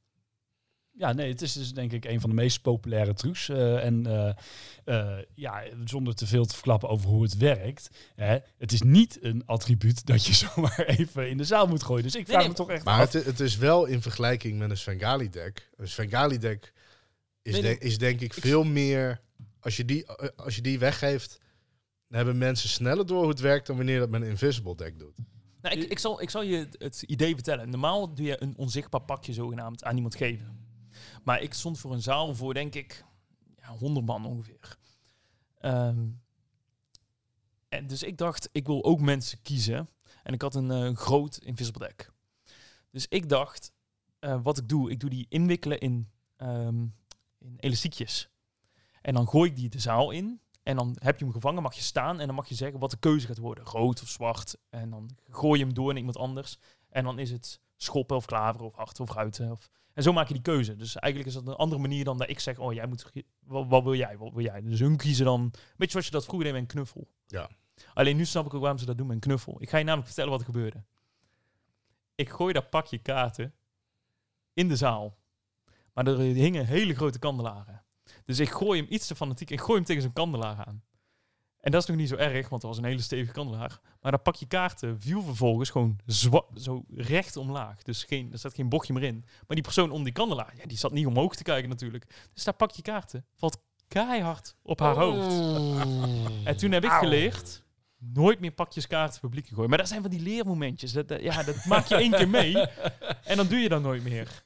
Ja, 0.98 1.14
nee, 1.14 1.32
het 1.32 1.42
is 1.42 1.54
dus 1.54 1.74
denk 1.74 1.92
ik 1.92 2.06
een 2.06 2.20
van 2.20 2.30
de 2.30 2.36
meest 2.36 2.62
populaire 2.62 3.14
trucs. 3.14 3.50
Eh, 3.50 3.86
en 3.86 4.06
eh, 4.06 4.34
eh, 4.86 5.24
ja, 5.36 5.64
zonder 5.86 6.16
te 6.16 6.28
veel 6.28 6.46
te 6.46 6.54
verklappen 6.54 6.90
over 6.90 7.10
hoe 7.10 7.24
het 7.24 7.38
werkt. 7.38 7.90
Hè, 8.16 8.38
het 8.58 8.72
is 8.72 8.82
niet 8.82 9.18
een 9.22 9.44
attribuut 9.46 10.06
dat 10.06 10.26
je 10.26 10.34
zomaar 10.48 10.80
even 10.86 11.30
in 11.30 11.38
de 11.38 11.44
zaal 11.44 11.68
moet 11.68 11.84
gooien. 11.84 12.04
Dus 12.04 12.16
ik 12.16 12.28
vraag 12.28 12.40
nee, 12.40 12.48
me 12.48 12.54
toch 12.54 12.70
echt 12.70 12.84
Maar 12.84 13.02
af. 13.02 13.12
het, 13.14 13.26
het 13.26 13.40
is 13.40 13.58
wel 13.58 13.86
in 13.86 14.02
vergelijking 14.02 14.58
met 14.60 14.70
een 14.70 14.78
Svengali 14.78 15.30
deck. 15.30 15.70
Een 15.76 15.88
Svengali 15.88 16.38
deck 16.38 16.74
is, 17.42 17.52
Nee, 17.52 17.62
de- 17.62 17.68
nee. 17.68 17.78
is 17.78 17.98
denk 17.98 18.22
ik 18.22 18.34
veel 18.34 18.64
meer... 18.64 19.22
Als 19.60 19.78
je, 19.78 19.86
die, 19.86 20.08
als 20.36 20.56
je 20.56 20.62
die 20.62 20.80
weggeeft, 20.80 21.40
dan 22.08 22.18
hebben 22.18 22.38
mensen 22.38 22.70
sneller 22.70 23.06
door 23.06 23.20
hoe 23.20 23.30
het 23.30 23.40
werkt 23.40 23.68
dan 23.68 23.76
wanneer 23.76 24.00
dat 24.00 24.10
met 24.10 24.22
een 24.22 24.28
invisible 24.28 24.76
deck 24.76 25.00
doet. 25.00 25.18
Nou, 25.62 25.80
ik, 25.80 25.90
ik, 25.90 26.00
zal, 26.00 26.22
ik 26.22 26.30
zal 26.30 26.44
je 26.44 26.68
het 26.78 27.02
idee 27.02 27.34
vertellen. 27.34 27.70
Normaal 27.70 28.14
doe 28.14 28.26
je 28.26 28.42
een 28.44 28.54
onzichtbaar 28.58 29.02
pakje 29.02 29.34
zogenaamd 29.34 29.84
aan 29.84 29.96
iemand 29.96 30.16
geven. 30.16 30.67
Maar 31.28 31.42
ik 31.42 31.54
stond 31.54 31.80
voor 31.80 31.94
een 31.94 32.02
zaal 32.02 32.36
voor, 32.36 32.54
denk 32.54 32.76
ik, 32.76 33.06
ja, 33.56 33.78
100 33.78 34.06
man 34.06 34.26
ongeveer. 34.26 34.78
Ehm, 35.58 36.08
en 37.70 37.88
dus 37.88 38.04
ik 38.04 38.18
dacht, 38.18 38.50
ik 38.52 38.66
wil 38.66 38.84
ook 38.84 39.00
mensen 39.00 39.42
kiezen. 39.42 39.90
En 40.24 40.34
ik 40.34 40.42
had 40.42 40.56
een 40.56 40.72
eh, 40.72 40.96
groot 40.96 41.38
invisible 41.38 41.88
deck. 41.88 42.12
Dus 42.92 43.08
ik 43.08 43.30
dacht, 43.30 43.72
eh, 44.20 44.40
wat 44.44 44.58
ik 44.58 44.70
doe, 44.70 44.92
ik 44.92 45.00
doe 45.00 45.10
die 45.10 45.26
inwikkelen 45.30 45.80
in, 45.80 46.10
ehm, 46.36 46.86
in 47.38 47.56
elastiekjes. 47.58 48.30
En 49.02 49.14
dan 49.14 49.28
gooi 49.28 49.50
ik 49.50 49.56
die 49.56 49.70
de 49.70 49.80
zaal 49.80 50.12
in. 50.12 50.42
En 50.64 50.76
dan 50.76 50.96
heb 51.00 51.18
je 51.18 51.24
hem 51.24 51.34
gevangen, 51.34 51.64
mag 51.64 51.76
je 51.76 51.82
staan 51.82 52.20
en 52.20 52.26
dan 52.26 52.36
mag 52.36 52.50
je 52.50 52.56
zeggen 52.56 52.80
wat 52.80 52.92
de 52.92 53.00
keuze 53.00 53.28
gaat 53.28 53.38
worden. 53.38 53.64
Rood 53.64 54.02
of 54.02 54.10
zwart. 54.10 54.58
En 54.70 54.90
dan 54.90 55.10
gooi 55.30 55.60
je 55.60 55.66
hem 55.66 55.74
door 55.74 55.88
naar 55.88 55.98
iemand 55.98 56.18
anders. 56.18 56.58
En 56.90 57.04
dan 57.04 57.20
is 57.20 57.32
het 57.32 57.60
schoppen 57.76 58.16
of 58.16 58.26
klaver 58.26 58.62
of 58.62 58.76
hart 58.76 59.00
of 59.00 59.12
ruiten. 59.12 59.52
Of... 59.52 59.70
En 59.98 60.04
zo 60.04 60.14
maak 60.14 60.28
je 60.28 60.34
die 60.34 60.44
keuze. 60.44 60.76
Dus 60.76 60.96
eigenlijk 60.96 61.36
is 61.36 61.42
dat 61.42 61.48
een 61.48 61.60
andere 61.60 61.82
manier 61.82 62.04
dan 62.04 62.18
dat 62.18 62.30
ik 62.30 62.40
zeg, 62.40 62.60
oh 62.60 62.74
jij 62.74 62.88
moet, 62.88 63.12
wat, 63.40 63.68
wat 63.68 63.84
wil 63.84 63.96
jij, 63.96 64.18
wat 64.18 64.34
wil 64.34 64.44
jij? 64.44 64.62
Dus 64.62 64.80
hun 64.80 64.98
kiezen 64.98 65.26
dan, 65.26 65.52
weet 65.52 65.76
je 65.78 65.90
zoals 65.90 66.06
je 66.06 66.12
dat 66.12 66.26
vroeger 66.26 66.44
deed 66.44 66.54
met 66.54 66.62
een 66.62 66.68
knuffel. 66.68 67.08
Ja. 67.28 67.50
Alleen 67.94 68.18
nu 68.18 68.26
snap 68.26 68.46
ik 68.46 68.54
ook 68.54 68.62
waarom 68.62 68.80
ze 68.80 68.86
dat 68.86 68.98
doen 68.98 69.08
met 69.08 69.16
een 69.16 69.22
knuffel. 69.22 69.62
Ik 69.62 69.70
ga 69.70 69.78
je 69.78 69.84
namelijk 69.84 70.08
vertellen 70.08 70.32
wat 70.32 70.40
er 70.40 70.46
gebeurde. 70.46 70.84
Ik 72.16 72.30
gooi 72.30 72.54
dat 72.54 72.70
pakje 72.70 72.98
kaarten 72.98 73.54
in 74.54 74.68
de 74.68 74.76
zaal. 74.76 75.18
Maar 75.94 76.08
er 76.08 76.18
hingen 76.20 76.66
hele 76.66 76.96
grote 76.96 77.20
kandelaren. 77.20 77.84
Dus 78.26 78.40
ik 78.40 78.50
gooi 78.50 78.82
hem 78.82 78.92
iets 78.92 79.08
te 79.08 79.16
fanatiek. 79.16 79.50
Ik 79.50 79.60
gooi 79.60 79.78
hem 79.78 79.86
tegen 79.86 80.02
zo'n 80.02 80.14
kandelaar 80.14 80.66
aan. 80.66 80.84
En 81.68 81.74
dat 81.74 81.82
is 81.82 81.88
nog 81.88 81.98
niet 81.98 82.10
zo 82.10 82.16
erg, 82.16 82.50
want 82.50 82.62
dat 82.62 82.72
was 82.72 82.78
een 82.78 82.86
hele 82.86 83.02
stevige 83.02 83.32
kandelaar. 83.34 83.80
Maar 84.02 84.12
dat 84.12 84.24
pakje 84.24 84.46
kaarten 84.46 85.02
viel 85.02 85.22
vervolgens 85.22 85.70
gewoon 85.70 86.00
zo 86.56 86.84
recht 86.96 87.38
omlaag. 87.38 87.82
Dus 87.84 88.04
geen, 88.04 88.30
er 88.32 88.38
zat 88.40 88.54
geen 88.54 88.70
bochtje 88.70 88.94
meer 88.94 89.04
in. 89.04 89.20
Maar 89.26 89.56
die 89.56 89.62
persoon 89.62 89.92
om 89.92 90.04
die 90.04 90.14
kandelaar, 90.14 90.54
ja, 90.58 90.66
die 90.66 90.78
zat 90.78 90.92
niet 90.92 91.06
omhoog 91.06 91.36
te 91.36 91.44
kijken 91.44 91.70
natuurlijk. 91.70 92.30
Dus 92.34 92.44
dat 92.44 92.58
pakje 92.58 92.82
kaarten 92.82 93.26
valt 93.36 93.58
keihard 93.88 94.56
op 94.64 94.80
haar 94.80 94.96
hoofd. 94.96 95.36
En 96.44 96.58
toen 96.58 96.72
heb 96.72 96.84
ik 96.84 96.90
geleerd, 97.00 97.64
nooit 97.98 98.40
meer 98.40 98.52
pakjes 98.52 98.88
kaarten 98.88 99.20
publiek 99.20 99.48
gooien. 99.48 99.70
Maar 99.70 99.78
dat 99.78 99.88
zijn 99.88 100.02
van 100.02 100.12
die 100.12 100.22
leermomentjes. 100.22 100.92
Dat, 100.92 101.08
dat- 101.08 101.22
ja, 101.22 101.44
dat 101.44 101.66
maak 101.66 101.86
je 101.86 101.96
één 101.96 102.12
keer 102.12 102.30
mee 102.30 102.58
en 103.24 103.38
dan 103.38 103.48
doe 103.48 103.60
je 103.60 103.70
dat 103.70 103.82
nooit 103.82 104.04
meer. 104.04 104.44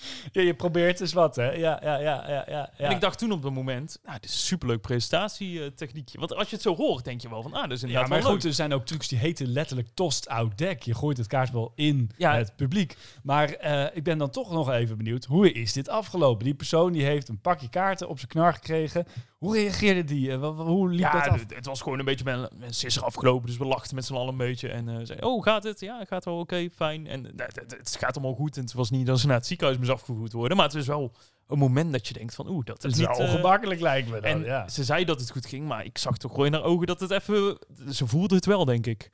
Ja, 0.32 0.42
je 0.42 0.54
probeert 0.54 1.00
eens 1.00 1.12
wat, 1.12 1.36
hè? 1.36 1.50
Ja, 1.52 1.78
ja, 1.82 1.98
ja, 1.98 2.24
ja, 2.28 2.44
ja. 2.48 2.70
En 2.76 2.90
ik 2.90 3.00
dacht 3.00 3.18
toen 3.18 3.32
op 3.32 3.42
dat 3.42 3.52
moment, 3.52 3.98
nou, 4.04 4.20
dit 4.20 4.30
is 4.30 4.36
een 4.36 4.42
superleuk 4.42 4.80
presentatietechniekje. 4.80 6.18
Want 6.18 6.34
als 6.34 6.48
je 6.48 6.54
het 6.54 6.62
zo 6.64 6.76
hoort, 6.76 7.04
denk 7.04 7.20
je 7.20 7.28
wel 7.28 7.42
van, 7.42 7.52
ah, 7.54 7.62
dat 7.62 7.70
is 7.72 7.80
Ja, 7.80 7.86
inderdaad 7.86 8.10
maar 8.10 8.18
wel 8.22 8.30
goed, 8.30 8.42
leuk. 8.42 8.50
er 8.50 8.56
zijn 8.56 8.72
ook 8.72 8.84
trucs 8.86 9.08
die 9.08 9.18
heten 9.18 9.46
letterlijk 9.52 9.88
tost 9.94 10.28
out 10.28 10.58
deck. 10.58 10.82
Je 10.82 10.94
gooit 10.94 11.16
het 11.16 11.26
kaartspel 11.26 11.72
in 11.74 12.10
Ja. 12.16 12.34
het 12.36 12.56
publiek. 12.56 12.96
Maar 13.22 13.48
eh, 13.52 13.96
ik 13.96 14.04
ben 14.04 14.18
dan 14.18 14.30
toch 14.30 14.50
nog 14.52 14.70
even 14.70 14.96
benieuwd, 14.96 15.24
hoe 15.24 15.52
is 15.52 15.72
dit 15.72 15.88
afgelopen? 15.88 16.44
Die 16.44 16.54
persoon 16.54 16.92
die 16.92 17.04
heeft 17.04 17.28
een 17.28 17.40
pakje 17.40 17.68
kaarten 17.68 18.08
op 18.08 18.16
zijn 18.18 18.30
knar 18.30 18.54
gekregen. 18.54 19.06
Hoe 19.38 19.54
reageerde 19.54 20.04
die? 20.04 20.30
Eh, 20.32 20.58
hoe 20.58 20.88
liep 20.90 21.12
dat 21.12 21.24
Ja, 21.24 21.30
af? 21.30 21.40
het, 21.40 21.54
het 21.54 21.66
was 21.66 21.80
gewoon 21.82 21.98
een 21.98 22.04
beetje 22.04 22.24
met 22.24 22.34
een, 22.34 22.40
met 22.58 22.68
een 22.68 22.74
sisser 22.74 23.02
afgelopen. 23.04 23.46
Dus 23.46 23.56
we 23.56 23.64
lachten 23.64 23.94
met 23.94 24.04
z'n 24.04 24.14
allen 24.14 24.28
een 24.28 24.36
beetje. 24.36 24.68
En 24.68 24.88
eh 24.88 24.94
zeiden, 25.02 25.22
oh, 25.28 25.42
gaat 25.42 25.62
het? 25.62 25.80
Ja, 25.80 26.04
gaat 26.04 26.24
wel 26.24 26.38
oké, 26.38 26.68
fijn. 26.74 27.06
En 27.06 27.24
het, 27.24 27.40
het- 27.54 27.76
het 27.78 27.96
gaat 27.98 28.16
allemaal 28.16 28.34
goed. 28.34 28.56
En 28.56 28.62
het 28.62 28.72
was 28.72 28.90
niet 28.90 29.06
dat 29.06 29.20
ze 29.20 29.26
naar 29.26 29.36
het 29.36 29.46
ziekenhuis 29.46 29.78
afgevoerd 29.90 30.32
worden. 30.32 30.56
Maar 30.56 30.66
het 30.66 30.74
is 30.74 30.86
wel 30.86 31.12
een 31.46 31.58
moment 31.58 31.92
dat 31.92 32.06
je 32.08 32.14
denkt 32.14 32.34
van, 32.34 32.48
oeh, 32.48 32.64
dat 32.64 32.84
is 32.84 32.94
niet... 32.94 33.06
eh, 33.08 33.18
ongemakkelijk 33.18 33.80
lijkt 33.80 34.08
me 34.08 34.14
dan, 34.20 34.22
en 34.30 34.44
ja. 34.44 34.68
ze 34.68 34.84
zei 34.84 35.04
dat 35.04 35.20
het 35.20 35.30
goed 35.30 35.46
ging, 35.46 35.66
maar 35.68 35.84
ik 35.84 35.98
zag 35.98 36.16
toch 36.16 36.30
gewoon 36.30 36.46
in 36.46 36.52
haar 36.52 36.62
ogen 36.62 36.86
dat 36.86 37.00
het 37.00 37.10
even... 37.10 37.58
Ze 37.90 38.06
voelde 38.06 38.34
het 38.34 38.46
wel, 38.46 38.64
denk 38.64 38.86
ik. 38.86 39.10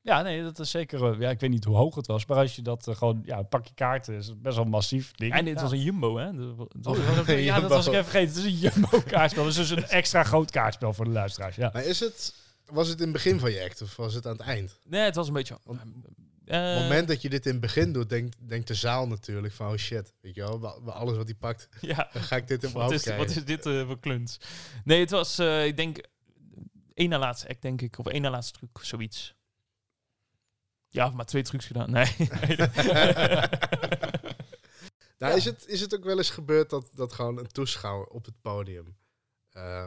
Ja, 0.00 0.22
nee, 0.22 0.42
dat 0.42 0.58
is 0.58 0.70
zeker... 0.70 1.12
eh, 1.12 1.20
Ja, 1.20 1.30
ik 1.30 1.40
weet 1.40 1.50
niet 1.50 1.64
hoe 1.64 1.76
hoog 1.76 1.94
het 1.94 2.06
was, 2.06 2.26
maar 2.26 2.36
als 2.36 2.56
je 2.56 2.62
dat 2.62 2.88
eh, 2.88 2.96
gewoon... 2.96 3.22
Ja, 3.24 3.38
een 3.38 3.48
pakje 3.48 3.74
kaarten 3.74 4.14
is 4.14 4.40
best 4.40 4.56
wel 4.56 4.64
massief 4.64 5.12
ding. 5.12 5.32
En 5.32 5.44
dit 5.44 5.54
ja. 5.56 5.62
was 5.62 5.72
een 5.72 5.82
jumbo, 5.82 6.16
hè? 6.16 6.32
Dat 6.36 6.56
wa- 6.56 6.64
dat 6.78 6.86
Oh, 6.86 6.96
was- 6.96 6.96
dat 7.06 7.06
was 7.06 7.18
ook- 7.18 7.26
ja, 7.26 7.34
dat 7.60 7.60
Jumbo. 7.60 7.68
was 7.68 7.86
ik 7.86 7.92
even 7.92 8.04
vergeten. 8.04 8.34
Het 8.34 8.44
is 8.44 8.52
een 8.52 8.58
jumbo-kaartspel. 8.70 9.44
Dus 9.54 9.56
het 9.56 9.64
is 9.64 9.70
een 9.70 9.88
extra 9.88 10.22
groot 10.24 10.50
kaartspel 10.50 10.92
voor 10.92 11.04
de 11.04 11.10
luisteraars, 11.10 11.56
ja. 11.56 11.70
Maar 11.72 11.84
is 11.84 12.00
het, 12.00 12.34
was 12.66 12.88
het 12.88 12.96
in 12.98 13.04
het 13.04 13.12
begin 13.12 13.38
van 13.38 13.50
je 13.52 13.64
act 13.64 13.82
of 13.82 13.96
was 13.96 14.14
het 14.14 14.26
aan 14.26 14.32
het 14.36 14.40
eind? 14.46 14.78
Nee, 14.84 15.00
het 15.02 15.14
was 15.14 15.26
een 15.26 15.32
beetje... 15.34 15.58
Want- 15.64 15.80
het 16.44 16.82
moment 16.82 17.08
dat 17.08 17.22
je 17.22 17.30
dit 17.30 17.46
in 17.46 17.52
het 17.52 17.60
begin 17.60 17.92
doet, 17.92 18.08
denkt, 18.08 18.36
denkt 18.48 18.68
de 18.68 18.74
zaal 18.74 19.08
natuurlijk 19.08 19.52
van, 19.52 19.70
oh 19.70 19.76
shit, 19.76 20.12
weet 20.20 20.34
je 20.34 20.40
wel, 20.40 20.92
alles 20.92 21.16
wat 21.16 21.26
hij 21.26 21.34
pakt, 21.34 21.68
ja, 21.80 22.08
dan 22.12 22.22
ga 22.22 22.36
ik 22.36 22.48
dit 22.48 22.62
in 22.62 22.72
mijn 22.72 22.74
wat 22.74 22.82
hoofd 22.82 22.96
is, 22.96 23.02
krijgen. 23.02 23.26
wat 23.26 23.36
is 23.36 23.44
dit 23.44 23.66
eh, 23.66 23.86
voor 23.86 24.00
kluns? 24.00 24.38
Nee, 24.84 25.00
het 25.00 25.10
was, 25.10 25.38
eh, 25.38 25.66
ik 25.66 25.76
denk, 25.76 26.06
één 26.94 27.08
na 27.08 27.18
laatste 27.18 27.48
act, 27.48 27.62
denk 27.62 27.82
ik. 27.82 27.98
Of 27.98 28.06
één 28.06 28.22
na 28.22 28.30
laatste 28.30 28.58
truc, 28.58 28.78
zoiets. 28.82 29.34
Ja, 30.88 31.08
maar 31.08 31.24
twee 31.24 31.42
trucs 31.42 31.66
gedaan. 31.66 31.90
Nee. 31.96 32.14
Nou, 35.18 35.36
is, 35.36 35.44
het, 35.44 35.66
is 35.66 35.80
het 35.80 35.94
ook 35.94 36.04
wel 36.04 36.16
eens 36.16 36.30
gebeurd 36.30 36.70
dat, 36.70 36.90
dat 36.94 37.12
gewoon 37.12 37.38
een 37.38 37.46
toeschouwer 37.46 38.06
op 38.06 38.24
het 38.24 38.40
podium 38.42 38.96
eh, 39.50 39.86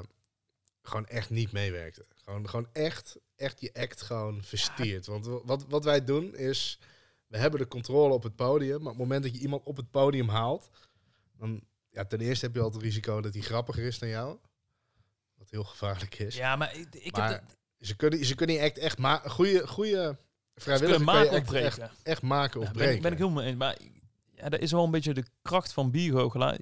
gewoon 0.88 1.06
echt 1.08 1.30
niet 1.30 1.52
meewerkte? 1.52 2.06
Gewoon, 2.24 2.50
gewoon 2.50 2.68
echt, 2.74 3.18
echt 3.36 3.62
je 3.62 3.74
act 3.74 4.02
gewoon 4.02 4.44
verstiert. 4.44 5.06
Want 5.06 5.26
wat, 5.44 5.66
wat 5.68 5.84
wij 5.84 6.04
doen 6.04 6.36
is, 6.36 6.80
we 7.28 7.38
hebben 7.38 7.60
de 7.60 7.68
controle 7.68 8.14
op 8.14 8.24
het 8.24 8.36
podium, 8.36 8.78
maar 8.78 8.92
op 8.92 8.98
het 8.98 9.08
moment 9.08 9.24
dat 9.24 9.34
je 9.36 9.40
iemand 9.42 9.64
op 9.64 9.78
het 9.78 9.92
podium 9.92 10.30
haalt, 10.30 10.70
dan, 11.38 11.62
ja, 11.90 12.06
ten 12.06 12.20
eerste 12.20 12.46
heb 12.46 12.56
je 12.56 12.62
altijd 12.62 12.82
het 12.84 12.92
risico 12.92 13.22
dat 13.22 13.34
hij 13.34 13.42
grappiger 13.44 13.84
is 13.84 14.00
dan 14.00 14.10
jou. 14.10 14.38
Wat 15.38 15.50
heel 15.50 15.64
gevaarlijk 15.64 16.20
is. 16.20 16.36
ja, 16.36 16.56
maar 16.56 16.76
ik, 16.76 16.88
ik 16.96 17.12
Maar 17.18 17.32
heb... 17.32 17.42
dat- 17.48 17.58
Ze 17.88 17.96
kunnen, 17.96 18.26
ze 18.26 18.36
kunnen 18.36 18.56
je 18.56 18.62
act 18.62 18.78
echt 18.78 18.98
maken. 18.98 19.32
Goede, 19.32 19.68
goede 19.68 20.18
Ze 20.56 20.62
vrijwilliger 20.62 21.06
kunnen 21.06 21.16
kan 21.16 21.24
je 21.26 21.32
maken 21.32 21.32
of 21.32 21.38
act 21.38 21.48
breken. 21.78 21.82
echt, 21.90 22.04
echt 22.04 22.22
maken 22.22 22.60
of 22.60 22.66
Ja, 22.68 22.72
ben, 22.72 22.78
breken. 22.82 22.96
ik- 22.96 23.02
ben 23.02 23.12
ik 23.12 23.18
helemaal 23.18 23.40
mee 23.42 23.50
eens. 23.50 23.58
Maar 23.60 23.78
ja, 24.32 24.50
dat 24.50 24.60
is 24.60 24.72
wel 24.72 24.84
een 24.84 24.92
beetje 24.92 25.14
de 25.14 25.26
kracht 25.42 25.74
van 25.74 25.92
biergoochelaar. 25.92 26.58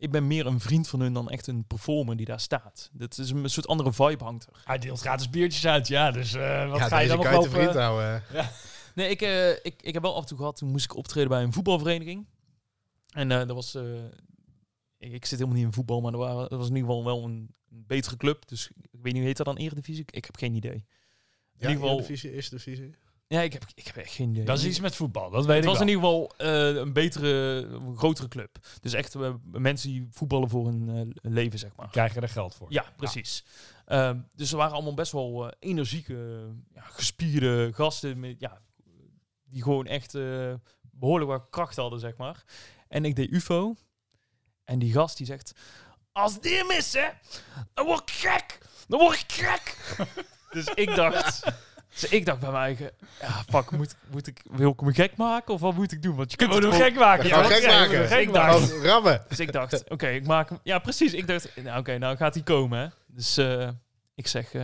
Ik 0.00 0.10
ben 0.10 0.26
meer 0.26 0.46
een 0.46 0.60
vriend 0.60 0.88
van 0.88 1.00
hun 1.00 1.12
dan 1.12 1.30
echt 1.30 1.46
een 1.46 1.64
performer 1.66 2.16
die 2.16 2.26
daar 2.26 2.40
staat. 2.40 2.90
Dat 2.92 3.18
is 3.18 3.30
een 3.30 3.50
soort 3.50 3.66
andere 3.66 3.92
vibe 3.92 4.24
hangt 4.24 4.46
er. 4.46 4.60
Hij 4.64 4.78
deelt 4.78 5.00
gratis 5.00 5.30
biertjes 5.30 5.66
uit, 5.66 5.88
ja. 5.88 6.10
Dus 6.10 6.34
eh, 6.34 6.70
wat 6.70 6.78
ja, 6.78 6.88
ga 6.88 6.98
je 6.98 7.08
dan 7.08 7.16
nog 7.16 7.30
lopen? 7.32 7.50
vriend 7.50 7.72
houden. 7.74 8.22
Nee, 8.94 9.10
ik, 9.10 9.22
eh, 9.22 9.50
ik, 9.50 9.74
ik 9.82 9.94
heb 9.94 10.02
wel 10.02 10.14
af 10.14 10.20
en 10.22 10.26
toe 10.28 10.36
gehad, 10.38 10.56
toen 10.56 10.70
moest 10.70 10.84
ik 10.84 10.96
optreden 10.96 11.28
bij 11.28 11.42
een 11.42 11.52
voetbalvereniging. 11.52 12.26
En 13.08 13.30
eh 13.30 13.38
dat 13.38 13.50
was... 13.54 13.74
eh, 13.74 14.04
ik, 14.98 15.12
ik 15.12 15.24
zit 15.24 15.38
helemaal 15.38 15.58
niet 15.58 15.66
in 15.66 15.72
voetbal, 15.72 16.00
maar 16.00 16.12
er, 16.12 16.18
waren, 16.18 16.48
er 16.48 16.56
was 16.56 16.68
in 16.68 16.74
ieder 16.76 16.88
geval 16.90 17.04
wel 17.04 17.24
een, 17.24 17.54
een 17.70 17.84
betere 17.86 18.16
club. 18.16 18.48
Dus 18.48 18.68
ik 18.68 18.88
weet 18.90 19.02
niet, 19.04 19.14
hoe 19.14 19.24
heet 19.24 19.36
dat 19.36 19.46
dan 19.46 19.56
Eredivisie? 19.56 20.04
Ik 20.10 20.24
heb 20.24 20.36
geen 20.36 20.54
idee. 20.54 20.72
In 20.74 20.84
Ja, 21.52 21.68
ieder 21.68 21.82
geval... 21.82 21.96
divisie, 21.96 22.32
eerste 22.32 22.54
divisie. 22.56 22.94
Ja, 23.28 23.40
ik 23.40 23.52
heb, 23.52 23.64
ik 23.74 23.86
heb 23.86 23.96
echt 23.96 24.12
geen 24.12 24.30
idee. 24.30 24.44
Dat 24.44 24.58
is 24.58 24.64
iets 24.64 24.80
met 24.80 24.94
voetbal, 24.94 25.30
dat 25.30 25.46
weet 25.46 25.54
Het 25.54 25.64
ik 25.64 25.70
was 25.70 25.78
wel. 25.78 25.88
in 25.88 25.94
ieder 25.94 26.08
geval 26.08 26.32
eh, 26.36 26.80
een 26.80 26.92
betere, 26.92 27.28
een 27.70 27.96
grotere 27.96 28.28
club. 28.28 28.56
Dus 28.80 28.92
echt 28.92 29.14
eh, 29.14 29.34
mensen 29.50 29.88
die 29.88 30.08
voetballen 30.10 30.48
voor 30.48 30.66
hun 30.66 31.12
eh, 31.22 31.30
leven, 31.32 31.58
zeg 31.58 31.70
maar. 31.76 31.90
Krijgen 31.90 32.22
er 32.22 32.28
geld 32.28 32.54
voor. 32.54 32.66
Ja, 32.72 32.84
precies. 32.96 33.44
Ehm, 33.86 34.18
dus 34.34 34.48
ze 34.48 34.56
waren 34.56 34.72
allemaal 34.74 34.94
best 34.94 35.12
wel 35.12 35.46
eh, 35.46 35.52
energieke, 35.58 36.48
ja, 36.74 36.82
gespierde 36.82 37.70
gasten. 37.72 38.20
Met, 38.20 38.36
ja, 38.38 38.60
die 39.44 39.62
gewoon 39.62 39.86
echt 39.86 40.14
eh, 40.14 40.54
behoorlijk 40.80 41.30
wat 41.30 41.46
kracht 41.50 41.76
hadden, 41.76 42.00
zeg 42.00 42.16
maar. 42.16 42.44
En 42.88 43.04
ik 43.04 43.16
deed 43.16 43.30
UFO. 43.30 43.74
En 44.64 44.78
die 44.78 44.92
gast 44.92 45.16
die 45.16 45.26
zegt... 45.26 45.52
Als 46.12 46.40
die 46.40 46.64
missen, 46.64 47.18
dan 47.74 47.86
word 47.86 48.00
ik 48.00 48.10
gek. 48.10 48.58
Dan 48.88 48.98
word 48.98 49.20
ik 49.20 49.32
gek. 49.32 49.96
dus 50.50 50.66
ik 50.74 50.94
dacht... 50.94 51.42
Dus 51.92 52.04
ik 52.10 52.26
dacht 52.26 52.40
bij 52.40 52.50
mij 52.50 52.60
eigen... 52.60 52.90
Ja, 53.20 53.42
fuck, 53.48 53.70
moet, 53.70 53.94
moet 54.10 54.26
ik, 54.26 54.42
wil 54.50 54.70
ik 54.70 54.80
me 54.80 54.92
gek 54.94 55.16
maken? 55.16 55.54
Of 55.54 55.60
wat 55.60 55.74
moet 55.74 55.92
ik 55.92 56.02
doen? 56.02 56.16
Want 56.16 56.30
je 56.30 56.36
kunt 56.36 56.52
hem 56.54 56.72
gek 56.72 56.94
maken? 56.94 57.26
Ja, 57.28 57.42
gek 57.42 57.66
maken? 57.66 57.98
doen 57.98 58.06
gek 58.06 58.20
Ik 58.20 58.32
dacht- 58.32 58.60
maken. 58.60 58.76
Oh, 58.76 58.84
rammen. 58.84 59.24
Dus 59.28 59.40
ik 59.40 59.52
dacht, 59.52 59.90
oké, 59.90 60.08
ik 60.08 60.26
maak 60.26 60.48
hem. 60.48 60.58
Ja, 60.62 60.78
precies. 60.78 61.12
Ik 61.12 61.26
dacht, 61.26 61.56
nou 61.62 61.78
oké, 61.78 61.98
nou 61.98 62.16
gaat 62.16 62.34
hij 62.34 62.42
komen. 62.42 62.78
Hè. 62.78 62.86
Dus 63.06 63.36
eh, 63.36 63.68
ik 64.14 64.26
zeg, 64.26 64.52
eh, 64.52 64.62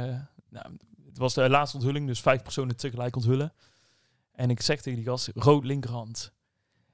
nou, 0.51 0.67
het 1.07 1.19
was 1.19 1.35
de 1.35 1.49
laatste 1.49 1.77
onthulling, 1.77 2.07
dus 2.07 2.21
vijf 2.21 2.43
personen 2.43 2.77
tegelijk 2.77 3.17
onthullen. 3.17 3.53
En 4.33 4.51
ik 4.51 4.61
zeg 4.61 4.81
tegen 4.81 4.99
die 4.99 5.09
gast, 5.09 5.31
rood 5.35 5.65
linkerhand. 5.65 6.33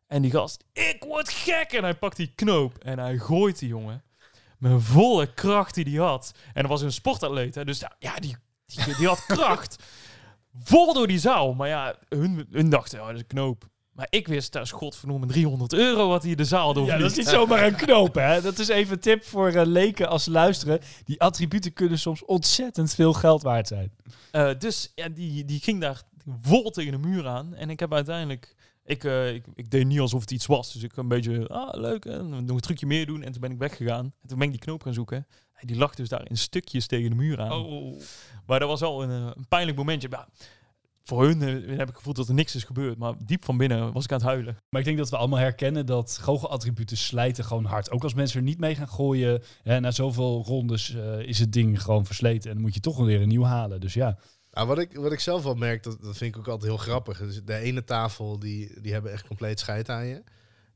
En 0.06 0.22
die 0.22 0.30
gast, 0.30 0.64
ik 0.72 1.04
word 1.06 1.30
gek! 1.30 1.72
En 1.72 1.82
hij 1.82 1.94
pakt 1.94 2.16
die 2.16 2.32
knoop 2.34 2.78
en 2.78 2.98
hij 2.98 3.18
gooit 3.18 3.58
die 3.58 3.68
jongen. 3.68 4.02
Met 4.58 4.82
volle 4.82 5.34
kracht 5.34 5.74
die 5.74 5.84
hij 5.84 6.06
had. 6.06 6.32
En 6.52 6.60
dat 6.62 6.70
was 6.70 6.82
een 6.82 6.92
sportatleet, 6.92 7.54
hè, 7.54 7.64
dus 7.64 7.78
ja, 7.80 7.92
ja, 7.98 8.14
die, 8.14 8.36
die, 8.66 8.96
die 8.96 9.06
had 9.06 9.24
kracht. 9.26 9.82
Vol 10.54 10.92
door 10.92 11.06
die 11.06 11.18
zaal. 11.18 11.54
Maar 11.54 11.68
ja, 11.68 11.94
hun, 12.08 12.46
hun 12.50 12.70
dachten, 12.70 12.98
ja, 12.98 13.06
dat 13.06 13.14
is 13.14 13.20
een 13.20 13.26
knoop. 13.26 13.68
Maar 13.92 14.06
ik 14.10 14.28
wist, 14.28 14.52
dat 14.52 14.62
is 14.62 14.70
godverdomme 14.70 15.26
300 15.26 15.72
euro 15.72 16.08
wat 16.08 16.22
hij 16.22 16.34
de 16.34 16.44
zaal 16.44 16.72
door 16.72 16.86
Ja, 16.86 16.98
dat 16.98 17.10
is 17.10 17.16
niet 17.16 17.28
zomaar 17.28 17.66
een 17.66 17.74
knoop, 17.74 18.14
hè. 18.14 18.40
Dat 18.40 18.58
is 18.58 18.68
even 18.68 18.92
een 18.92 19.00
tip 19.00 19.24
voor 19.24 19.48
eh, 19.48 19.66
leken 19.66 20.08
als 20.08 20.26
luisteren. 20.26 20.80
Die 21.04 21.20
attributen 21.20 21.72
kunnen 21.72 21.98
soms 21.98 22.24
ontzettend 22.24 22.94
veel 22.94 23.12
geld 23.12 23.42
waard 23.42 23.68
zijn. 23.68 23.92
Eh, 24.30 24.50
dus 24.58 24.92
ja, 24.94 25.08
die, 25.08 25.44
die 25.44 25.60
ging 25.60 25.80
daar 25.80 26.02
vol 26.40 26.70
tegen 26.70 26.92
de 26.92 27.08
muur 27.08 27.26
aan. 27.26 27.54
En 27.54 27.70
ik 27.70 27.80
heb 27.80 27.92
uiteindelijk... 27.92 28.54
Ik, 28.84 29.04
eh, 29.04 29.34
ik, 29.34 29.44
ik 29.54 29.70
deed 29.70 29.86
niet 29.86 30.00
alsof 30.00 30.20
het 30.20 30.30
iets 30.30 30.46
was. 30.46 30.72
Dus 30.72 30.82
ik 30.82 30.96
een 30.96 31.08
beetje, 31.08 31.48
ah, 31.48 31.80
leuk, 31.80 32.04
hè, 32.04 32.22
nog 32.22 32.38
een 32.38 32.60
trucje 32.60 32.86
meer 32.86 33.06
doen. 33.06 33.22
En 33.22 33.32
toen 33.32 33.40
ben 33.40 33.50
ik 33.50 33.58
weggegaan. 33.58 34.04
En 34.22 34.28
toen 34.28 34.38
ben 34.38 34.46
ik 34.46 34.52
die 34.52 34.62
knoop 34.62 34.82
gaan 34.82 34.94
zoeken. 34.94 35.26
En 35.60 35.66
die 35.66 35.76
lag 35.76 35.94
dus 35.94 36.08
daar 36.08 36.28
in 36.30 36.36
stukjes 36.38 36.86
tegen 36.86 37.10
de 37.10 37.16
muur 37.16 37.40
aan. 37.40 37.52
Oh. 37.52 38.00
Maar 38.46 38.58
dat 38.58 38.68
was 38.68 38.80
wel 38.80 39.02
een, 39.02 39.10
eh, 39.10 39.30
een 39.36 39.48
pijnlijk 39.48 39.76
momentje. 39.76 40.08
Ja, 40.10 40.28
voor 41.02 41.24
hun 41.24 41.42
eh, 41.42 41.78
heb 41.78 41.88
ik 41.88 41.96
gevoeld 41.96 42.16
dat 42.16 42.28
er 42.28 42.34
niks 42.34 42.54
is 42.54 42.64
gebeurd. 42.64 42.98
Maar 42.98 43.14
diep 43.24 43.44
van 43.44 43.56
binnen 43.56 43.92
was 43.92 44.04
ik 44.04 44.12
aan 44.12 44.18
het 44.18 44.26
huilen. 44.26 44.56
Maar 44.70 44.80
ik 44.80 44.86
denk 44.86 44.98
dat 44.98 45.10
we 45.10 45.16
allemaal 45.16 45.38
herkennen 45.38 45.86
dat 45.86 46.18
goochelattributen 46.20 46.96
slijten 46.96 47.44
gewoon 47.44 47.64
hard. 47.64 47.90
Ook 47.90 48.02
als 48.02 48.14
mensen 48.14 48.38
er 48.38 48.44
niet 48.44 48.58
mee 48.58 48.74
gaan 48.74 48.88
gooien. 48.88 49.42
Hè, 49.62 49.80
na 49.80 49.90
zoveel 49.90 50.42
rondes 50.46 50.94
eh, 50.94 51.18
is 51.18 51.38
het 51.38 51.52
ding 51.52 51.82
gewoon 51.82 52.06
versleten. 52.06 52.48
En 52.48 52.54
dan 52.54 52.64
moet 52.64 52.74
je 52.74 52.80
toch 52.80 52.96
weer 53.04 53.20
een 53.20 53.28
nieuw 53.28 53.44
halen. 53.44 53.80
Dus 53.80 53.94
ja. 53.94 54.18
Nou, 54.50 54.66
wat, 54.66 54.78
ik, 54.78 54.94
wat 54.96 55.12
ik 55.12 55.20
zelf 55.20 55.42
wel 55.42 55.54
merk, 55.54 55.82
dat, 55.82 56.02
dat 56.02 56.16
vind 56.16 56.34
ik 56.34 56.40
ook 56.40 56.48
altijd 56.48 56.70
heel 56.70 56.80
grappig. 56.80 57.18
Dus 57.18 57.44
de 57.44 57.54
ene 57.56 57.84
tafel, 57.84 58.38
die, 58.38 58.80
die 58.80 58.92
hebben 58.92 59.12
echt 59.12 59.26
compleet 59.26 59.60
scheid 59.60 59.88
aan 59.88 60.06
je. 60.06 60.22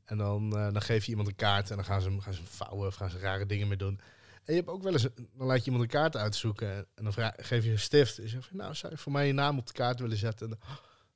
En 0.05 0.17
dan, 0.17 0.57
eh, 0.57 0.71
dan 0.73 0.81
geef 0.81 1.03
je 1.05 1.09
iemand 1.09 1.27
een 1.27 1.35
kaart 1.35 1.69
en 1.69 1.75
dan 1.75 1.85
gaan 1.85 2.01
ze, 2.01 2.07
hem- 2.07 2.19
gaan 2.19 2.33
ze 2.33 2.41
vouwen 2.43 2.87
of 2.87 2.95
gaan 2.95 3.09
ze 3.09 3.19
rare 3.19 3.45
dingen 3.45 3.67
mee 3.67 3.77
doen. 3.77 3.99
En 4.45 4.53
je 4.53 4.59
hebt 4.59 4.67
ook 4.71 4.83
wel 4.83 4.93
eens, 4.93 5.03
een- 5.03 5.29
dan 5.33 5.47
laat 5.47 5.59
je 5.59 5.65
iemand 5.65 5.83
een 5.83 5.89
kaart 5.99 6.15
uitzoeken 6.17 6.69
en 6.95 7.03
dan 7.03 7.13
vraag, 7.13 7.33
geef 7.37 7.63
je 7.63 7.71
een 7.71 7.79
stift. 7.79 8.17
En 8.17 8.23
je 8.23 8.29
zegt 8.29 8.51
nou, 8.53 8.75
zou 8.75 8.91
je 8.93 8.97
voor 8.99 9.11
mij 9.11 9.27
je 9.27 9.33
naam 9.33 9.57
op 9.57 9.67
de 9.67 9.73
kaart 9.73 9.99
willen 9.99 10.17
zetten? 10.17 10.49
En 10.51 10.57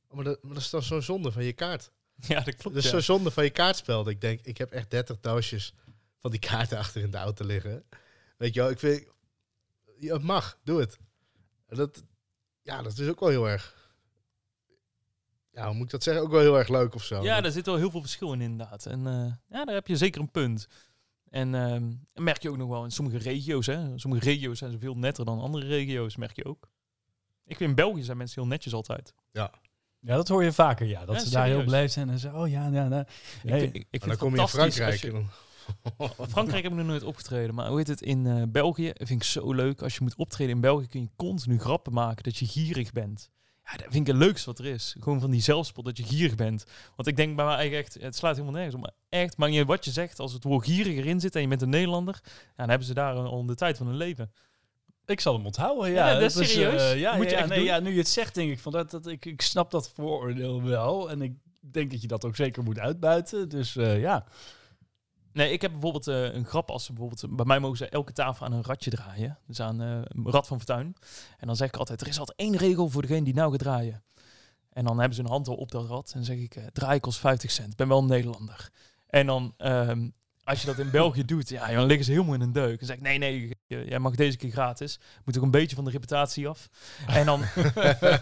oh, 0.08 0.16
maar, 0.16 0.24
dat, 0.24 0.44
maar 0.44 0.54
dat 0.54 0.62
is 0.64 0.70
dan 0.70 0.84
zo'n 0.84 1.02
zonde 1.02 1.32
van 1.32 1.44
je 1.44 1.54
kaart. 1.54 1.92
Ja, 2.28 2.36
dat 2.42 2.56
klopt. 2.56 2.64
Dat 2.64 2.76
is 2.76 2.84
ja. 2.84 2.90
zo'n 2.90 3.02
zonde 3.16 3.32
van 3.32 3.44
je 3.44 3.50
kaartspel. 3.50 4.04
Dat 4.04 4.14
ik 4.14 4.22
denk, 4.22 4.40
ik 4.42 4.58
heb 4.58 4.72
echt 4.72 4.90
30 4.92 5.20
doosjes 5.20 5.74
van 6.18 6.32
die 6.32 6.40
kaarten 6.40 6.78
achter 6.84 7.02
in 7.02 7.12
de 7.12 7.18
auto 7.18 7.46
liggen. 7.46 7.84
Weet 8.38 8.54
je 8.54 8.60
wel, 8.60 8.70
ik 8.70 8.80
vind, 8.80 9.08
ja, 10.00 10.14
het 10.14 10.24
mag, 10.24 10.58
doe 10.64 10.80
het. 10.80 10.98
En 11.68 11.76
dat, 11.78 12.04
ja, 12.62 12.82
dat 12.82 12.98
is 12.98 13.08
ook 13.08 13.20
wel 13.20 13.30
heel 13.30 13.50
erg, 13.50 13.92
ja, 15.52 15.66
hoe 15.66 15.74
moet 15.76 15.86
ik 15.86 15.92
dat 15.92 16.04
zeggen? 16.04 16.24
Ook 16.24 16.32
wel 16.32 16.40
heel 16.42 16.58
erg 16.58 16.68
leuk 16.68 16.96
of 16.96 17.04
zo. 17.04 17.24
Ja, 17.24 17.42
daar 17.42 17.52
zit 17.52 17.66
wel 17.66 17.76
heel 17.76 17.92
veel 17.92 18.02
verschil 18.02 18.34
in 18.34 18.42
inderdaad. 18.42 18.86
En 18.86 19.08
eh, 19.08 19.34
ja, 19.58 19.66
daar 19.66 19.76
heb 19.76 19.88
je 19.88 19.98
zeker 19.98 20.22
een 20.22 20.32
punt. 20.32 20.68
En 21.30 21.56
ehm, 21.56 21.92
en 22.14 22.24
merk 22.24 22.42
je 22.42 22.50
ook 22.50 22.58
nog 22.58 22.70
wel 22.70 22.84
in 22.84 22.92
sommige 22.92 23.18
regio's. 23.18 23.66
Hè? 23.66 24.00
Sommige 24.00 24.24
regio's 24.24 24.58
zijn 24.58 24.72
ze 24.72 24.80
veel 24.80 24.94
netter 24.96 25.26
dan 25.26 25.40
andere 25.40 25.68
regio's, 25.68 26.16
merk 26.16 26.36
je 26.36 26.46
ook. 26.46 26.70
Ik 27.46 27.58
vind 27.58 27.70
in 27.70 27.76
België 27.76 28.04
zijn 28.04 28.18
mensen 28.18 28.42
heel 28.42 28.50
netjes 28.50 28.74
altijd. 28.74 29.14
Ja, 30.02 30.16
dat 30.16 30.28
hoor 30.28 30.44
je 30.44 30.52
vaker, 30.54 30.88
ja. 30.88 31.06
Dat 31.06 31.16
Ja, 31.16 31.22
ze 31.22 31.30
daar 31.30 31.46
heel 31.46 31.64
blij 31.64 31.88
zijn 31.88 32.10
en 32.10 32.20
zeggen, 32.20 32.40
oh 32.42 32.48
ja, 32.50 32.68
ja, 32.68 32.86
ja. 32.90 33.00
Ik, 33.00 33.50
Hey, 33.50 33.60
vind- 33.60 33.76
ik, 33.76 33.88
ik 33.90 34.06
maar 34.06 34.18
vind 34.18 34.20
dan 34.20 34.30
kom 34.30 34.36
je 34.36 34.42
in 34.42 34.48
Frankrijk 34.48 35.02
je- 35.02 35.24
Frankrijk 36.30 36.64
heb 36.64 36.72
ik 36.72 36.78
nog 36.78 36.88
nooit 36.88 37.04
opgetreden, 37.04 37.56
maar 37.56 37.68
hoe 37.68 37.78
heet 37.78 37.88
het 37.88 38.02
in 38.02 38.26
eh, 38.28 38.44
België? 38.48 38.92
Vind 38.94 39.10
ik 39.10 39.24
zo 39.24 39.54
leuk. 39.54 39.82
Als 39.82 39.96
je 39.96 40.00
moet 40.04 40.16
optreden 40.16 40.56
in 40.56 40.62
België 40.62 40.88
kun 40.88 41.02
je 41.02 41.10
continu 41.16 41.60
grappen 41.60 41.94
maken 41.94 42.24
dat 42.24 42.38
je 42.38 42.48
gierig 42.48 42.92
bent. 42.92 43.30
Ja, 43.72 43.78
dat 43.78 43.88
vind 43.90 44.08
ik 44.08 44.14
het 44.14 44.24
leukste 44.24 44.46
wat 44.50 44.60
er 44.60 44.66
is. 44.66 44.96
Gewoon 45.00 45.20
van 45.20 45.32
die 45.32 45.42
zelfspot 45.42 45.86
dat 45.86 45.98
je 45.98 46.04
gierig 46.04 46.36
bent. 46.36 46.66
Want 46.96 47.08
ik 47.08 47.16
denk 47.16 47.36
bij 47.36 47.46
mij 47.46 47.56
eigenlijk 47.56 47.86
echt, 47.88 48.02
het 48.04 48.16
slaat 48.16 48.32
helemaal 48.36 48.54
nergens 48.56 48.76
op. 48.76 48.82
Maar 48.82 48.94
echt, 49.10 49.38
maar 49.38 49.50
niet 49.50 49.58
uit 49.58 49.68
wat 49.68 49.86
je 49.86 49.92
zegt, 49.92 50.20
als 50.20 50.34
het 50.34 50.44
woord 50.44 50.66
gierig 50.66 50.96
erin 50.96 51.20
zit 51.20 51.36
en 51.36 51.42
je 51.42 51.48
bent 51.48 51.62
een 51.62 51.70
Nederlander, 51.70 52.20
ja, 52.24 52.32
dan 52.56 52.70
hebben 52.70 52.88
ze 52.88 52.94
daar 52.94 53.16
al 53.16 53.46
de 53.46 53.56
tijd 53.56 53.78
van 53.78 53.88
hun 53.88 53.96
leven. 53.98 54.32
Ik 55.06 55.20
zal 55.20 55.34
hem 55.34 55.46
onthouden, 55.46 55.92
ja. 55.92 56.08
Ja, 56.10 56.20
dat 56.20 56.36
is 56.36 56.52
serieus. 56.52 56.82
eh, 56.82 57.00
ja, 57.00 57.16
Moet 57.16 57.26
je 57.26 57.32
ja, 57.32 57.38
echt 57.38 57.50
nee, 57.50 57.58
doen. 57.58 57.68
ja, 57.68 57.80
nu 57.80 57.92
je 57.92 57.98
het 57.98 58.08
zegt, 58.08 58.36
denk 58.36 58.52
ik 58.52 58.60
van 58.60 58.72
dat, 58.72 58.92
dat 58.92 59.08
ik, 59.08 59.26
ik 59.26 59.42
snap 59.42 59.72
dat 59.72 59.90
vooroordeel 59.90 60.64
wel. 60.64 61.10
En 61.10 61.22
ik 61.22 61.34
denk 61.60 61.92
dat 61.92 62.02
je 62.02 62.08
dat 62.08 62.26
ook 62.26 62.36
zeker 62.36 62.64
moet 62.64 62.80
uitbuiten. 62.80 63.50
Dus 63.50 63.76
eh, 63.76 64.00
ja. 64.02 64.26
Nee, 65.34 65.52
ik 65.52 65.62
heb 65.62 65.72
bijvoorbeeld 65.72 66.08
eh, 66.08 66.34
een 66.34 66.46
grap 66.46 66.70
als 66.72 66.86
ze 66.86 66.94
bijvoorbeeld... 66.94 67.36
Bij 67.36 67.46
mij 67.46 67.60
mogen 67.60 67.78
ze 67.78 67.90
elke 67.90 68.14
tafel 68.14 68.46
aan 68.46 68.52
een 68.52 68.64
ratje 68.64 68.90
draaien. 68.90 69.38
Dus 69.48 69.60
aan 69.62 69.82
eh, 69.82 69.90
een 69.90 70.32
rad 70.32 70.48
van 70.48 70.58
fortuin. 70.58 70.96
En 71.38 71.48
dan 71.48 71.56
zeg 71.56 71.68
ik 71.68 71.76
altijd, 71.76 72.02
er 72.02 72.08
is 72.08 72.20
altijd 72.20 72.38
één 72.38 72.58
regel 72.58 72.90
voor 72.90 73.02
degene 73.02 73.24
die 73.24 73.34
nou 73.34 73.52
gaat 73.52 73.60
draaien. 73.60 74.04
En 74.70 74.86
dan 74.86 74.98
hebben 74.98 75.16
ze 75.16 75.22
een 75.22 75.30
hand 75.30 75.48
al 75.48 75.56
op 75.56 75.72
dat 75.72 75.88
rad. 75.90 76.06
En 76.06 76.14
dan 76.14 76.24
zeg 76.24 76.38
ik, 76.38 76.56
eh 76.56 76.64
draaien 76.74 77.02
kost 77.02 77.20
50 77.20 77.52
cent. 77.52 77.72
Ik 77.72 77.78
ben 77.78 77.88
wel 77.88 78.00
een 78.00 78.06
Nederlander. 78.06 78.70
En 79.08 79.26
dan, 79.26 79.54
ehm, 79.58 80.10
als 80.50 80.60
je 80.62 80.66
dat 80.66 80.80
in 80.80 80.90
België 80.92 81.26
doet, 81.26 81.50
ja, 81.50 81.72
dan 81.72 81.86
liggen 81.86 82.06
ze 82.06 82.12
helemaal 82.12 82.34
in 82.34 82.42
een 82.42 82.52
deuk. 82.52 82.78
Dan 82.80 82.88
zeg 82.88 82.96
ik, 82.98 83.02
nee, 83.02 83.18
nee, 83.18 83.56
jij 83.68 84.00
mag 84.00 84.16
deze 84.16 84.38
keer 84.38 84.52
gratis. 84.52 85.00
Moet 85.26 85.38
ook 85.38 85.44
een 85.44 85.52
beetje 85.52 85.76
van 85.76 85.86
de 85.86 85.92
reputatie 85.92 86.48
af. 86.48 86.70
En 87.08 87.26
dan, 87.26 87.42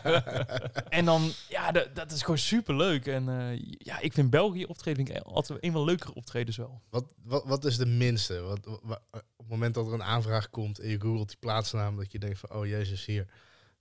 en 0.98 1.06
dan 1.06 1.32
ja, 1.50 1.72
dat, 1.72 2.12
is 2.12 2.22
gewoon 2.22 2.38
super 2.38 2.76
leuk. 2.76 3.06
En 3.08 3.30
eh, 3.30 3.60
ja, 3.78 4.00
ik 4.00 4.14
vind 4.14 4.30
België 4.30 4.66
optreden 4.66 5.06
vind 5.06 5.18
ik 5.18 5.24
altijd 5.24 5.64
een 5.64 5.72
van 5.72 5.82
de 5.82 5.88
leukere 5.88 6.14
optredens 6.14 6.58
wel. 6.58 6.82
Wat, 6.90 7.14
wat, 7.24 7.44
wat 7.46 7.66
is 7.66 7.78
de 7.78 7.86
minste? 7.86 8.40
Wat, 8.42 8.60
wa- 8.66 8.80
wa- 8.82 9.02
op 9.12 9.38
het 9.38 9.48
moment 9.50 9.74
dat 9.74 9.88
er 9.88 9.94
een 9.94 10.04
aanvraag 10.04 10.50
komt 10.50 10.80
en 10.80 10.90
je 10.90 11.02
googelt 11.02 11.28
die 11.28 11.38
plaatsnaam, 11.40 11.96
dat 11.96 12.12
je 12.12 12.20
denkt 12.20 12.40
van, 12.40 12.54
oh 12.54 12.66
jezus, 12.66 13.06
hier. 13.06 13.28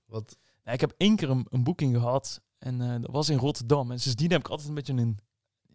Wat, 0.07 0.39
Nou, 0.65 0.75
ik 0.75 0.81
heb 0.81 0.95
één 0.97 1.17
keer 1.17 1.31
een, 1.31 1.47
een 1.51 1.65
boeking 1.65 1.97
gehad 1.97 2.41
en 2.59 2.81
eh, 2.81 3.01
dat 3.01 3.11
was 3.11 3.29
in 3.29 3.39
Rotterdam. 3.39 3.91
En 3.91 4.01
sindsdien 4.01 4.31
heb 4.31 4.41
ik 4.41 4.49
altijd 4.49 4.69
een 4.69 4.75
beetje 4.75 4.93
een, 4.93 5.19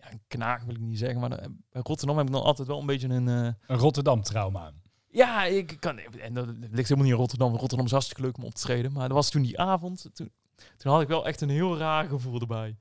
ja, 0.04 0.12
een 0.12 0.22
knaag 0.28 0.64
wil 0.64 0.76
ik 0.76 0.82
niet 0.82 0.98
zeggen, 0.98 1.20
maar 1.20 1.32
eh, 1.32 1.48
bij 1.70 1.82
Rotterdam 1.86 2.18
heb 2.18 2.26
ik 2.28 2.32
dan 2.34 2.44
altijd 2.44 2.68
wel 2.68 2.80
een 2.80 2.86
beetje 2.86 3.08
een... 3.10 3.28
eh, 3.28 3.54
Een 3.68 3.78
Rotterdam-trauma. 3.78 4.72
ja, 5.08 5.44
ik 5.44 5.78
kan... 5.80 5.98
En 6.00 6.34
dat 6.34 6.48
ligt 6.48 6.72
helemaal 6.76 7.04
niet 7.04 7.12
in 7.12 7.20
Rotterdam. 7.20 7.56
Rotterdam 7.56 7.86
is 7.86 7.92
hartstikke 7.92 8.22
leuk 8.22 8.38
om 8.38 8.44
op 8.44 8.54
te 8.54 8.62
treden. 8.62 8.92
Maar 8.92 9.08
dat 9.08 9.18
was 9.18 9.30
toen 9.30 9.42
die 9.42 9.60
avond. 9.60 10.10
Toen, 10.14 10.32
toen 10.78 10.92
had 10.92 11.02
ik 11.02 11.08
wel 11.08 11.28
echt 11.28 11.42
een 11.42 11.50
heel 11.50 11.78
raar 11.78 12.08
gevoel 12.08 12.40
erbij. 12.40 12.78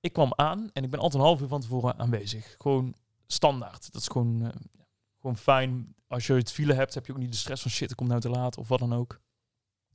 Ik 0.00 0.12
kwam 0.12 0.32
aan 0.36 0.70
en 0.72 0.84
ik 0.84 0.90
ben 0.90 1.00
altijd 1.00 1.22
een 1.22 1.28
half 1.28 1.40
uur 1.40 1.48
van 1.48 1.60
tevoren 1.60 1.98
aanwezig. 1.98 2.54
Gewoon 2.58 2.94
standaard. 3.26 3.92
Dat 3.92 4.00
is 4.00 4.08
gewoon, 4.08 4.42
eh, 4.46 4.48
gewoon 5.20 5.36
fijn. 5.36 5.94
Als 6.06 6.26
je 6.26 6.32
het 6.34 6.52
file 6.52 6.74
hebt, 6.74 6.94
heb 6.94 7.06
je 7.06 7.12
ook 7.12 7.18
niet 7.18 7.30
de 7.32 7.36
stress 7.38 7.62
van 7.62 7.70
shit, 7.70 7.90
ik 7.90 7.96
kom 7.96 8.06
nou 8.06 8.20
te 8.20 8.28
laat 8.30 8.56
of 8.56 8.68
wat 8.68 8.78
dan 8.78 8.92
ook. 8.94 9.20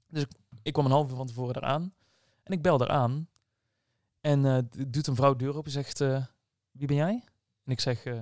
Dus 0.07 0.21
ik, 0.21 0.29
ik 0.61 0.73
kwam 0.73 0.85
een 0.85 0.91
half 0.91 1.09
uur 1.09 1.15
van 1.15 1.27
tevoren 1.27 1.55
eraan. 1.55 1.93
En 2.43 2.53
ik 2.53 2.61
bel 2.61 2.81
eraan. 2.81 3.27
En 4.21 4.45
eh, 4.45 4.57
d- 4.57 4.93
doet 4.93 5.07
een 5.07 5.15
vrouw 5.15 5.31
de 5.35 5.37
deur 5.43 5.49
open 5.55 5.63
en 5.65 5.71
zegt, 5.71 6.01
eh, 6.01 6.25
wie 6.77 6.87
ben 6.87 6.95
jij? 6.95 7.23
En 7.63 7.71
ik 7.71 7.79
zeg, 7.79 8.03
eh, 8.03 8.21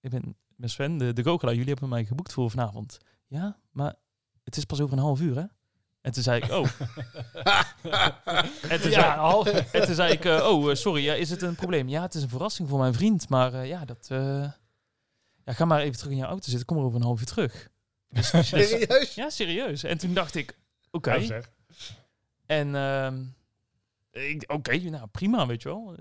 ik 0.00 0.10
ben, 0.10 0.36
ben 0.56 0.70
Sven, 0.70 0.98
de, 0.98 1.12
de 1.12 1.22
goochelaar. 1.22 1.54
Jullie 1.54 1.70
hebben 1.70 1.88
mij 1.88 2.04
geboekt 2.04 2.32
voor 2.32 2.50
vanavond. 2.50 2.98
Ja, 3.26 3.58
maar 3.70 3.94
het 4.44 4.56
is 4.56 4.64
pas 4.64 4.80
over 4.80 4.96
een 4.96 5.02
half 5.02 5.20
uur, 5.20 5.36
hè? 5.36 5.44
En 6.00 6.12
toen 6.12 6.22
zei 6.22 6.42
ik, 6.42 6.50
oh. 6.50 6.66
en, 8.72 8.80
toen 8.80 8.90
Ja, 8.90 9.00
zei, 9.00 9.18
al. 9.18 9.46
en 9.46 9.84
toen 9.86 9.94
zei 9.94 10.12
ik, 10.12 10.24
eh, 10.24 10.46
oh, 10.50 10.70
eh, 10.70 10.76
sorry, 10.76 11.02
ja, 11.04 11.14
is 11.14 11.30
het 11.30 11.42
een 11.42 11.54
probleem? 11.54 11.88
Ja, 11.88 12.02
het 12.02 12.14
is 12.14 12.22
een 12.22 12.28
verrassing 12.28 12.68
voor 12.68 12.78
mijn 12.78 12.94
vriend, 12.94 13.28
maar 13.28 13.66
ja, 13.66 13.84
dat... 13.84 14.06
ja, 14.08 15.52
ga 15.52 15.64
maar 15.64 15.80
even 15.80 15.96
terug 15.98 16.12
in 16.12 16.18
je 16.18 16.24
auto 16.24 16.48
zitten, 16.48 16.66
kom 16.66 16.76
er 16.78 16.84
over 16.84 16.96
een 16.98 17.04
half 17.04 17.20
uur 17.20 17.26
terug. 17.26 17.68
Dus, 18.08 18.30
dus- 18.30 18.48
serieus? 18.48 19.14
ja, 19.14 19.30
serieus. 19.30 19.82
En 19.82 19.98
toen 19.98 20.14
dacht 20.14 20.34
ik, 20.34 20.58
oké. 20.90 21.40
En 22.46 22.74
ehm, 22.74 23.22
ik- 24.10 24.44
oké, 24.52 24.76
nou 24.78 25.06
prima, 25.06 25.46
weet 25.46 25.62
je 25.62 25.68
wel. 25.68 25.96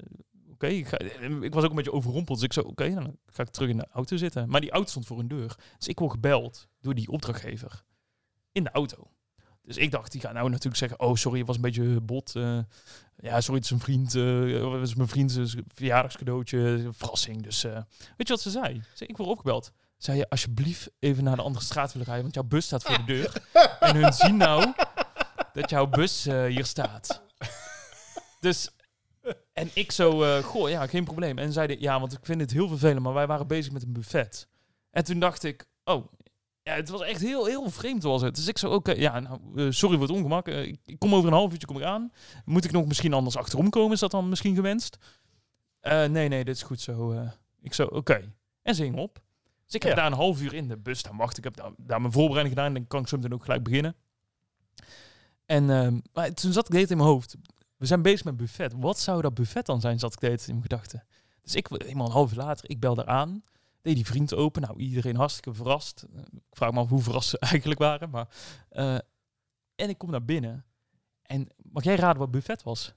Oké, 0.60 0.68
ik, 0.68 0.90
ik 1.42 1.54
was 1.54 1.64
ook 1.64 1.70
een 1.70 1.76
beetje 1.76 1.92
overrompeld. 1.94 2.38
Dus 2.40 2.48
ik 2.48 2.54
zo, 2.54 2.62
oké, 2.62 2.94
dan 2.94 3.18
ga 3.26 3.44
ik 3.44 3.50
terug 3.50 3.70
in 3.70 3.78
de 3.78 3.88
auto 3.92 4.18
zitten. 4.18 4.50
Maar 4.50 4.62
die 4.62 4.72
auto 4.72 4.90
stond 4.90 5.06
voor 5.06 5.20
een 5.20 5.28
deur. 5.28 5.56
Dus 5.78 5.88
ik 5.88 6.00
word 6.00 6.12
gebeld 6.12 6.68
door 6.82 6.96
die 6.96 7.10
opdrachtgever 7.10 7.84
in 8.52 8.64
de 8.64 8.72
auto. 8.72 9.12
Dus 9.64 9.78
ik 9.78 9.92
dacht, 9.92 10.12
die 10.12 10.22
gaat 10.22 10.34
nou 10.34 10.50
natuurlijk 10.50 10.76
zeggen, 10.76 11.00
oh 11.00 11.16
sorry, 11.16 11.38
het 11.38 11.48
was 11.48 11.56
een 11.56 11.62
beetje 11.62 12.02
bot. 12.02 12.36
eh, 12.36 12.60
ja, 13.18 13.42
sorry, 13.42 13.56
het 13.56 13.64
is 13.66 13.72
een 13.72 13.80
vriend. 13.80 14.16
eh 14.16 14.72
het 14.74 14.88
is 14.88 14.96
mijn 14.96 15.08
vriend, 15.10 15.32
zijn 15.32 15.64
verjaardagscadeautje, 15.68 16.88
verrassing. 16.92 17.42
Dus 17.42 17.64
eh, 17.64 17.72
weet 18.18 18.28
je 18.28 18.34
wat 18.34 18.42
ze 18.42 18.50
zei? 18.50 18.84
Ze, 18.94 19.06
ik 19.06 19.18
word 19.18 19.30
opgebeld. 19.30 19.72
Zei 19.98 20.18
je 20.18 20.30
alsjeblieft 20.30 20.90
even 21.00 21.24
naar 21.24 21.36
de 21.36 21.42
andere 21.42 21.66
straat 21.66 21.92
willen 21.92 22.06
rijden, 22.08 22.24
want 22.24 22.36
jouw 22.36 22.44
bus 22.44 22.66
staat 22.66 22.84
voor 22.84 22.98
de 22.98 23.04
deur. 23.04 23.44
en 23.80 23.96
hun 23.96 24.14
zien 24.14 24.38
nou 24.38 24.74
dat 25.54 25.70
jouw 25.70 25.88
bus 25.88 26.24
hier 26.24 26.66
staat. 26.66 27.22
Dus, 28.40 28.70
en 29.54 29.70
ik 29.74 29.92
zo, 29.92 30.24
eh, 30.24 30.44
goh, 30.44 30.70
ja, 30.70 30.88
geen 30.88 31.04
probleem. 31.04 31.38
En 31.38 31.52
zeiden, 31.52 31.82
ja, 31.82 32.00
want 32.00 32.14
ik 32.14 32.20
vind 32.22 32.42
het 32.42 32.52
heel 32.52 32.68
vervelend, 32.68 33.00
maar 33.00 33.14
wij 33.14 33.28
waren 33.28 33.48
bezig 33.48 33.72
met 33.74 33.84
een 33.84 33.94
buffet. 33.94 34.48
En 34.92 35.04
toen 35.04 35.20
dacht 35.20 35.44
ik, 35.44 35.66
oh, 35.84 36.12
ja, 36.64 36.74
het 36.76 36.90
was 36.90 37.02
echt 37.02 37.22
heel, 37.22 37.46
heel 37.46 37.70
vreemd 37.70 38.04
was 38.04 38.22
het. 38.22 38.36
Dus 38.36 38.48
ik 38.48 38.58
zo, 38.58 38.72
oké, 38.74 38.92
ja, 38.92 39.20
nou, 39.20 39.40
eh, 39.56 39.72
sorry 39.72 39.98
voor 39.98 40.08
het 40.08 40.16
ongemak. 40.16 40.48
Eh, 40.48 40.64
ik, 40.64 40.80
ik 40.86 41.00
kom 41.00 41.16
over 41.16 41.28
een 41.28 41.36
half 41.36 41.52
uurtje 41.52 41.68
kom 41.68 41.78
ik 41.78 41.84
aan. 41.84 42.12
Moet 42.46 42.66
ik 42.66 42.72
nog 42.72 42.86
misschien 42.86 43.14
anders 43.14 43.38
achterom 43.38 43.70
komen? 43.70 43.92
Is 43.94 44.00
dat 44.00 44.12
dan 44.12 44.30
misschien 44.30 44.56
gewenst? 44.56 44.98
Nee, 45.82 46.08
nee, 46.28 46.44
dit 46.44 46.56
is 46.56 46.64
goed 46.64 46.82
zo. 46.82 47.16
ik 47.62 47.74
zo, 47.74 47.84
oké. 47.84 48.34
En 48.62 48.76
ze 48.76 48.84
hing 48.84 48.98
op. 48.98 49.22
Dus 49.66 49.74
ik 49.74 49.84
heb 49.84 49.92
Ja. 49.92 49.98
daar 49.98 50.12
een 50.12 50.18
half 50.18 50.42
uur 50.42 50.54
in 50.54 50.68
de 50.68 50.78
bus 50.78 51.00
staan 51.00 51.18
wachten. 51.18 51.38
Ik 51.38 51.44
heb 51.44 51.56
daar, 51.56 51.72
daar 51.78 52.02
mijn 52.02 52.14
voorbereiding 52.14 52.56
gedaan. 52.58 52.74
Dan 52.74 52.88
kan 52.88 53.02
ik 53.02 53.08
zo 53.08 53.18
meteen 53.18 53.34
ook 53.34 53.44
gelijk 53.44 53.64
beginnen. 53.64 53.96
En 55.46 55.70
ehm, 55.70 56.00
maar 56.14 56.34
toen 56.34 56.52
zat 56.54 56.66
ik 56.66 56.72
de 56.72 56.76
hele 56.78 56.88
tijd 56.88 56.90
in 56.92 56.98
mijn 56.98 57.10
hoofd. 57.10 57.36
We 57.80 57.86
zijn 57.86 58.02
bezig 58.02 58.24
met 58.24 58.38
buffet. 58.38 58.74
Wat 58.78 59.00
zou 59.00 59.22
dat 59.22 59.34
buffet 59.34 59.66
dan 59.66 59.82
zijn, 59.82 60.00
zat 60.00 60.14
ik 60.14 60.20
de 60.20 60.26
hele 60.26 60.38
tijd 60.38 60.50
in 60.50 60.56
mijn 60.60 60.70
gedachten. 60.70 61.04
Dus 61.42 61.56
ik, 61.56 61.84
eenmaal 61.84 62.06
een 62.06 62.12
half 62.12 62.32
uur 62.32 62.38
later, 62.38 62.70
ik 62.70 62.80
bel 62.80 62.96
daar 62.96 63.08
aan. 63.08 63.44
Deed 63.82 63.96
die 63.96 64.06
vriend 64.06 64.34
open. 64.34 64.62
Nou, 64.62 64.80
iedereen 64.80 65.16
hartstikke 65.16 65.54
verrast. 65.54 66.06
Ik 66.32 66.56
vraag 66.56 66.72
me 66.72 66.80
af 66.80 66.90
hoe 66.90 67.02
verrast 67.02 67.30
ze 67.30 67.40
eigenlijk 67.50 67.80
waren. 67.80 68.10
Maar, 68.10 68.28
eh, 68.70 68.98
en 69.76 69.90
ik 69.90 69.98
kom 69.98 70.12
naar 70.12 70.26
binnen. 70.26 70.66
En 71.22 71.48
mag 71.58 71.84
jij 71.84 71.96
raden 71.96 72.20
wat 72.20 72.32
buffet 72.32 72.64
was? 72.64 72.94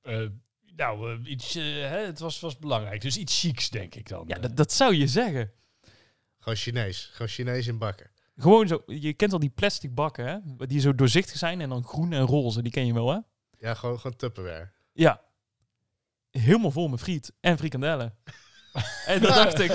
Eh, 0.00 0.26
nou, 0.76 1.12
eh, 1.12 1.30
iets, 1.30 1.54
hè, 1.54 2.06
het 2.06 2.18
was, 2.18 2.40
was 2.40 2.58
belangrijk. 2.58 3.00
Dus 3.00 3.16
iets 3.16 3.40
chics, 3.40 3.70
denk 3.70 3.94
ik 3.94 4.08
dan. 4.08 4.24
Ja, 4.26 4.38
dat, 4.38 4.56
dat 4.56 4.72
zou 4.72 4.94
je 4.94 5.06
zeggen. 5.06 5.52
Gewoon 6.38 6.58
Chinees. 6.58 7.04
Gewoon 7.12 7.28
Chinees 7.28 7.66
in 7.66 7.78
bakken. 7.78 8.10
Gewoon 8.38 8.68
zo, 8.68 8.82
je 8.86 9.12
kent 9.12 9.32
al 9.32 9.38
die 9.38 9.52
plastic 9.54 9.94
bakken, 9.94 10.26
hè? 10.26 10.66
Die 10.66 10.80
zo 10.80 10.94
doorzichtig 10.94 11.36
zijn 11.36 11.60
en 11.60 11.68
dan 11.68 11.84
groen 11.84 12.12
en 12.12 12.26
roze. 12.26 12.62
Die 12.62 12.72
ken 12.72 12.86
je 12.86 12.94
wel, 12.94 13.10
hè? 13.10 13.18
Ja, 13.58 13.74
gewoon, 13.74 14.00
gewoon 14.00 14.16
Tupperware. 14.16 14.70
Ja. 14.92 15.22
Helemaal 16.30 16.70
vol 16.70 16.88
met 16.88 17.00
friet 17.00 17.32
en 17.40 17.58
frikandellen. 17.58 18.14
en 19.06 19.20
dan 19.20 19.32
dacht 19.32 19.58
ik, 19.58 19.72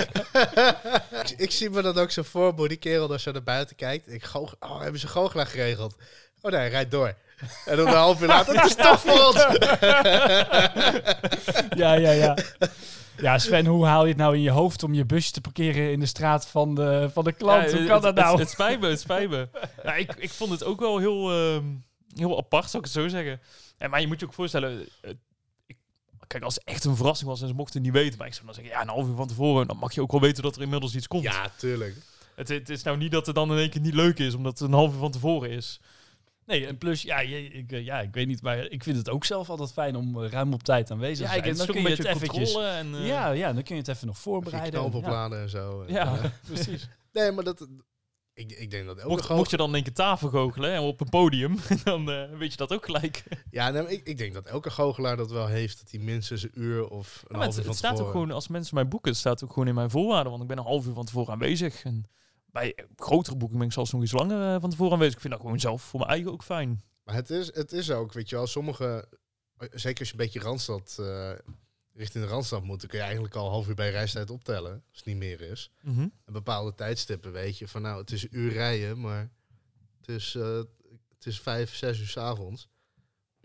ik, 1.21 1.29
ik 1.37 1.51
zie 1.51 1.69
me 1.69 1.81
dat 1.81 1.97
ook 1.97 2.11
zo 2.11 2.23
voor, 2.23 2.67
die 2.67 2.77
kerel 2.77 3.07
dat 3.07 3.21
zo 3.21 3.31
naar 3.31 3.43
buiten 3.43 3.75
kijkt. 3.75 4.11
Ik 4.11 4.23
goog, 4.23 4.55
oh, 4.59 4.81
hebben 4.81 4.99
ze 4.99 5.07
goochelaar 5.07 5.47
geregeld? 5.47 5.95
Oh 6.41 6.51
nee, 6.51 6.69
rijd 6.69 6.91
door. 6.91 7.17
En 7.65 7.77
dan 7.77 7.87
een 7.87 7.93
half 7.93 8.21
uur 8.21 8.27
later, 8.27 8.55
het 8.61 8.65
is 8.65 8.75
toch 8.75 8.99
voor 8.99 9.25
ons. 9.27 9.35
ja, 11.83 11.93
ja, 11.93 12.11
ja. 12.11 12.37
Ja, 13.17 13.37
Sven, 13.37 13.65
hoe 13.65 13.85
haal 13.85 14.01
je 14.03 14.07
het 14.09 14.17
nou 14.17 14.35
in 14.35 14.41
je 14.41 14.49
hoofd 14.49 14.83
om 14.83 14.93
je 14.93 15.05
busje 15.05 15.31
te 15.31 15.41
parkeren 15.41 15.91
in 15.91 15.99
de 15.99 16.05
straat 16.05 16.47
van 16.47 16.75
de, 16.75 17.09
van 17.13 17.23
de 17.23 17.31
klant? 17.31 17.71
Ja, 17.71 17.77
hoe 17.77 17.85
kan 17.85 17.93
het- 17.93 18.03
dat 18.03 18.05
het- 18.15 18.15
nou? 18.25 18.39
Het, 18.39 18.49
spijt 18.49 18.79
me, 18.79 18.87
het 18.87 18.99
spijt 18.99 19.29
me. 19.29 19.47
ja, 19.83 19.93
ik, 20.03 20.13
ik 20.15 20.29
vond 20.29 20.51
het 20.51 20.63
ook 20.63 20.79
wel 20.79 20.97
heel, 20.97 21.31
ehm, 21.31 21.63
heel 22.15 22.37
apart, 22.37 22.69
zou 22.69 22.83
ik 22.83 22.89
het 22.93 23.01
zo 23.01 23.07
zeggen. 23.07 23.39
En, 23.77 23.89
maar 23.89 24.01
je 24.01 24.07
moet 24.07 24.19
je 24.19 24.25
ook 24.25 24.33
voorstellen... 24.33 24.87
eh, 25.01 25.11
ik, 25.65 25.75
kijk, 26.27 26.43
als 26.43 26.55
het 26.55 26.63
echt 26.63 26.83
een 26.85 26.95
verrassing 26.95 27.29
was 27.29 27.41
en 27.41 27.47
ze 27.47 27.53
mochten 27.53 27.81
het 27.83 27.91
niet 27.91 28.01
weten... 28.01 28.17
Maar 28.17 28.27
ik 28.27 28.33
zou 28.33 28.45
dan 28.45 28.55
zeggen, 28.55 28.73
ja, 28.73 28.81
een 28.81 28.87
half 28.87 29.07
uur 29.07 29.15
van 29.15 29.27
tevoren... 29.27 29.67
dan 29.67 29.77
mag 29.77 29.93
je 29.93 30.01
ook 30.01 30.11
wel 30.11 30.21
weten 30.21 30.43
dat 30.43 30.55
er 30.55 30.61
inmiddels 30.61 30.95
iets 30.95 31.07
komt. 31.07 31.23
Ja, 31.23 31.51
tuurlijk. 31.57 31.95
Het, 32.35 32.47
het 32.49 32.69
is 32.69 32.83
nou 32.83 32.97
niet 32.97 33.11
dat 33.11 33.25
het 33.25 33.35
dan 33.35 33.51
in 33.51 33.57
één 33.57 33.69
keer 33.69 33.81
niet 33.81 33.93
leuk 33.93 34.19
is... 34.19 34.33
omdat 34.33 34.59
het 34.59 34.67
een 34.67 34.73
half 34.75 34.93
uur 34.93 34.99
van 34.99 35.11
tevoren 35.11 35.49
is. 35.49 35.79
Nee, 36.45 36.67
en 36.67 36.77
plus, 36.77 37.01
ja, 37.01 37.19
je, 37.19 37.43
ik, 37.47 37.71
eh, 37.71 37.85
ja, 37.85 37.99
ik 38.01 38.13
weet 38.13 38.27
niet, 38.27 38.41
maar 38.41 38.57
ik 38.65 38.83
vind 38.83 38.97
het 38.97 39.09
ook 39.09 39.25
zelf 39.25 39.49
altijd 39.49 39.71
fijn 39.71 39.95
om 39.95 40.23
eh, 40.23 40.29
ruim 40.29 40.53
op 40.53 40.63
tijd 40.63 40.91
aanwezig 40.91 41.17
te 41.17 41.23
Ja, 41.23 41.27
zijn. 41.29 41.39
ik, 41.39 41.45
het 41.45 41.53
is 41.59 41.65
dan 41.65 41.67
kun 41.67 41.75
een 41.75 41.81
je 41.89 41.95
beetje 41.95 42.09
het 42.09 42.21
eventjes... 42.21 42.55
en... 42.55 42.95
eh, 42.95 43.07
Ja, 43.07 43.31
ja, 43.31 43.53
dan 43.53 43.63
kun 43.63 43.75
je 43.75 43.81
het 43.81 43.89
even 43.89 44.07
nog 44.07 44.17
voorbereiden. 44.17 44.89
knoop 44.89 45.03
Ja. 45.03 45.29
en 45.31 45.49
zo. 45.49 45.83
ja, 45.87 46.19
precies. 46.47 46.87
Nee, 47.11 47.31
maar 47.31 47.43
dat... 47.43 47.67
Ik, 48.35 48.51
ik 48.51 48.71
denk 48.71 48.85
dat 48.85 48.95
elke 48.97 49.07
Mocht, 49.09 49.19
goochelaar- 49.19 49.37
mocht 49.37 49.49
je 49.49 49.57
dan 49.57 49.67
in 49.69 49.73
één 49.75 49.83
keer 49.83 49.93
tafel 49.93 50.29
goochelen 50.29 50.71
hè, 50.71 50.79
op 50.79 51.01
een 51.01 51.09
podium... 51.09 51.57
dan 51.83 52.11
eh, 52.11 52.37
weet 52.37 52.51
je 52.51 52.57
dat 52.57 52.73
ook 52.73 52.85
gelijk. 52.85 53.23
Ja, 53.51 53.69
nee, 53.69 53.87
ik, 53.87 54.07
ik 54.07 54.17
denk 54.17 54.33
dat 54.33 54.45
elke 54.45 54.69
goochelaar 54.69 55.17
dat 55.17 55.31
wel 55.31 55.47
heeft. 55.47 55.79
Dat 55.79 55.91
hij 55.91 55.99
minstens 55.99 56.43
een 56.43 56.51
uur 56.53 56.87
of 56.87 57.23
een 57.27 57.35
Ja, 57.35 57.41
half 57.43 57.45
het, 57.47 57.55
uur 57.57 57.61
van 57.61 57.69
het 57.71 57.79
staat 57.79 57.99
ook 58.01 58.11
gewoon, 58.11 58.31
als 58.31 58.47
mensen 58.47 58.75
mij 58.75 58.87
boeken, 58.87 59.09
het 59.11 59.19
staat 59.19 59.43
ook 59.43 59.53
gewoon 59.53 59.67
in 59.67 59.75
mijn 59.75 59.89
voorwaarden. 59.89 60.29
Want 60.31 60.41
ik 60.43 60.47
ben 60.47 60.57
een 60.57 60.63
half 60.63 60.85
uur 60.85 60.93
van 60.93 61.05
tevoren 61.05 61.33
aanwezig. 61.33 61.83
En 61.83 62.05
bij 62.53 62.75
grotere 62.95 63.35
boekingen 63.35 63.57
ben 63.57 63.67
ik 63.67 63.73
zelfs 63.73 63.91
nog 63.91 64.01
iets 64.01 64.11
langer 64.11 64.53
eh, 64.53 64.61
van 64.61 64.69
tevoren 64.69 64.93
aanwezig. 64.93 65.13
Ik 65.15 65.21
vind 65.21 65.33
dat 65.33 65.41
gewoon 65.41 65.59
zelf 65.59 65.81
voor 65.81 65.99
mijn 65.99 66.11
eigen 66.11 66.31
ook 66.31 66.43
fijn. 66.43 66.81
Maar 67.03 67.15
het 67.15 67.29
is, 67.29 67.55
het 67.55 67.71
is 67.71 67.91
ook, 67.91 68.13
weet 68.13 68.29
je 68.29 68.35
wel, 68.35 68.47
sommige... 68.47 69.07
Zeker 69.71 69.99
als 69.99 70.07
je 70.07 70.13
een 70.13 70.23
beetje 70.23 70.39
Randstad 70.39 70.97
eh, 70.99 71.31
richting 71.93 72.23
de 72.23 72.29
Randstad 72.29 72.63
moet, 72.63 72.79
dan 72.79 72.89
kun 72.89 72.97
je 72.97 73.03
eigenlijk 73.03 73.35
al 73.35 73.45
een 73.45 73.51
half 73.51 73.67
uur 73.67 73.75
bij 73.75 73.91
reistijd 73.91 74.29
optellen, 74.29 74.71
als 74.71 74.97
het 74.97 75.05
niet 75.05 75.17
meer 75.17 75.41
is. 75.41 75.71
Mhm. 75.81 75.99
En 75.99 76.33
bepaalde 76.33 76.75
tijdstippen 76.75 77.31
weet 77.31 77.57
je 77.57 77.67
van 77.67 77.81
nou, 77.81 78.01
het 78.01 78.11
is 78.11 78.23
een 78.23 78.37
uur 78.37 78.51
rijden, 78.51 78.99
maar 78.99 79.31
het 79.97 80.07
is, 80.07 80.35
eh, 80.35 80.61
het 81.09 81.25
is 81.25 81.39
vijf, 81.39 81.75
zes 81.75 81.99
uur 81.99 82.07
's 82.07 82.17
avonds. 82.17 82.69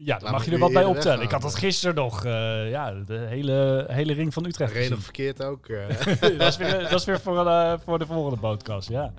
Ja, 0.01 0.19
dan 0.19 0.31
mag 0.31 0.45
je 0.45 0.51
er 0.51 0.59
wat 0.59 0.73
bij 0.73 0.85
optellen. 0.85 1.25
Ik 1.25 1.31
had 1.31 1.43
dat 1.43 1.55
gisteren 1.55 1.95
nog. 1.95 2.25
eh, 2.25 2.71
ja, 2.71 2.93
de 2.93 3.15
hele, 3.29 3.87
hele 3.91 4.13
ring 4.13 4.33
van 4.33 4.45
Utrecht 4.47 4.73
gezien. 4.73 5.01
verkeerd 5.03 5.43
ook. 5.45 5.67
eh, 5.67 5.89
dat, 6.39 6.49
is 6.49 6.57
weer, 6.57 6.81
dat 6.83 6.93
is 7.01 7.05
weer 7.05 7.21
voor, 7.21 7.47
eh, 7.47 7.73
voor 7.85 7.99
de 7.99 8.07
volgende 8.07 8.39
podcast, 8.39 8.89
ja. 8.89 9.13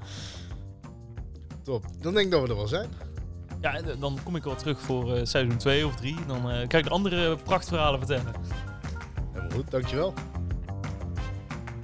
top. 1.64 1.86
Dan 2.02 2.14
denk 2.14 2.26
ik 2.26 2.32
dat 2.32 2.42
we 2.42 2.48
er 2.50 2.56
wel 2.56 2.68
zijn. 2.68 2.90
Ja, 3.62 3.76
en 3.76 3.90
eh, 3.90 3.96
dan 4.00 4.20
kom 4.24 4.36
ik 4.36 4.44
wel 4.44 4.56
terug 4.56 4.80
voor 4.80 5.16
eh, 5.16 5.26
seizoen 5.26 5.58
2 5.58 5.86
of 5.86 5.96
3. 5.96 6.16
Dan 6.28 6.52
eh, 6.52 6.68
kan 6.68 6.80
ik 6.80 6.86
de 6.86 6.92
andere 6.92 7.36
prachtverhalen 7.36 8.00
vertellen. 8.00 8.34
Helemaal 9.32 9.52
goed, 9.58 9.72
dankjewel. 9.72 10.14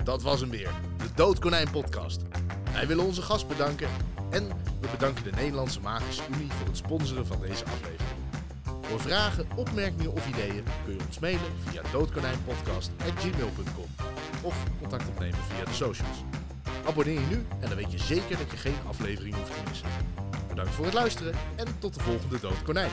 Dat 0.04 0.22
was 0.22 0.40
hem 0.40 0.50
weer, 0.50 0.70
de 0.98 1.08
Doodkonijn 1.16 1.72
podcast. 1.72 2.22
Wij 2.74 2.88
willen 2.88 3.06
onze 3.06 3.22
gast 3.22 3.48
bedanken 3.48 3.88
en 4.30 4.48
we 4.82 4.88
bedanken 4.92 5.24
de 5.24 5.32
Nederlandse 5.36 5.80
Magische 5.80 6.22
Unie 6.36 6.52
voor 6.52 6.68
het 6.68 6.78
sponsoren 6.78 7.26
van 7.28 7.38
deze 7.42 7.64
aflevering. 7.66 8.24
Voor 8.90 9.02
vragen, 9.02 9.48
opmerkingen 9.56 10.12
of 10.12 10.28
ideeën 10.28 10.64
kun 10.86 10.94
je 10.94 11.00
ons 11.08 11.20
mailen 11.20 11.52
via 11.70 11.82
doodkonijnpodcast.gmail.com 11.92 13.86
of 14.42 14.64
contact 14.80 15.08
opnemen 15.08 15.40
via 15.50 15.66
de 15.66 15.74
socials. 15.74 16.18
Abonneer 16.88 17.20
je 17.20 17.26
nu 17.30 17.46
en 17.60 17.68
dan 17.68 17.76
weet 17.76 17.92
je 17.92 18.00
zeker 18.00 18.38
dat 18.38 18.52
je 18.52 18.58
geen 18.58 18.78
aflevering 18.88 19.36
hoeft 19.36 19.52
te 19.54 19.60
missen. 19.70 19.88
Bedankt 20.48 20.72
voor 20.72 20.86
het 20.86 20.94
luisteren 20.94 21.34
en 21.56 21.80
tot 21.80 21.94
de 21.94 22.00
volgende 22.00 22.40
Doodkonijn. 22.40 22.92